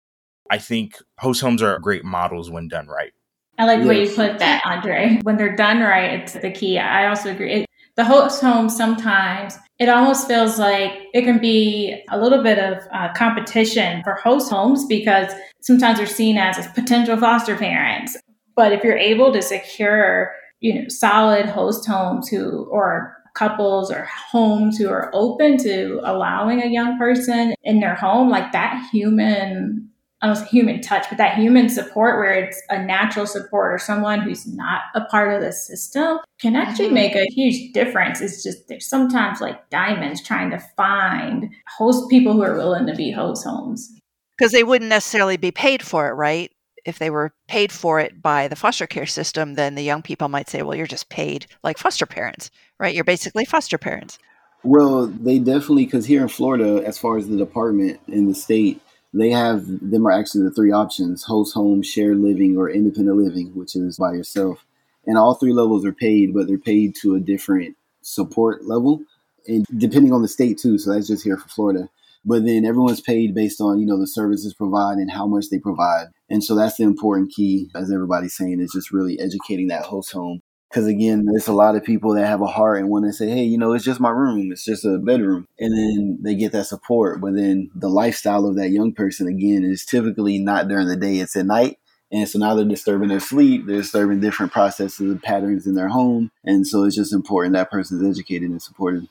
I 0.52 0.58
think 0.58 0.98
host 1.18 1.40
homes 1.40 1.62
are 1.62 1.80
great 1.80 2.04
models 2.04 2.52
when 2.52 2.68
done 2.68 2.88
right. 2.88 3.14
I 3.58 3.66
like 3.66 3.82
the 3.82 3.88
way 3.88 4.04
you 4.04 4.14
put 4.14 4.38
that, 4.40 4.62
Aundre'. 4.64 5.24
When 5.24 5.38
they're 5.38 5.56
done 5.56 5.80
right, 5.80 6.20
it's 6.20 6.34
the 6.34 6.52
key. 6.52 6.78
I 6.78 7.08
also 7.08 7.32
agree. 7.32 7.54
It, 7.54 7.66
the 7.96 8.04
host 8.04 8.42
home 8.42 8.70
sometimes 8.70 9.58
it 9.80 9.88
almost 9.88 10.28
feels 10.28 10.60
like 10.60 10.92
it 11.14 11.24
can 11.24 11.40
be 11.40 12.04
a 12.10 12.20
little 12.20 12.44
bit 12.44 12.60
of 12.60 12.84
uh, 12.94 13.14
competition 13.14 14.04
for 14.04 14.16
host 14.16 14.52
homes 14.52 14.86
because 14.86 15.32
sometimes 15.62 15.98
they're 15.98 16.08
seen 16.08 16.38
as 16.38 16.68
potential 16.74 17.18
foster 17.18 17.56
parents. 17.56 18.18
But 18.56 18.74
if 18.74 18.84
you're 18.84 18.98
able 18.98 19.32
to 19.32 19.42
secure, 19.42 20.34
you 20.60 20.74
know, 20.74 20.88
solid 20.90 21.46
host 21.46 21.88
homes 21.88 22.28
who 22.28 22.66
or 22.66 23.16
couples 23.36 23.90
or 23.90 24.06
homes 24.06 24.78
who 24.78 24.90
are 24.90 25.10
open 25.14 25.58
to 25.60 26.02
allowing 26.04 26.62
a 26.62 26.68
young 26.68 26.98
person 26.98 27.56
in 27.64 27.80
their 27.80 27.96
home, 27.96 28.30
like 28.30 28.52
that 28.52 28.90
human 28.92 29.91
almost 30.22 30.46
human 30.46 30.82
touch, 30.82 31.06
but 31.10 31.18
that 31.18 31.38
human 31.38 31.68
support 31.70 32.20
where 32.20 32.34
it's 32.34 32.62
a 32.70 32.84
natural 32.84 33.26
support 33.26 33.74
or 33.74 33.78
someone 33.80 34.22
who's 34.22 34.46
not 34.46 34.82
a 34.94 35.02
part 35.06 35.34
of 35.34 35.42
the 35.42 35.52
system 35.52 36.20
can 36.40 36.56
actually 36.56 36.86
mm-hmm. 36.86 36.94
make 36.96 37.16
a 37.16 37.26
huge 37.32 37.74
difference. 37.74 38.22
It's 38.22 38.44
just 38.44 38.68
there's 38.68 38.88
sometimes 38.88 39.42
like 39.42 39.70
diamonds 39.70 40.22
trying 40.22 40.52
to 40.52 40.60
find 40.78 41.50
host 41.78 42.10
people 42.10 42.34
who 42.34 42.44
are 42.44 42.56
willing 42.56 42.88
to 42.88 42.96
be 42.96 43.12
host 43.12 43.46
homes. 43.46 43.92
Because 44.38 44.52
they 44.52 44.64
wouldn't 44.64 44.90
necessarily 44.90 45.38
be 45.38 45.52
paid 45.52 45.84
for 45.84 46.08
it, 46.08 46.14
right? 46.14 46.52
If 46.84 46.98
they 46.98 47.12
were 47.12 47.34
paid 47.48 47.72
for 47.72 48.00
it 48.00 48.22
by 48.22 48.48
the 48.48 48.56
foster 48.56 48.88
care 48.88 49.06
system, 49.06 49.54
then 49.54 49.76
the 49.76 49.84
young 49.84 50.02
people 50.02 50.30
might 50.30 50.50
say, 50.50 50.64
well, 50.64 50.76
you're 50.76 50.88
just 50.88 51.10
paid 51.10 51.46
like 51.64 51.78
foster 51.78 52.08
parents, 52.08 52.50
right? 52.80 52.94
You're 52.94 53.04
basically 53.04 53.46
foster 53.46 53.78
parents. 53.78 54.18
Well, 54.64 55.08
they 55.08 55.40
definitely, 55.40 55.86
because 55.86 56.06
here 56.06 56.22
in 56.22 56.28
Florida, 56.28 56.84
as 56.86 56.98
far 56.98 57.18
as 57.18 57.28
the 57.28 57.38
department 57.38 58.00
in 58.08 58.28
the 58.28 58.36
state, 58.36 58.82
they 59.14 59.30
have 59.30 59.66
them 59.68 60.08
are 60.08 60.12
actually 60.12 60.44
the 60.44 60.52
three 60.52 60.72
options 60.72 61.24
host 61.24 61.54
home 61.54 61.82
shared 61.82 62.20
living 62.20 62.58
or 62.58 62.70
independent 62.70 63.18
living 63.18 63.54
which 63.56 63.76
is 63.76 63.98
by 63.98 64.14
yourself. 64.14 64.66
And 65.06 65.18
all 65.18 65.34
three 65.34 65.54
levels 65.54 65.86
are 65.86 65.94
paid 65.94 66.34
but 66.34 66.48
they're 66.48 66.58
paid 66.58 66.96
to 67.02 67.16
a 67.16 67.20
different 67.20 67.76
support 68.02 68.66
level. 68.66 69.02
And 69.48 69.66
depending 69.76 70.14
on 70.14 70.22
the 70.22 70.28
state 70.28 70.58
too 70.58 70.78
so 70.78 70.94
that's 70.94 71.08
just 71.08 71.24
here 71.24 71.38
for 71.38 71.50
florida. 71.50 71.90
But 72.24 72.46
then 72.46 72.66
everyone's 72.66 73.02
paid 73.02 73.34
based 73.34 73.62
on 73.62 73.80
you 73.80 73.86
know 73.86 74.00
the 74.00 74.08
services 74.08 74.54
provided 74.54 75.02
and 75.02 75.12
how 75.12 75.26
much 75.28 75.50
they 75.50 75.60
provide. 75.60 76.08
And 76.30 76.44
so 76.44 76.56
that's 76.56 76.78
the 76.78 76.84
important 76.84 77.32
key 77.32 77.70
as 77.76 77.92
everybody's 77.92 78.36
saying 78.36 78.60
is 78.60 78.72
just 78.72 78.92
really 78.92 79.20
educating 79.20 79.68
that 79.68 79.86
host 79.86 80.12
home 80.12 80.42
because 80.72 80.88
again, 80.88 81.26
there's 81.26 81.50
a 81.50 81.54
lot 81.54 81.76
of 81.76 81.84
people 81.84 82.14
that 82.14 82.26
have 82.26 82.42
a 82.42 82.48
heart 82.48 82.80
and 82.80 82.90
want 82.90 83.06
to 83.06 83.12
say, 83.12 83.30
hey, 83.30 83.44
you 83.44 83.58
know, 83.58 83.74
it's 83.74 83.84
just 83.84 84.00
my 84.00 84.10
room, 84.10 84.54
it's 84.54 84.64
just 84.64 84.86
a 84.86 84.98
bedroom. 84.98 85.46
And 85.60 85.78
then 85.78 86.20
they 86.22 86.34
get 86.34 86.54
that 86.54 86.68
support. 86.68 87.20
But 87.20 87.36
then 87.36 87.70
the 87.76 87.90
lifestyle 87.90 88.46
of 88.46 88.56
that 88.56 88.70
young 88.70 88.94
person, 88.94 89.28
again, 89.28 89.66
is 89.66 89.86
typically 89.86 90.40
not 90.40 90.70
during 90.70 90.88
the 90.88 90.96
day, 90.96 91.18
it's 91.18 91.36
at 91.36 91.46
night. 91.46 91.78
And 92.10 92.28
so 92.28 92.40
now 92.40 92.56
they're 92.56 92.66
disturbing 92.66 93.10
their 93.10 93.20
sleep, 93.20 93.66
they're 93.66 93.82
disturbing 93.82 94.22
different 94.22 94.54
processes 94.54 95.00
and 95.00 95.22
patterns 95.22 95.68
in 95.68 95.76
their 95.76 95.90
home. 95.90 96.32
And 96.46 96.66
so 96.66 96.84
it's 96.84 96.96
just 96.96 97.14
important 97.14 97.54
that 97.54 97.72
person's 97.72 98.10
educated 98.10 98.50
and 98.50 98.62
supported. 98.62 99.08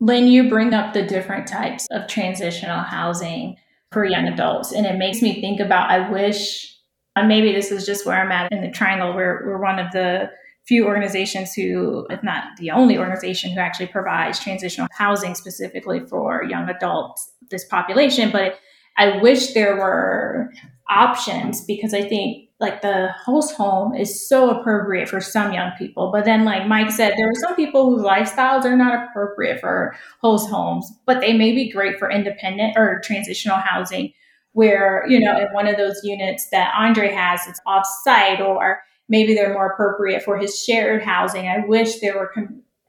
Lynn, 0.00 0.28
you 0.28 0.48
bring 0.48 0.72
up 0.72 0.94
the 0.94 1.02
different 1.02 1.46
types 1.46 1.86
of 1.90 2.08
transitional 2.08 2.80
housing 2.80 3.56
for 3.92 4.04
young 4.04 4.28
adults. 4.28 4.72
And 4.72 4.86
it 4.86 4.96
makes 4.96 5.20
me 5.20 5.40
think 5.40 5.60
about 5.60 5.90
I 5.90 6.10
wish, 6.10 6.74
and 7.14 7.28
maybe 7.28 7.52
this 7.52 7.70
is 7.70 7.84
just 7.84 8.06
where 8.06 8.20
I'm 8.20 8.32
at 8.32 8.50
in 8.50 8.62
the 8.62 8.70
triangle, 8.70 9.14
where 9.14 9.42
we're 9.46 9.60
one 9.60 9.78
of 9.78 9.92
the 9.92 10.30
few 10.66 10.86
organizations 10.86 11.52
who, 11.54 12.06
if 12.10 12.22
not 12.22 12.44
the 12.58 12.70
only 12.70 12.98
organization 12.98 13.52
who 13.52 13.60
actually 13.60 13.86
provides 13.86 14.38
transitional 14.40 14.88
housing 14.96 15.34
specifically 15.34 16.00
for 16.06 16.44
young 16.44 16.68
adults, 16.68 17.32
this 17.50 17.64
population. 17.64 18.30
But 18.30 18.58
I 18.96 19.20
wish 19.20 19.52
there 19.52 19.76
were 19.76 20.52
options 20.88 21.64
because 21.64 21.92
I 21.92 22.02
think 22.02 22.48
like 22.58 22.80
the 22.80 23.08
host 23.24 23.54
home 23.54 23.94
is 23.94 24.26
so 24.28 24.50
appropriate 24.50 25.08
for 25.08 25.20
some 25.20 25.52
young 25.52 25.70
people. 25.76 26.10
But 26.10 26.24
then, 26.24 26.44
like 26.44 26.66
Mike 26.66 26.90
said, 26.90 27.14
there 27.16 27.28
are 27.28 27.34
some 27.34 27.54
people 27.54 27.90
whose 27.90 28.02
lifestyles 28.02 28.64
are 28.64 28.76
not 28.76 29.08
appropriate 29.08 29.60
for 29.60 29.94
host 30.22 30.48
homes, 30.48 30.90
but 31.04 31.20
they 31.20 31.34
may 31.34 31.52
be 31.52 31.70
great 31.70 31.98
for 31.98 32.10
independent 32.10 32.76
or 32.76 33.00
transitional 33.04 33.58
housing 33.58 34.12
where, 34.52 35.04
you 35.06 35.20
know, 35.20 35.36
in 35.38 35.48
one 35.52 35.68
of 35.68 35.76
those 35.76 36.00
units 36.02 36.48
that 36.48 36.72
Aundre' 36.72 37.12
has, 37.12 37.42
it's 37.46 37.60
off 37.66 37.86
site 38.04 38.40
or 38.40 38.80
maybe 39.08 39.34
they're 39.34 39.52
more 39.52 39.66
appropriate 39.66 40.22
for 40.22 40.36
his 40.36 40.62
shared 40.62 41.02
housing. 41.02 41.48
I 41.48 41.64
wish 41.66 42.00
there 42.00 42.16
were, 42.16 42.32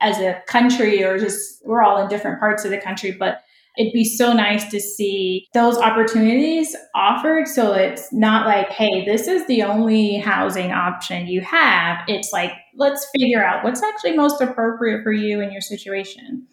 as 0.02 0.20
a 0.20 0.42
country, 0.48 1.04
or 1.04 1.18
just 1.18 1.66
we're 1.66 1.84
all 1.84 2.02
in 2.02 2.08
different 2.08 2.40
parts 2.40 2.66
of 2.66 2.72
the 2.72 2.78
country, 2.78 3.12
but 3.12 3.42
it'd 3.78 3.94
be 3.94 4.04
so 4.04 4.34
nice 4.34 4.70
to 4.72 4.80
see 4.80 5.48
those 5.54 5.78
opportunities 5.78 6.76
offered. 6.96 7.48
So 7.48 7.74
it's 7.74 8.12
not 8.12 8.48
like, 8.48 8.70
hey, 8.70 9.06
this 9.06 9.28
is 9.28 9.46
the 9.46 9.64
only 9.64 10.18
housing 10.18 10.72
option 10.72 11.28
you 11.28 11.42
have. 11.42 12.00
It's 12.08 12.34
like, 12.34 12.52
let's 12.76 13.08
figure 13.16 13.44
out 13.44 13.64
what's 13.64 13.84
actually 13.84 14.18
most 14.18 14.42
appropriate 14.42 15.04
for 15.04 15.12
you 15.12 15.42
and 15.42 15.52
your 15.52 15.62
situation. 15.62 16.48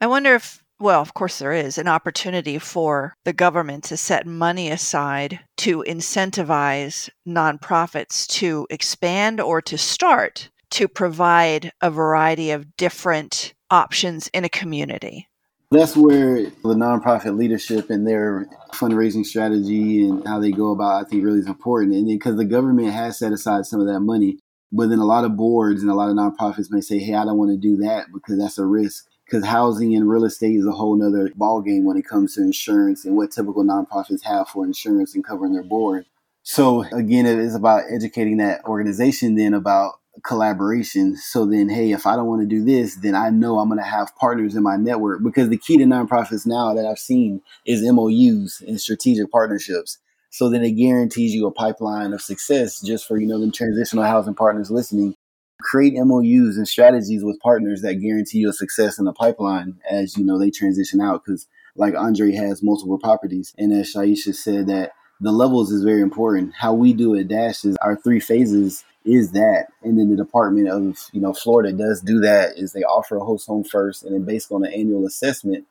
I 0.00 0.06
wonder 0.08 0.34
if 0.34 0.64
well, 0.80 1.00
of 1.00 1.14
course, 1.14 1.38
there 1.38 1.52
is 1.52 1.78
an 1.78 1.86
opportunity 1.86 2.58
for 2.58 3.14
the 3.24 3.32
government 3.32 3.84
to 3.84 3.96
set 3.96 4.26
money 4.26 4.70
aside 4.70 5.40
to 5.58 5.84
incentivize 5.86 7.10
nonprofits 7.28 8.26
to 8.28 8.66
expand 8.70 9.40
or 9.40 9.60
to 9.62 9.76
start 9.76 10.48
to 10.70 10.88
provide 10.88 11.72
a 11.80 11.90
variety 11.90 12.50
of 12.50 12.76
different 12.76 13.54
options 13.70 14.28
in 14.28 14.44
a 14.44 14.48
community? 14.48 15.28
That's 15.70 15.96
where 15.96 16.44
the 16.44 16.74
nonprofit 16.74 17.36
leadership 17.36 17.90
and 17.90 18.06
their 18.06 18.48
fundraising 18.72 19.24
strategy 19.24 20.08
and 20.08 20.26
how 20.26 20.40
they 20.40 20.50
go 20.50 20.72
about, 20.72 21.04
I 21.04 21.08
think, 21.08 21.24
really 21.24 21.38
is 21.38 21.46
important. 21.46 21.94
And 21.94 22.08
then 22.08 22.16
because 22.16 22.36
the 22.36 22.44
government 22.44 22.92
has 22.92 23.18
set 23.18 23.32
aside 23.32 23.66
some 23.66 23.80
of 23.80 23.86
that 23.86 24.00
money, 24.00 24.38
but 24.72 24.88
then 24.88 24.98
a 24.98 25.04
lot 25.04 25.24
of 25.24 25.36
boards 25.36 25.82
and 25.82 25.90
a 25.90 25.94
lot 25.94 26.08
of 26.08 26.16
nonprofits 26.16 26.70
may 26.70 26.80
say, 26.80 26.98
hey, 26.98 27.14
I 27.14 27.24
don't 27.24 27.38
want 27.38 27.50
to 27.52 27.56
do 27.56 27.76
that 27.84 28.06
because 28.12 28.38
that's 28.38 28.58
a 28.58 28.66
risk. 28.66 29.06
Because 29.30 29.46
housing 29.46 29.94
and 29.94 30.10
real 30.10 30.24
estate 30.24 30.56
is 30.56 30.66
a 30.66 30.72
whole 30.72 30.96
nother 30.96 31.28
ballgame 31.38 31.84
when 31.84 31.96
it 31.96 32.04
comes 32.04 32.34
to 32.34 32.42
insurance 32.42 33.04
and 33.04 33.16
what 33.16 33.30
typical 33.30 33.62
nonprofits 33.62 34.24
have 34.24 34.48
for 34.48 34.64
insurance 34.64 35.14
and 35.14 35.24
covering 35.24 35.52
their 35.52 35.62
board. 35.62 36.06
So 36.42 36.82
again, 36.92 37.26
it 37.26 37.38
is 37.38 37.54
about 37.54 37.84
educating 37.90 38.38
that 38.38 38.64
organization 38.64 39.36
then 39.36 39.54
about 39.54 39.94
collaboration. 40.24 41.16
So 41.16 41.46
then, 41.46 41.68
hey, 41.68 41.92
if 41.92 42.06
I 42.06 42.16
don't 42.16 42.26
want 42.26 42.42
to 42.42 42.46
do 42.46 42.64
this, 42.64 42.96
then 42.96 43.14
I 43.14 43.30
know 43.30 43.58
I'm 43.58 43.68
going 43.68 43.78
to 43.78 43.84
have 43.84 44.16
partners 44.16 44.56
in 44.56 44.62
my 44.62 44.76
network 44.76 45.22
because 45.22 45.48
the 45.48 45.56
key 45.56 45.78
to 45.78 45.84
nonprofits 45.84 46.46
now 46.46 46.74
that 46.74 46.86
I've 46.86 46.98
seen 46.98 47.40
is 47.66 47.82
MOUs 47.82 48.62
and 48.66 48.80
strategic 48.80 49.30
partnerships. 49.30 49.98
So 50.30 50.48
then 50.48 50.62
it 50.62 50.72
guarantees 50.72 51.34
you 51.34 51.46
a 51.46 51.52
pipeline 51.52 52.12
of 52.12 52.20
success 52.20 52.80
just 52.80 53.06
for, 53.06 53.16
you 53.18 53.26
know, 53.26 53.38
the 53.38 53.50
transitional 53.50 54.04
housing 54.04 54.34
partners 54.34 54.70
listening. 54.70 55.16
Create 55.60 55.94
MOUs 55.96 56.56
and 56.56 56.66
strategies 56.66 57.24
with 57.24 57.40
partners 57.40 57.82
that 57.82 57.94
guarantee 57.94 58.38
you 58.38 58.50
a 58.50 58.52
success 58.52 58.98
in 58.98 59.04
the 59.04 59.12
pipeline 59.12 59.78
as, 59.88 60.16
you 60.16 60.24
know, 60.24 60.38
they 60.38 60.50
transition 60.50 61.00
out. 61.00 61.24
Cause 61.24 61.46
like 61.76 61.94
Aundre' 61.94 62.34
has 62.34 62.62
multiple 62.62 62.98
properties. 62.98 63.54
And 63.58 63.72
as 63.72 63.92
Shiesha 63.92 64.34
said 64.34 64.66
that 64.66 64.92
the 65.20 65.32
levels 65.32 65.70
is 65.70 65.84
very 65.84 66.00
important. 66.00 66.54
How 66.54 66.72
we 66.72 66.92
do 66.92 67.14
it 67.14 67.28
Dash 67.28 67.64
is 67.64 67.76
our 67.82 67.96
three 67.96 68.20
phases 68.20 68.84
is 69.04 69.32
that. 69.32 69.66
And 69.82 69.98
then 69.98 70.10
the 70.10 70.16
Department 70.16 70.68
of, 70.68 70.98
you 71.12 71.20
know, 71.20 71.32
Florida 71.32 71.72
does 71.72 72.00
do 72.00 72.20
that 72.20 72.58
is 72.58 72.72
they 72.72 72.82
offer 72.82 73.16
a 73.16 73.24
host 73.24 73.46
home 73.46 73.64
first 73.64 74.02
and 74.02 74.14
then 74.14 74.24
based 74.24 74.50
on 74.50 74.64
an 74.64 74.72
annual 74.72 75.06
assessment, 75.06 75.66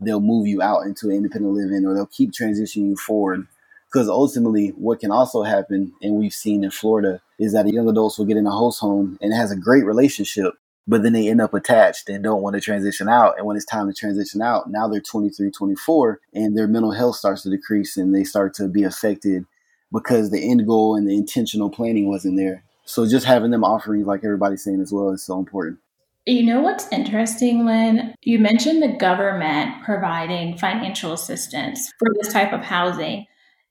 they'll 0.00 0.20
move 0.20 0.46
you 0.46 0.62
out 0.62 0.86
into 0.86 1.10
independent 1.10 1.54
living 1.54 1.84
or 1.86 1.94
they'll 1.94 2.06
keep 2.06 2.32
transitioning 2.32 2.88
you 2.88 2.96
forward. 2.96 3.46
Because 3.92 4.08
ultimately, 4.08 4.68
what 4.68 5.00
can 5.00 5.10
also 5.10 5.42
happen, 5.42 5.92
and 6.00 6.14
we've 6.14 6.32
seen 6.32 6.62
in 6.62 6.70
Florida, 6.70 7.20
is 7.38 7.52
that 7.52 7.66
a 7.66 7.72
young 7.72 7.88
adults 7.88 8.18
will 8.18 8.26
get 8.26 8.36
in 8.36 8.46
a 8.46 8.50
host 8.50 8.80
home 8.80 9.18
and 9.20 9.32
has 9.34 9.50
a 9.50 9.56
great 9.56 9.84
relationship, 9.84 10.54
but 10.86 11.02
then 11.02 11.12
they 11.12 11.28
end 11.28 11.40
up 11.40 11.54
attached 11.54 12.08
and 12.08 12.22
don't 12.22 12.42
want 12.42 12.54
to 12.54 12.60
transition 12.60 13.08
out. 13.08 13.36
And 13.36 13.46
when 13.46 13.56
it's 13.56 13.66
time 13.66 13.88
to 13.88 13.94
transition 13.94 14.42
out, 14.42 14.70
now 14.70 14.86
they're 14.86 15.00
23, 15.00 15.50
24, 15.50 16.20
and 16.34 16.56
their 16.56 16.68
mental 16.68 16.92
health 16.92 17.16
starts 17.16 17.42
to 17.42 17.50
decrease 17.50 17.96
and 17.96 18.14
they 18.14 18.24
start 18.24 18.54
to 18.54 18.68
be 18.68 18.84
affected 18.84 19.44
because 19.92 20.30
the 20.30 20.50
end 20.50 20.66
goal 20.66 20.94
and 20.94 21.08
the 21.08 21.16
intentional 21.16 21.70
planning 21.70 22.08
wasn't 22.08 22.36
there. 22.36 22.62
So 22.84 23.08
just 23.08 23.26
having 23.26 23.50
them 23.50 23.64
offerings, 23.64 24.06
like 24.06 24.24
everybody's 24.24 24.64
saying 24.64 24.80
as 24.80 24.92
well, 24.92 25.10
is 25.10 25.24
so 25.24 25.38
important. 25.38 25.78
You 26.26 26.44
know 26.44 26.60
what's 26.60 26.86
interesting, 26.92 27.64
Lynn? 27.64 28.14
You 28.22 28.38
mentioned 28.38 28.82
the 28.82 28.96
government 28.96 29.82
providing 29.84 30.58
financial 30.58 31.12
assistance 31.12 31.90
for 31.98 32.08
this 32.20 32.32
type 32.32 32.52
of 32.52 32.60
housing. 32.60 33.26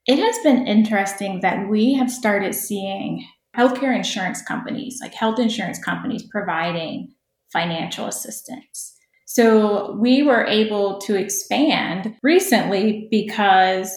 It 0.10 0.18
has 0.18 0.40
been 0.40 0.66
interesting 0.66 1.42
that 1.42 1.70
we 1.70 1.94
have 1.94 2.10
started 2.10 2.56
seeing 2.56 3.28
healthcare 3.56 3.96
insurance 3.96 4.42
companies, 4.42 4.98
like 5.00 5.14
health 5.14 5.38
insurance 5.38 5.78
companies, 5.78 6.24
providing 6.24 7.14
financial 7.54 8.08
assistance. 8.08 8.98
So 9.28 9.96
we 10.02 10.24
were 10.24 10.44
able 10.46 10.98
to 11.02 11.14
expand 11.16 12.16
recently 12.24 13.08
because, 13.12 13.96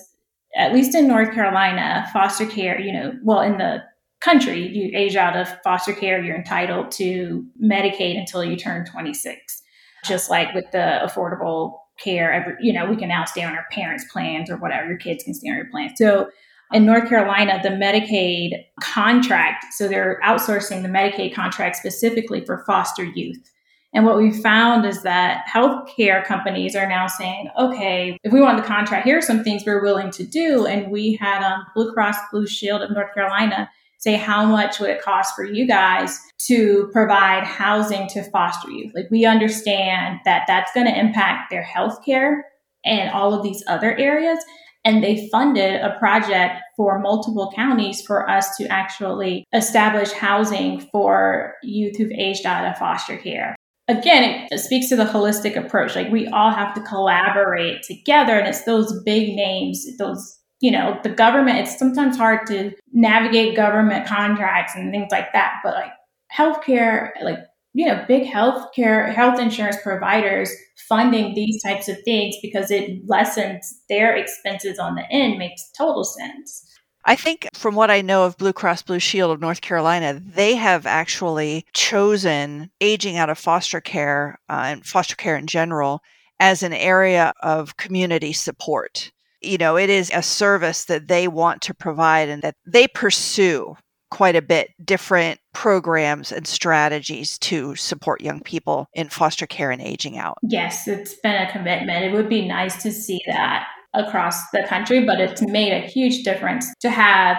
at 0.55 0.75
least 0.75 0.95
in 0.95 1.09
North 1.09 1.33
Carolina, 1.33 2.07
foster 2.13 2.45
care, 2.45 2.79
you 2.79 2.93
know, 2.93 3.15
well, 3.25 3.41
in 3.41 3.57
the 3.57 3.83
country, 4.21 4.69
you 4.69 4.91
age 4.95 5.17
out 5.17 5.35
of 5.35 5.49
foster 5.65 5.95
care, 5.95 6.23
you're 6.23 6.37
entitled 6.37 6.91
to 6.91 7.43
Medicaid 7.59 8.19
until 8.19 8.45
you 8.45 8.57
turn 8.57 8.85
26. 8.85 9.63
Just 10.05 10.29
like 10.29 10.53
with 10.53 10.71
the 10.73 11.01
affordable 11.03 11.79
care, 12.03 12.33
every, 12.33 12.55
you 12.61 12.73
know, 12.73 12.89
we 12.89 12.97
can 12.97 13.09
now 13.09 13.25
stay 13.25 13.43
on 13.43 13.55
our 13.55 13.67
parents' 13.71 14.05
plans 14.13 14.51
or 14.51 14.57
whatever, 14.57 14.89
your 14.89 14.99
kids 14.99 15.25
can 15.25 15.35
stay 15.35 15.49
on 15.49 15.57
your 15.57 15.71
plan. 15.71 15.97
So 15.97 16.31
in 16.73 16.87
North 16.87 17.09
Carolina, 17.09 17.61
the 17.63 17.69
Medicaid 17.69 18.65
contract, 18.81 19.67
so 19.73 19.89
they're 19.89 20.21
outsourcing 20.25 20.83
the 20.83 20.89
Medicaid 20.89 21.35
contract 21.35 21.77
specifically 21.77 22.45
for 22.45 22.65
foster 22.67 23.05
youth. 23.05 23.51
And 23.95 24.07
what 24.07 24.17
we 24.17 24.33
found 24.33 24.87
is 24.87 25.03
that 25.03 25.45
healthcare 25.53 26.25
companies 26.25 26.75
are 26.75 26.89
now 26.89 27.07
saying, 27.07 27.51
okay, 27.59 28.17
if 28.25 28.33
we 28.33 28.41
want 28.41 28.57
the 28.57 28.67
contract, 28.67 29.05
here 29.05 29.19
are 29.19 29.23
some 29.23 29.45
things 29.45 29.65
we're 29.67 29.83
willing 29.83 30.11
to 30.13 30.25
do. 30.25 30.65
And 30.65 30.91
we 30.91 31.15
had 31.17 31.43
um, 31.43 31.67
Blue 31.75 31.93
Cross 31.93 32.17
Blue 32.33 32.47
Shield 32.47 32.81
of 32.81 32.91
North 32.91 33.13
Carolina 33.13 33.69
say 34.03 34.15
how 34.15 34.45
much 34.45 34.81
would 34.81 34.91
it 34.91 35.03
cost 35.03 35.35
for 35.35 35.45
you 35.45 35.67
guys 35.67 36.19
to 36.39 36.89
provide 36.93 37.45
housing 37.45 38.09
to 38.09 38.23
foster 38.31 38.71
youth 38.71 38.93
like 38.95 39.11
we 39.11 39.25
understand 39.25 40.19
that 40.25 40.45
that's 40.47 40.73
going 40.73 40.87
to 40.87 40.99
impact 40.99 41.51
their 41.51 41.63
health 41.63 42.05
care 42.05 42.45
and 42.85 43.11
all 43.11 43.33
of 43.33 43.43
these 43.43 43.63
other 43.69 43.97
areas 43.97 44.39
and 44.85 45.05
they 45.05 45.29
funded 45.29 45.81
a 45.81 45.97
project 46.01 46.61
for 46.77 46.99
multiple 46.99 47.53
counties 47.55 48.03
for 48.03 48.29
us 48.29 48.57
to 48.57 48.67
actually 48.67 49.45
establish 49.55 50.11
housing 50.11 50.81
for 50.91 51.55
youth 51.63 51.97
who've 51.97 52.11
aged 52.13 52.45
out 52.45 52.67
of 52.67 52.77
foster 52.77 53.17
care 53.17 53.55
again, 53.89 54.49
it 54.51 54.59
speaks 54.59 54.89
to 54.89 54.97
the 54.97 55.05
holistic 55.05 55.57
approach. 55.57 55.95
Like 55.95 56.11
we 56.11 56.27
all 56.29 56.51
have 56.51 56.75
to 56.75 56.81
collaborate 56.83 57.83
together, 57.83 58.39
and 58.39 58.49
it's 58.49 58.65
those 58.65 59.03
big 59.05 59.35
names, 59.35 59.87
those 59.99 60.39
you 60.63 60.71
know, 60.71 60.99
the 61.03 61.11
government, 61.11 61.59
it's 61.59 61.77
sometimes 61.77 62.17
hard 62.17 62.47
to 62.47 62.73
navigate 62.93 63.57
government 63.57 64.07
contracts 64.07 64.75
and 64.77 64.93
things 64.93 65.09
like 65.11 65.33
that. 65.33 65.55
But 65.65 65.75
like 65.75 65.91
healthcare, 66.33 67.11
like, 67.21 67.41
you 67.75 67.85
know, 67.85 68.05
big 68.07 68.29
healthcare, 68.29 69.13
health 69.13 69.41
insurance 69.41 69.77
providers 69.83 70.51
funding 70.89 71.35
these 71.35 71.61
types 71.63 71.89
of 71.89 71.97
things 72.05 72.37
because 72.41 72.71
it 72.71 73.01
lessens 73.07 73.81
their 73.89 74.15
expenses 74.15 74.79
on 74.79 74.95
the 74.95 75.05
end 75.11 75.37
makes 75.37 75.69
total 75.77 76.05
sense. 76.05 76.65
I 77.05 77.17
think 77.17 77.49
from 77.55 77.75
what 77.75 77.91
I 77.91 78.01
know 78.01 78.25
of 78.25 78.37
Blue 78.37 78.53
Cross 78.53 78.83
Blue 78.83 79.01
Shield 79.01 79.33
of 79.33 79.41
North 79.41 79.63
Carolina, 79.63 80.23
they 80.25 80.55
have 80.55 80.87
actually 80.87 81.67
chosen 81.73 82.71
aging 82.81 83.17
out 83.17 83.31
of 83.31 83.39
foster 83.39 83.81
care 83.81 84.39
uh, 84.49 84.63
and 84.67 84.87
foster 84.87 85.17
care 85.17 85.37
in 85.37 85.49
general 85.49 86.03
as 86.39 86.63
an 86.63 86.73
area 86.73 87.33
of 87.43 87.77
community 87.77 88.33
support 88.33 89.11
you 89.43 89.59
know, 89.59 89.77
it 89.77 89.91
is 89.91 90.11
a 90.15 90.23
service 90.23 90.85
that 90.87 91.09
they 91.09 91.29
want 91.29 91.63
to 91.63 91.75
provide 91.75 92.29
and 92.29 92.43
that 92.43 92.55
they 92.67 92.89
pursue 92.89 93.77
quite 94.11 94.37
a 94.37 94.43
bit 94.43 94.71
different 94.85 95.41
programs 95.55 96.33
and 96.33 96.47
strategies 96.47 97.39
to 97.39 97.75
support 97.77 98.21
young 98.21 98.41
people 98.41 98.87
in 98.93 99.09
foster 99.09 99.47
care 99.47 99.71
and 99.71 99.81
aging 99.81 100.19
out. 100.19 100.37
Yes, 100.43 100.87
it's 100.87 101.15
been 101.15 101.35
a 101.35 101.51
commitment. 101.51 102.05
It 102.05 102.13
would 102.13 102.29
be 102.29 102.47
nice 102.47 102.83
to 102.83 102.93
see 102.93 103.21
that 103.27 103.67
across 103.95 104.51
the 104.51 104.65
country, 104.69 105.05
but 105.05 105.19
it's 105.21 105.41
made 105.43 105.73
a 105.73 105.87
huge 105.87 106.25
difference 106.25 106.67
to 106.81 106.91
have 106.91 107.39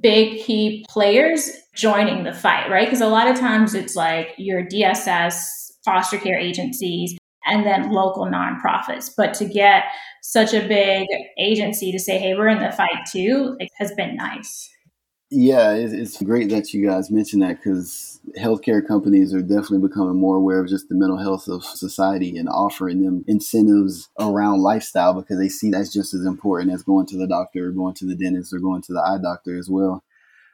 big 0.00 0.40
key 0.40 0.84
players 0.88 1.50
joining 1.74 2.22
the 2.22 2.32
fight, 2.32 2.70
right? 2.70 2.86
Because 2.86 3.00
a 3.00 3.08
lot 3.08 3.26
of 3.26 3.38
times 3.38 3.74
it's 3.74 3.96
like 3.96 4.28
your 4.38 4.64
DSS, 4.64 5.72
foster 5.84 6.18
care 6.18 6.38
agencies, 6.38 7.16
and 7.46 7.64
then 7.64 7.90
local 7.90 8.26
nonprofits. 8.26 9.12
But 9.16 9.34
to 9.34 9.44
get 9.44 9.84
such 10.22 10.54
a 10.54 10.66
big 10.66 11.06
agency 11.38 11.92
to 11.92 11.98
say, 11.98 12.18
hey, 12.18 12.34
we're 12.34 12.48
in 12.48 12.60
the 12.60 12.72
fight 12.72 13.06
too, 13.10 13.56
it 13.60 13.70
has 13.78 13.92
been 13.92 14.16
nice. 14.16 14.70
Yeah, 15.30 15.72
it's 15.72 16.22
great 16.22 16.50
that 16.50 16.72
you 16.72 16.86
guys 16.86 17.10
mentioned 17.10 17.42
that 17.42 17.56
because 17.56 18.20
healthcare 18.38 18.86
companies 18.86 19.34
are 19.34 19.42
definitely 19.42 19.88
becoming 19.88 20.16
more 20.16 20.36
aware 20.36 20.60
of 20.60 20.68
just 20.68 20.88
the 20.88 20.94
mental 20.94 21.18
health 21.18 21.48
of 21.48 21.64
society 21.64 22.36
and 22.36 22.48
offering 22.48 23.02
them 23.02 23.24
incentives 23.26 24.08
around 24.20 24.60
lifestyle 24.60 25.12
because 25.14 25.38
they 25.38 25.48
see 25.48 25.70
that's 25.70 25.92
just 25.92 26.14
as 26.14 26.24
important 26.24 26.72
as 26.72 26.84
going 26.84 27.06
to 27.06 27.16
the 27.16 27.26
doctor 27.26 27.68
or 27.68 27.72
going 27.72 27.94
to 27.94 28.06
the 28.06 28.14
dentist 28.14 28.52
or 28.52 28.60
going 28.60 28.82
to 28.82 28.92
the 28.92 29.00
eye 29.00 29.18
doctor 29.20 29.58
as 29.58 29.68
well. 29.68 30.04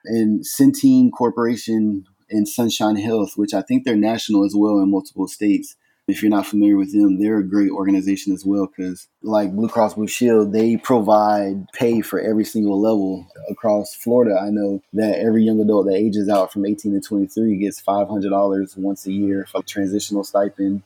And 0.06 0.44
Centene 0.44 1.10
Corporation 1.12 2.06
and 2.30 2.48
Sunshine 2.48 2.96
Health, 2.96 3.32
which 3.36 3.52
I 3.52 3.60
think 3.60 3.84
they're 3.84 3.96
national 3.96 4.46
as 4.46 4.54
well 4.56 4.78
in 4.78 4.90
multiple 4.90 5.28
states, 5.28 5.76
if 6.10 6.22
you're 6.22 6.30
not 6.30 6.46
familiar 6.46 6.76
with 6.76 6.92
them, 6.92 7.18
they're 7.18 7.38
a 7.38 7.46
great 7.46 7.70
organization 7.70 8.32
as 8.32 8.44
well 8.44 8.66
because, 8.66 9.08
like 9.22 9.52
Blue 9.52 9.68
Cross 9.68 9.94
Blue 9.94 10.06
Shield, 10.06 10.52
they 10.52 10.76
provide 10.76 11.66
pay 11.72 12.00
for 12.00 12.20
every 12.20 12.44
single 12.44 12.80
level 12.80 13.26
across 13.48 13.94
Florida. 13.94 14.38
I 14.40 14.50
know 14.50 14.82
that 14.92 15.18
every 15.18 15.44
young 15.44 15.60
adult 15.60 15.86
that 15.86 15.96
ages 15.96 16.28
out 16.28 16.52
from 16.52 16.66
18 16.66 16.92
to 16.92 17.00
23 17.00 17.56
gets 17.56 17.80
$500 17.80 18.76
once 18.78 19.06
a 19.06 19.12
year 19.12 19.46
for 19.50 19.62
transitional 19.62 20.24
stipend, 20.24 20.82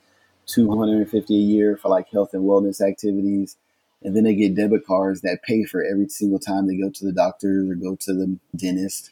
250 0.47 1.33
a 1.33 1.37
year 1.37 1.77
for 1.77 1.89
like 1.89 2.09
health 2.09 2.33
and 2.33 2.43
wellness 2.43 2.81
activities. 2.81 3.57
And 4.03 4.15
then 4.15 4.23
they 4.23 4.35
get 4.35 4.55
debit 4.55 4.85
cards 4.85 5.21
that 5.21 5.41
pay 5.41 5.63
for 5.63 5.83
every 5.83 6.07
single 6.09 6.39
time 6.39 6.67
they 6.67 6.77
go 6.77 6.89
to 6.89 7.05
the 7.05 7.11
doctor 7.11 7.71
or 7.71 7.75
go 7.75 7.95
to 7.95 8.13
the 8.13 8.37
dentist. 8.55 9.11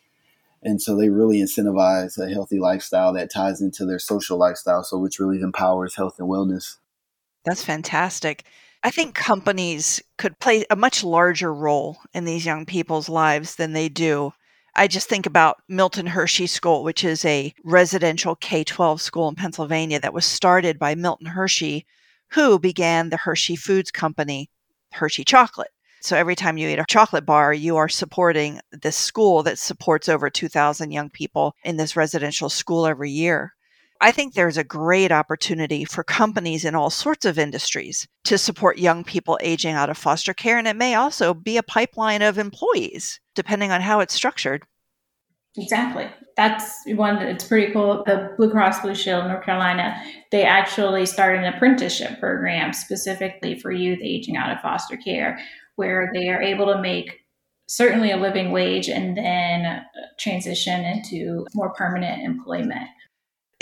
And 0.64 0.82
so 0.82 0.96
they 0.96 1.10
really 1.10 1.40
incentivize 1.40 2.18
a 2.18 2.32
healthy 2.32 2.60
lifestyle 2.60 3.14
that 3.14 3.32
ties 3.32 3.62
into 3.62 3.86
their 3.86 4.00
social 4.00 4.38
lifestyle, 4.38 4.84
so 4.84 4.98
which 4.98 5.20
really 5.20 5.42
empowers 5.42 5.96
health 5.96 6.20
and 6.20 6.30
wellness. 6.30 6.78
That's 7.44 7.64
fantastic. 7.64 8.46
I 8.82 8.90
think 8.90 9.16
companies 9.16 10.02
could 10.18 10.40
play 10.40 10.66
a 10.70 10.76
much 10.76 11.04
larger 11.04 11.54
role 11.54 12.00
in 12.14 12.26
these 12.26 12.46
young 12.46 12.66
people's 12.66 13.10
lives 13.10 13.56
than 13.56 13.74
they 13.74 13.90
do. 13.90 14.34
I 14.76 14.88
just 14.88 15.08
think 15.08 15.26
about 15.26 15.62
Milton 15.68 16.08
Hershey 16.08 16.48
School, 16.48 16.84
which 16.84 17.04
is 17.04 17.24
a 17.26 17.54
residential 17.64 18.36
K 18.36 18.64
12 18.64 19.02
school 19.02 19.28
in 19.30 19.36
Pennsylvania 19.36 20.00
that 20.00 20.14
was 20.14 20.26
started 20.26 20.80
by 20.80 20.96
Milton 20.96 21.28
Hershey, 21.28 21.86
who 22.30 22.58
began 22.58 23.10
the 23.10 23.18
Hershey 23.18 23.56
Foods 23.56 23.92
Company, 23.92 24.50
Hershey 24.94 25.24
Chocolate. 25.24 25.72
So 26.04 26.18
every 26.18 26.36
time 26.36 26.58
you 26.58 26.68
eat 26.68 26.80
a 26.80 26.86
chocolate 26.90 27.26
bar, 27.26 27.54
you 27.54 27.78
are 27.78 27.88
supporting 27.88 28.60
this 28.74 28.98
school 28.98 29.42
that 29.44 29.58
supports 29.58 30.10
over 30.10 30.30
2,000 30.30 30.92
young 30.92 31.10
people 31.10 31.56
in 31.64 31.78
this 31.78 31.96
residential 31.96 32.50
school 32.50 32.86
every 32.86 33.10
year. 33.10 33.54
I 34.02 34.12
think 34.12 34.34
there's 34.34 34.58
a 34.58 34.66
great 34.66 35.14
opportunity 35.14 35.86
for 35.86 36.04
companies 36.04 36.66
in 36.66 36.76
all 36.76 36.90
sorts 36.90 37.26
of 37.26 37.40
industries 37.40 38.06
to 38.26 38.38
support 38.38 38.80
young 38.80 39.06
people 39.06 39.40
aging 39.42 39.76
out 39.76 39.90
of 39.90 39.98
foster 39.98 40.34
care. 40.34 40.58
And 40.58 40.68
it 40.68 40.76
may 40.76 40.96
also 40.96 41.34
be 41.34 41.56
a 41.56 41.64
pipeline 41.64 42.22
of 42.22 42.38
employees, 42.38 43.22
depending 43.34 43.72
on 43.72 43.80
how 43.80 44.02
it's 44.02 44.14
structured. 44.14 44.64
Exactly. 45.56 46.10
That's 46.36 46.82
one 46.88 47.16
that's 47.16 47.48
pretty 47.48 47.72
cool. 47.72 48.04
The 48.06 48.34
Blue 48.38 48.50
Cross 48.50 48.82
Blue 48.82 48.96
Shield 48.96 49.28
North 49.28 49.46
Carolina, 49.46 49.96
they 50.32 50.44
actually 50.44 51.06
started 51.06 51.44
an 51.44 51.54
apprenticeship 51.54 52.20
program 52.20 52.74
specifically 52.74 53.58
for 53.60 53.72
youth 53.72 54.00
aging 54.02 54.36
out 54.36 54.52
of 54.52 54.60
foster 54.62 54.98
care, 54.98 55.40
where 55.76 56.12
they 56.14 56.30
are 56.30 56.42
able 56.42 56.68
to 56.68 56.82
make 56.82 57.20
certainly 57.68 58.12
a 58.12 58.18
living 58.18 58.52
wage 58.52 58.90
and 58.90 59.18
then 59.18 59.84
transition 60.20 60.84
into 60.84 61.46
more 61.56 61.74
permanent 61.74 62.22
employment 62.24 62.88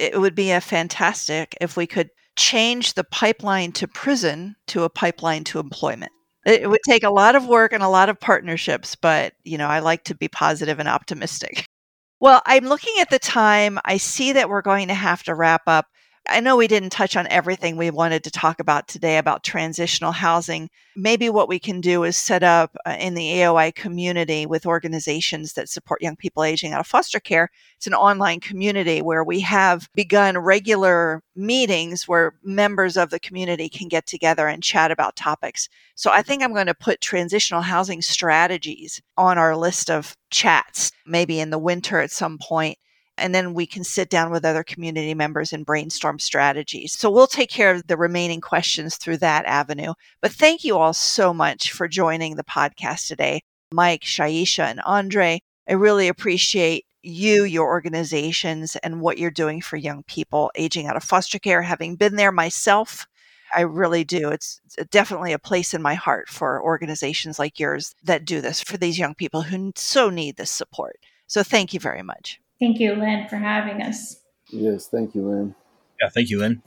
it 0.02 0.20
would 0.20 0.34
be 0.34 0.52
a 0.52 0.60
fantastic 0.60 1.56
if 1.62 1.78
we 1.78 1.86
could 1.86 2.10
change 2.36 2.96
the 2.96 3.04
pipeline 3.04 3.72
to 3.74 3.88
prison 3.88 4.56
to 4.66 4.84
a 4.84 4.90
pipeline 4.90 5.44
to 5.44 5.60
employment. 5.60 6.12
It 6.44 6.68
would 6.68 6.82
take 6.88 7.04
a 7.04 7.12
lot 7.12 7.36
of 7.36 7.46
work 7.46 7.72
and 7.72 7.84
a 7.84 7.88
lot 7.88 8.10
of 8.10 8.20
partnerships, 8.20 8.96
but 8.96 9.34
you 9.44 9.60
know, 9.60 9.68
I 9.68 9.80
like 9.80 10.06
to 10.06 10.16
be 10.16 10.28
positive 10.28 10.80
and 10.80 10.90
optimistic. 10.90 11.66
Well, 12.24 12.44
I'm 12.46 12.66
looking 12.66 12.94
at 13.02 13.10
the 13.10 13.18
time. 13.18 13.80
I 13.84 13.98
see 13.98 14.34
that 14.34 14.48
we're 14.48 14.62
going 14.62 14.90
to 14.90 14.94
have 14.94 15.24
to 15.24 15.34
wrap 15.34 15.64
up. 15.66 15.88
I 16.30 16.40
know 16.40 16.56
we 16.56 16.68
didn't 16.68 16.92
touch 16.92 17.16
on 17.16 17.26
everything 17.28 17.78
we 17.78 17.90
wanted 17.90 18.24
to 18.24 18.32
talk 18.32 18.60
about 18.60 18.88
today 18.88 19.18
about 19.18 19.44
transitional 19.44 20.12
housing. 20.12 20.70
Maybe 20.96 21.30
what 21.30 21.50
we 21.50 21.58
can 21.58 21.82
do 21.82 22.04
is 22.04 22.16
set 22.16 22.44
up 22.44 22.76
uh, 22.86 22.96
in 23.00 23.16
the 23.16 23.42
AOI 23.42 23.72
community 23.74 24.46
with 24.46 24.68
organizations 24.68 25.54
that 25.54 25.68
support 25.68 26.02
young 26.02 26.16
people 26.16 26.44
aging 26.44 26.74
out 26.74 26.80
of 26.80 26.86
foster 26.86 27.20
care. 27.20 27.50
It's 27.76 27.88
an 27.88 27.96
online 27.96 28.40
community 28.40 29.02
where 29.02 29.24
we 29.24 29.40
have 29.40 29.90
begun 29.96 30.38
regular 30.38 31.24
meetings 31.36 32.08
where 32.08 32.36
members 32.44 32.98
of 32.98 33.10
the 33.10 33.20
community 33.20 33.68
can 33.68 33.88
get 33.88 34.06
together 34.06 34.48
and 34.48 34.62
chat 34.62 34.92
about 34.92 35.16
topics. 35.16 35.70
So 35.96 36.12
I 36.12 36.22
think 36.22 36.44
I'm 36.44 36.54
going 36.54 36.68
to 36.68 36.76
put 36.76 37.02
transitional 37.02 37.62
housing 37.62 38.02
strategies 38.02 39.02
on 39.18 39.40
our 39.40 39.58
list 39.58 39.90
of 39.90 40.16
chats, 40.30 40.92
maybe 41.08 41.40
in 41.40 41.50
the 41.50 41.58
winter 41.58 42.00
at 42.00 42.12
some 42.12 42.38
point 42.38 42.78
and 43.22 43.34
then 43.34 43.54
we 43.54 43.66
can 43.66 43.84
sit 43.84 44.10
down 44.10 44.32
with 44.32 44.44
other 44.44 44.64
community 44.64 45.14
members 45.14 45.54
and 45.54 45.66
brainstorm 45.66 46.20
strategies. 46.20 46.94
So 46.94 47.10
we'll 47.10 47.28
take 47.28 47.50
care 47.50 47.74
of 47.74 47.88
the 47.88 47.98
remaining 47.98 48.42
questions 48.42 48.98
through 48.98 49.18
that 49.18 49.46
avenue. 49.46 49.94
But 50.22 50.32
thank 50.32 50.64
you 50.64 50.78
all 50.78 50.94
so 50.94 51.34
much 51.34 51.72
for 51.72 51.88
joining 51.88 52.36
the 52.36 52.44
podcast 52.44 53.08
today. 53.08 53.42
Mike, 53.72 54.02
Shiesha, 54.02 54.66
and 54.66 54.80
Aundre', 54.80 55.40
I 55.70 55.74
really 55.74 56.08
appreciate 56.08 56.86
you, 57.04 57.46
your 57.46 57.68
organizations, 57.68 58.76
and 58.78 59.02
what 59.02 59.18
you're 59.18 59.32
doing 59.32 59.62
for 59.62 59.78
young 59.78 60.04
people 60.04 60.52
aging 60.56 60.88
out 60.88 60.98
of 60.98 61.04
foster 61.04 61.40
care. 61.40 61.62
Having 61.62 61.96
been 61.96 62.16
there 62.16 62.32
myself, 62.32 63.08
I 63.54 63.62
really 63.62 64.04
do. 64.04 64.30
It's 64.30 64.60
definitely 64.90 65.34
a 65.34 65.40
place 65.40 65.74
in 65.74 65.82
my 65.82 65.94
heart 65.94 66.30
for 66.30 66.62
organizations 66.64 67.40
like 67.40 67.60
yours 67.60 67.94
that 68.04 68.26
do 68.26 68.42
this 68.42 68.62
for 68.62 68.78
these 68.78 69.00
young 69.00 69.16
people 69.16 69.42
who 69.42 69.72
so 69.76 70.10
need 70.10 70.38
this 70.38 70.52
support. 70.52 70.98
So 71.28 71.44
thank 71.44 71.74
you 71.74 71.80
very 71.80 72.04
much. 72.04 72.40
Thank 72.62 72.80
you, 72.80 72.94
Lynn, 72.94 73.28
for 73.28 73.38
having 73.38 73.82
us. 73.82 74.18
Yes, 74.52 74.88
thank 74.88 75.16
you, 75.16 75.28
Lynn. 75.28 75.56
Yeah, 76.00 76.10
thank 76.10 76.30
you, 76.30 76.38
Lynn. 76.38 76.62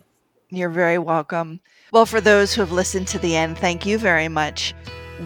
You're 0.51 0.69
very 0.69 0.99
welcome. 0.99 1.61
Well, 1.93 2.05
for 2.05 2.21
those 2.21 2.53
who 2.53 2.63
have 2.63 2.73
listened 2.73 3.07
to 3.09 3.19
the 3.21 3.37
end, 3.37 3.57
thank 3.59 3.87
you 3.87 3.97
very 3.97 4.27
much. 4.27 4.75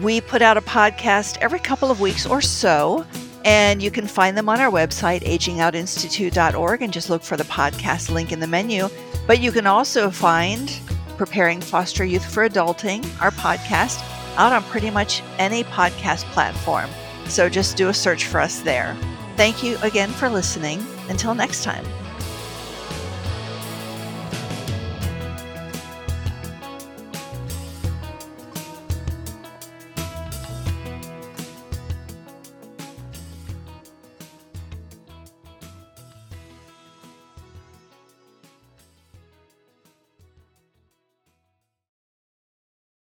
We 0.03 0.21
put 0.21 0.43
out 0.43 0.57
a 0.57 0.61
podcast 0.61 1.39
every 1.41 1.57
couple 1.57 1.89
of 1.89 1.99
weeks 1.99 2.27
or 2.27 2.39
so, 2.39 3.03
and 3.45 3.81
you 3.81 3.89
can 3.89 4.05
find 4.05 4.37
them 4.37 4.47
on 4.47 4.59
our 4.59 4.69
website, 4.69 5.23
agingoutinstitute.org, 5.23 6.81
and 6.83 6.93
just 6.93 7.09
look 7.09 7.23
for 7.23 7.35
the 7.35 7.43
podcast 7.45 8.11
link 8.11 8.31
in 8.31 8.39
the 8.39 8.45
menu. 8.45 8.89
But 9.25 9.41
you 9.41 9.51
can 9.51 9.65
also 9.65 10.11
find 10.11 10.71
Preparing 11.17 11.61
Foster 11.61 12.05
Youth 12.05 12.31
for 12.31 12.47
Adulting, 12.47 13.03
our 13.19 13.31
podcast, 13.31 14.03
out 14.37 14.53
on 14.53 14.61
pretty 14.65 14.91
much 14.91 15.23
any 15.39 15.63
podcast 15.63 16.25
platform. 16.25 16.91
So 17.25 17.49
just 17.49 17.75
do 17.75 17.89
a 17.89 17.93
search 17.93 18.25
for 18.25 18.39
us 18.39 18.59
there. 18.59 18.95
Thank 19.39 19.63
you 19.63 19.77
again 19.83 20.09
for 20.09 20.29
listening. 20.29 20.85
Until 21.07 21.33
next 21.33 21.63
time. 21.63 21.85